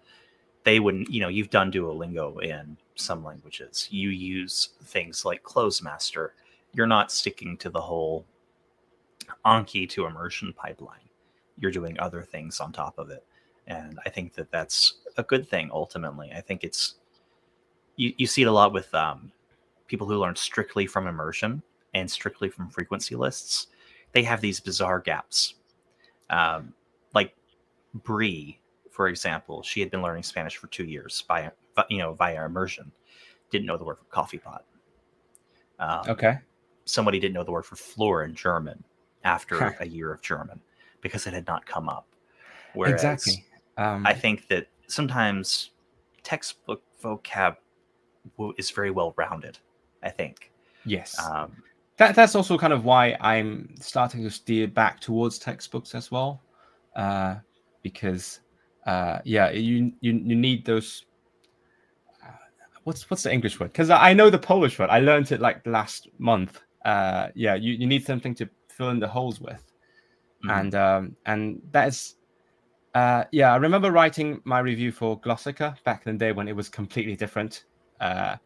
they 0.64 0.79
wouldn't, 0.79 1.11
you 1.11 1.20
know, 1.20 1.29
you've 1.29 1.51
done 1.51 1.73
Duolingo 1.73 2.43
in 2.43 2.77
some 2.95 3.25
languages. 3.25 3.89
You 3.91 4.11
use 4.11 4.70
things 4.85 5.25
like 5.25 5.43
Clozemaster. 5.43 6.31
You're 6.75 6.87
not 6.87 7.11
sticking 7.11 7.57
to 7.59 7.70
the 7.70 7.81
whole 7.81 8.27
Anki 9.47 9.89
to 9.91 10.07
immersion 10.07 10.53
pipeline. 10.53 11.09
You're 11.59 11.71
doing 11.71 11.99
other 11.99 12.23
things 12.23 12.61
on 12.61 12.73
top 12.73 12.99
of 12.99 13.11
it. 13.11 13.25
And 13.67 13.99
I 14.05 14.11
think 14.11 14.35
that 14.35 14.51
that's 14.51 15.01
a 15.17 15.23
good 15.23 15.49
thing 15.49 15.71
ultimately. 15.73 16.33
I 16.35 16.41
think 16.41 16.65
it's, 16.65 16.97
you, 17.97 18.13
you 18.17 18.27
see 18.27 18.43
it 18.43 18.49
a 18.49 18.53
lot 18.53 18.73
with 18.73 18.93
um, 18.95 19.31
people 19.87 20.07
who 20.07 20.19
learn 20.19 20.35
strictly 20.35 20.87
from 20.87 21.07
immersion 21.07 21.63
and 21.95 22.11
strictly 22.11 22.49
from 22.49 22.71
frequency 22.71 23.15
lists. 23.15 23.69
They 24.13 24.23
have 24.25 24.41
these 24.41 24.61
bizarre 24.61 25.01
gaps. 25.01 25.55
Um, 26.31 26.73
like 27.15 27.35
Brie 27.95 28.59
for 28.93 29.09
example, 29.09 29.63
she 29.63 29.81
had 29.81 29.91
been 29.91 30.03
learning 30.03 30.23
Spanish 30.23 30.57
for 30.57 30.67
two 30.69 30.85
years 30.85 31.25
by 31.27 31.51
you 31.89 31.99
know 31.99 32.13
via 32.13 32.45
immersion, 32.45 32.93
didn't 33.51 33.67
know 33.67 33.77
the 33.77 33.85
word 33.85 33.99
for 33.99 34.05
coffee 34.05 34.39
pot. 34.39 34.65
Um, 35.79 36.03
okay. 36.09 36.39
Somebody 36.85 37.19
didn't 37.19 37.35
know 37.35 37.43
the 37.43 37.51
word 37.51 37.65
for 37.65 37.77
floor 37.77 38.25
in 38.25 38.35
German 38.35 38.85
after 39.25 39.77
a 39.81 39.87
year 39.87 40.13
of 40.13 40.21
German 40.21 40.61
because 41.03 41.27
it 41.27 41.35
had 41.35 41.47
not 41.47 41.67
come 41.67 41.89
up. 41.91 42.07
Whereas 42.73 42.95
exactly. 42.95 43.45
Um, 43.77 44.07
I 44.07 44.15
think 44.15 44.49
that 44.49 44.69
sometimes 44.87 45.71
textbook 46.23 46.83
vocab 47.03 47.57
is 48.57 48.71
very 48.71 48.91
well 48.91 49.13
rounded. 49.19 49.59
I 50.03 50.09
think. 50.09 50.51
Yes. 50.85 51.17
Um, 51.19 51.63
that 51.99 52.15
that's 52.15 52.35
also 52.35 52.57
kind 52.57 52.73
of 52.73 52.85
why 52.85 53.17
I'm 53.21 53.75
starting 53.81 54.23
to 54.23 54.31
steer 54.31 54.67
back 54.67 55.01
towards 55.01 55.39
textbooks 55.39 55.95
as 55.95 56.11
well, 56.11 56.43
uh, 56.97 57.37
because 57.83 58.41
uh, 58.87 59.19
yeah, 59.25 59.51
you 59.51 59.93
you 60.01 60.13
you 60.13 60.35
need 60.35 60.65
those. 60.65 61.05
Uh, 62.25 62.31
what's 62.85 63.09
what's 63.11 63.23
the 63.23 63.33
English 63.33 63.61
word? 63.61 63.73
Because 63.73 63.91
I 63.91 64.13
know 64.13 64.31
the 64.31 64.39
Polish 64.39 64.79
word. 64.79 64.91
I 64.91 65.01
learned 65.01 65.31
it 65.33 65.41
like 65.41 65.65
last 65.67 66.09
month. 66.19 66.63
Uh, 66.85 67.29
yeah, 67.35 67.55
you, 67.55 67.75
you 67.75 67.87
need 67.87 68.05
something 68.05 68.35
to 68.35 68.49
fill 68.69 68.91
in 68.91 68.99
the 68.99 69.07
holes 69.07 69.41
with, 69.41 69.63
mm-hmm. 70.45 70.51
and 70.51 70.74
um, 70.74 71.16
and 71.26 71.62
that 71.72 71.88
is. 71.88 72.16
Uh, 72.95 73.24
yeah, 73.32 73.55
I 73.55 73.57
remember 73.57 73.90
writing 73.90 74.43
my 74.45 74.59
review 74.59 74.93
for 74.93 75.18
Glossika 75.18 75.82
back 75.82 76.07
in 76.07 76.12
the 76.12 76.18
day 76.18 76.32
when 76.32 76.47
it 76.47 76.55
was 76.55 76.68
completely 76.68 77.16
different. 77.16 77.64
Uh, 77.99 78.36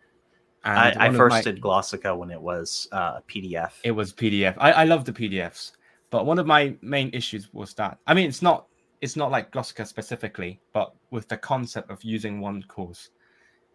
I, 0.63 0.95
I 0.97 1.11
first 1.11 1.33
my, 1.33 1.43
did 1.43 1.61
Glossika 1.61 2.17
when 2.17 2.31
it 2.31 2.41
was 2.41 2.89
uh, 2.93 3.21
PDF. 3.29 3.73
It 3.83 3.91
was 3.91 4.13
PDF. 4.13 4.55
I, 4.59 4.73
I 4.73 4.85
love 4.85 5.05
the 5.05 5.13
PDFs, 5.13 5.73
but 6.11 6.27
one 6.27 6.39
of 6.39 6.47
my 6.47 6.77
main 6.81 7.11
issues 7.13 7.53
was 7.53 7.75
that 7.75 7.99
I 8.07 8.15
mean, 8.15 8.29
it's 8.29 8.43
not 8.43 8.67
it's 9.01 9.17
not 9.17 9.31
like 9.31 9.53
Glossika 9.53 9.87
specifically, 9.87 10.61
but 10.73 10.95
with 11.11 11.29
the 11.29 11.37
concept 11.37 11.91
of 11.91 12.03
using 12.03 12.41
one 12.41 12.63
course, 12.65 13.11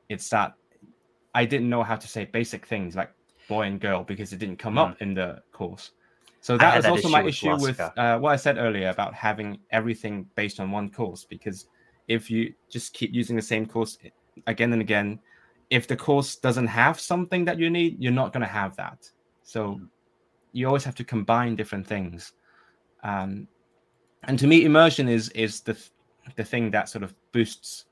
it's 0.10 0.30
that 0.30 0.54
I 1.34 1.46
didn't 1.46 1.70
know 1.70 1.84
how 1.84 1.96
to 1.96 2.08
say 2.08 2.26
basic 2.26 2.66
things 2.66 2.96
like 2.96 3.12
boy 3.48 3.64
and 3.64 3.80
girl 3.80 4.04
because 4.04 4.34
it 4.34 4.40
didn't 4.40 4.58
come 4.58 4.76
mm. 4.76 4.90
up 4.90 5.02
in 5.02 5.14
the 5.14 5.42
course. 5.52 5.92
So 6.42 6.58
that 6.58 6.76
was 6.76 6.86
that 6.86 6.92
also 6.92 7.10
my 7.10 7.24
issue 7.24 7.56
with 7.62 7.80
uh, 7.80 8.18
what 8.18 8.32
I 8.32 8.36
said 8.36 8.58
earlier 8.58 8.90
about 8.90 9.14
having 9.14 9.60
everything 9.70 10.26
based 10.36 10.60
on 10.60 10.72
one 10.72 10.90
course. 10.90 11.24
Because 11.24 11.68
if 12.08 12.32
you 12.32 12.54
just 12.68 12.94
keep 12.94 13.14
using 13.14 13.36
the 13.36 13.42
same 13.44 13.68
course 13.68 14.00
again 14.48 14.74
and 14.74 14.82
again, 14.82 15.20
if 15.70 15.88
the 15.88 15.96
course 15.96 16.36
doesn't 16.36 16.68
have 16.68 17.00
something 17.00 17.46
that 17.46 17.60
you 17.60 17.70
need, 17.70 18.02
you're 18.02 18.12
not 18.12 18.34
going 18.34 18.42
to 18.42 18.48
have 18.48 18.76
that. 18.78 19.10
So 19.44 19.76
mm. 19.76 19.88
you 20.52 20.66
always 20.66 20.84
have 20.84 20.96
to 20.96 21.04
combine 21.04 21.56
different 21.56 21.86
things. 21.86 22.34
Um, 23.04 23.48
and 24.24 24.38
to 24.40 24.48
me 24.48 24.66
immersion 24.66 25.08
is 25.08 25.30
is 25.30 25.62
the 25.62 25.78
the 26.36 26.44
thing 26.44 26.72
that 26.72 26.90
sort 26.90 27.04
of 27.04 27.14
boosts 27.32 27.86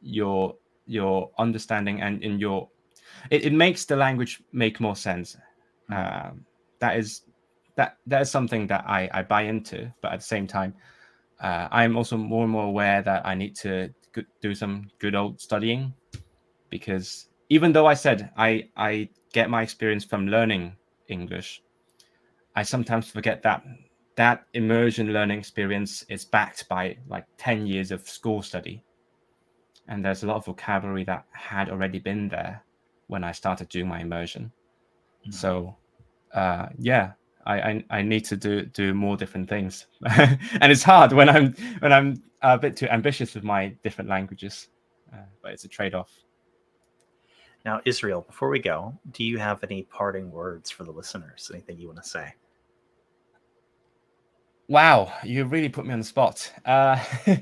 your 0.00 0.54
your 0.86 1.30
understanding 1.38 2.02
and 2.02 2.22
in 2.22 2.38
your 2.38 2.68
it, 3.30 3.44
it 3.44 3.52
makes 3.52 3.84
the 3.84 3.96
language 3.96 4.42
make 4.52 4.80
more 4.80 4.96
sense. 4.96 5.36
Um, 5.90 6.44
that 6.80 6.96
is 6.96 7.22
that 7.76 7.98
that 8.06 8.22
is 8.22 8.30
something 8.30 8.66
that 8.68 8.84
I, 8.86 9.08
I 9.12 9.22
buy 9.22 9.42
into, 9.42 9.92
but 10.00 10.12
at 10.12 10.20
the 10.20 10.26
same 10.26 10.46
time, 10.46 10.74
uh, 11.40 11.68
I'm 11.70 11.96
also 11.96 12.16
more 12.16 12.44
and 12.44 12.52
more 12.52 12.66
aware 12.66 13.02
that 13.02 13.26
I 13.26 13.34
need 13.34 13.56
to 13.56 13.92
do 14.40 14.54
some 14.54 14.88
good 14.98 15.14
old 15.14 15.40
studying 15.40 15.92
because 16.70 17.28
even 17.48 17.72
though 17.72 17.86
I 17.86 17.94
said 17.94 18.30
I 18.36 18.68
I 18.76 19.08
get 19.32 19.50
my 19.50 19.62
experience 19.62 20.04
from 20.04 20.28
learning 20.28 20.76
English, 21.08 21.62
I 22.54 22.62
sometimes 22.62 23.10
forget 23.10 23.42
that 23.42 23.64
that 24.16 24.44
immersion 24.54 25.12
learning 25.12 25.38
experience 25.38 26.04
is 26.08 26.24
backed 26.24 26.68
by 26.68 26.96
like 27.08 27.26
10 27.36 27.66
years 27.66 27.90
of 27.90 28.08
school 28.08 28.42
study. 28.42 28.82
And 29.88 30.04
there's 30.04 30.22
a 30.22 30.26
lot 30.26 30.36
of 30.36 30.46
vocabulary 30.46 31.04
that 31.04 31.24
had 31.32 31.68
already 31.68 31.98
been 31.98 32.28
there 32.28 32.62
when 33.08 33.24
I 33.24 33.32
started 33.32 33.68
doing 33.68 33.88
my 33.88 34.00
immersion. 34.00 34.52
Mm-hmm. 35.22 35.32
So 35.32 35.76
uh, 36.32 36.68
yeah, 36.78 37.12
I, 37.46 37.60
I, 37.60 37.84
I 37.90 38.02
need 38.02 38.24
to 38.26 38.36
do 38.36 38.62
do 38.66 38.94
more 38.94 39.16
different 39.16 39.48
things, 39.48 39.86
and 40.06 40.72
it's 40.72 40.82
hard 40.82 41.12
when 41.12 41.28
I'm 41.28 41.54
when 41.80 41.92
I'm 41.92 42.22
a 42.42 42.58
bit 42.58 42.76
too 42.76 42.88
ambitious 42.88 43.34
with 43.34 43.44
my 43.44 43.68
different 43.82 44.10
languages, 44.10 44.68
uh, 45.12 45.24
but 45.42 45.52
it's 45.52 45.64
a 45.64 45.68
trade 45.68 45.94
off. 45.94 46.10
Now, 47.64 47.80
Israel, 47.86 48.20
before 48.20 48.50
we 48.50 48.58
go, 48.58 48.98
do 49.12 49.24
you 49.24 49.38
have 49.38 49.64
any 49.64 49.84
parting 49.84 50.30
words 50.30 50.70
for 50.70 50.84
the 50.84 50.90
listeners? 50.90 51.50
Anything 51.52 51.78
you 51.78 51.86
want 51.86 52.02
to 52.02 52.08
say? 52.08 52.34
Wow, 54.68 55.12
you 55.22 55.44
really 55.44 55.70
put 55.70 55.86
me 55.86 55.92
on 55.92 56.00
the 56.00 56.04
spot. 56.04 56.52
Uh, 56.64 57.02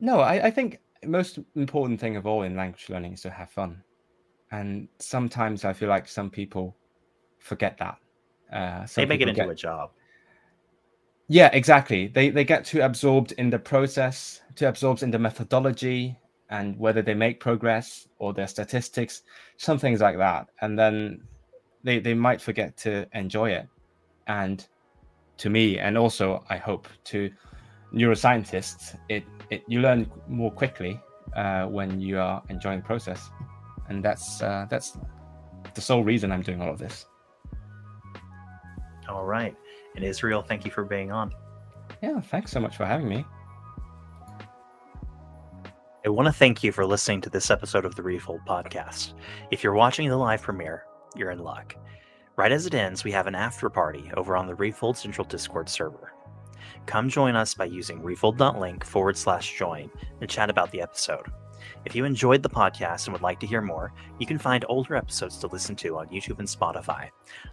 no, 0.00 0.20
I, 0.20 0.46
I 0.46 0.50
think 0.50 0.80
most 1.04 1.38
important 1.54 2.00
thing 2.00 2.16
of 2.16 2.26
all 2.26 2.42
in 2.42 2.56
language 2.56 2.88
learning 2.88 3.14
is 3.14 3.22
to 3.22 3.30
have 3.30 3.50
fun, 3.50 3.82
and 4.52 4.88
sometimes 4.98 5.64
I 5.64 5.72
feel 5.72 5.88
like 5.88 6.08
some 6.08 6.30
people 6.30 6.76
forget 7.46 7.78
that. 7.78 7.98
Uh, 8.52 8.86
they 8.94 9.06
make 9.06 9.20
it 9.20 9.28
into 9.28 9.40
get... 9.40 9.50
a 9.50 9.54
job. 9.54 9.90
Yeah, 11.28 11.50
exactly. 11.52 12.06
They 12.08 12.30
they 12.30 12.44
get 12.44 12.64
too 12.64 12.82
absorbed 12.82 13.32
in 13.32 13.50
the 13.50 13.58
process, 13.58 14.42
too 14.54 14.66
absorbed 14.66 15.02
in 15.02 15.10
the 15.10 15.18
methodology, 15.18 16.16
and 16.50 16.78
whether 16.78 17.02
they 17.02 17.14
make 17.14 17.40
progress 17.40 18.06
or 18.18 18.32
their 18.32 18.46
statistics, 18.46 19.22
some 19.56 19.78
things 19.78 20.00
like 20.00 20.18
that, 20.18 20.48
and 20.60 20.78
then 20.78 21.22
they 21.82 21.98
they 21.98 22.14
might 22.14 22.40
forget 22.40 22.76
to 22.78 23.06
enjoy 23.12 23.50
it. 23.50 23.66
And 24.28 24.66
to 25.38 25.50
me, 25.50 25.78
and 25.78 25.98
also 25.98 26.44
I 26.48 26.56
hope 26.56 26.88
to 27.04 27.30
neuroscientists, 27.92 28.96
it, 29.08 29.24
it 29.50 29.62
you 29.66 29.80
learn 29.80 30.10
more 30.28 30.52
quickly 30.52 31.00
uh, 31.34 31.66
when 31.66 32.00
you 32.00 32.20
are 32.20 32.42
enjoying 32.48 32.80
the 32.80 32.86
process, 32.86 33.30
and 33.88 34.04
that's 34.04 34.42
uh, 34.42 34.66
that's 34.70 34.96
the 35.74 35.80
sole 35.80 36.04
reason 36.04 36.30
I'm 36.30 36.42
doing 36.42 36.62
all 36.62 36.70
of 36.70 36.78
this. 36.78 37.06
All 39.08 39.24
right. 39.24 39.56
And 39.94 40.04
Israel, 40.04 40.42
thank 40.42 40.64
you 40.64 40.70
for 40.70 40.84
being 40.84 41.10
on. 41.10 41.32
Yeah, 42.02 42.20
thanks 42.20 42.50
so 42.50 42.60
much 42.60 42.76
for 42.76 42.84
having 42.84 43.08
me. 43.08 43.24
I 46.04 46.08
want 46.08 46.26
to 46.26 46.32
thank 46.32 46.62
you 46.62 46.70
for 46.70 46.86
listening 46.86 47.20
to 47.22 47.30
this 47.30 47.50
episode 47.50 47.84
of 47.84 47.96
the 47.96 48.02
Refold 48.02 48.42
podcast. 48.46 49.14
If 49.50 49.64
you're 49.64 49.72
watching 49.72 50.08
the 50.08 50.16
live 50.16 50.42
premiere, 50.42 50.84
you're 51.16 51.32
in 51.32 51.40
luck. 51.40 51.74
Right 52.36 52.52
as 52.52 52.66
it 52.66 52.74
ends, 52.74 53.02
we 53.02 53.10
have 53.12 53.26
an 53.26 53.34
after 53.34 53.68
party 53.68 54.10
over 54.16 54.36
on 54.36 54.46
the 54.46 54.54
Refold 54.54 54.96
Central 54.96 55.26
Discord 55.26 55.68
server. 55.68 56.12
Come 56.86 57.08
join 57.08 57.34
us 57.34 57.54
by 57.54 57.64
using 57.64 58.02
refold.link 58.02 58.84
forward 58.84 59.16
slash 59.16 59.58
join 59.58 59.90
and 60.20 60.30
chat 60.30 60.50
about 60.50 60.70
the 60.70 60.82
episode. 60.82 61.26
If 61.84 61.94
you 61.94 62.04
enjoyed 62.04 62.42
the 62.42 62.50
podcast 62.50 63.06
and 63.06 63.12
would 63.12 63.22
like 63.22 63.40
to 63.40 63.46
hear 63.46 63.60
more, 63.60 63.92
you 64.18 64.26
can 64.26 64.38
find 64.38 64.64
older 64.68 64.96
episodes 64.96 65.38
to 65.38 65.46
listen 65.46 65.76
to 65.76 65.98
on 65.98 66.08
YouTube 66.08 66.38
and 66.38 66.48
Spotify. 66.48 67.08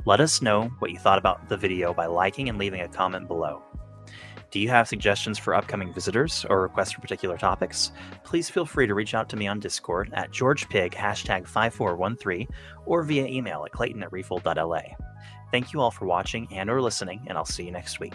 Let 0.06 0.20
us 0.20 0.42
know 0.42 0.72
what 0.80 0.92
you 0.92 0.98
thought 0.98 1.18
about 1.18 1.50
the 1.50 1.58
video 1.58 1.94
by 1.94 2.06
liking 2.06 2.50
and 2.50 2.58
leaving 2.58 2.82
a 2.82 2.88
comment 2.88 3.28
below. 3.28 3.62
Do 4.54 4.60
you 4.60 4.70
have 4.70 4.88
suggestions 4.88 5.40
for 5.40 5.56
upcoming 5.56 5.92
visitors 5.92 6.46
or 6.48 6.62
requests 6.62 6.92
for 6.92 7.02
particular 7.02 7.38
topics? 7.38 7.92
Please 8.24 8.52
feel 8.52 8.68
free 8.68 8.86
to 8.86 8.94
reach 8.94 9.16
out 9.16 9.28
to 9.30 9.36
me 9.36 9.48
on 9.48 9.60
Discord 9.60 10.12
at 10.14 10.32
GeorgePig 10.32 10.94
hashtag 10.94 11.48
5413 11.48 12.48
or 12.86 13.02
via 13.02 13.26
email 13.26 13.66
at 13.66 13.72
clayton 13.72 14.04
at 14.04 14.12
refold.la. 14.12 14.82
Thank 15.52 15.74
you 15.74 15.82
all 15.82 15.92
for 15.92 16.06
watching 16.06 16.48
and 16.52 16.70
or 16.70 16.82
listening, 16.82 17.26
and 17.28 17.38
I'll 17.38 17.46
see 17.46 17.66
you 17.66 17.72
next 17.72 18.00
week. 18.00 18.14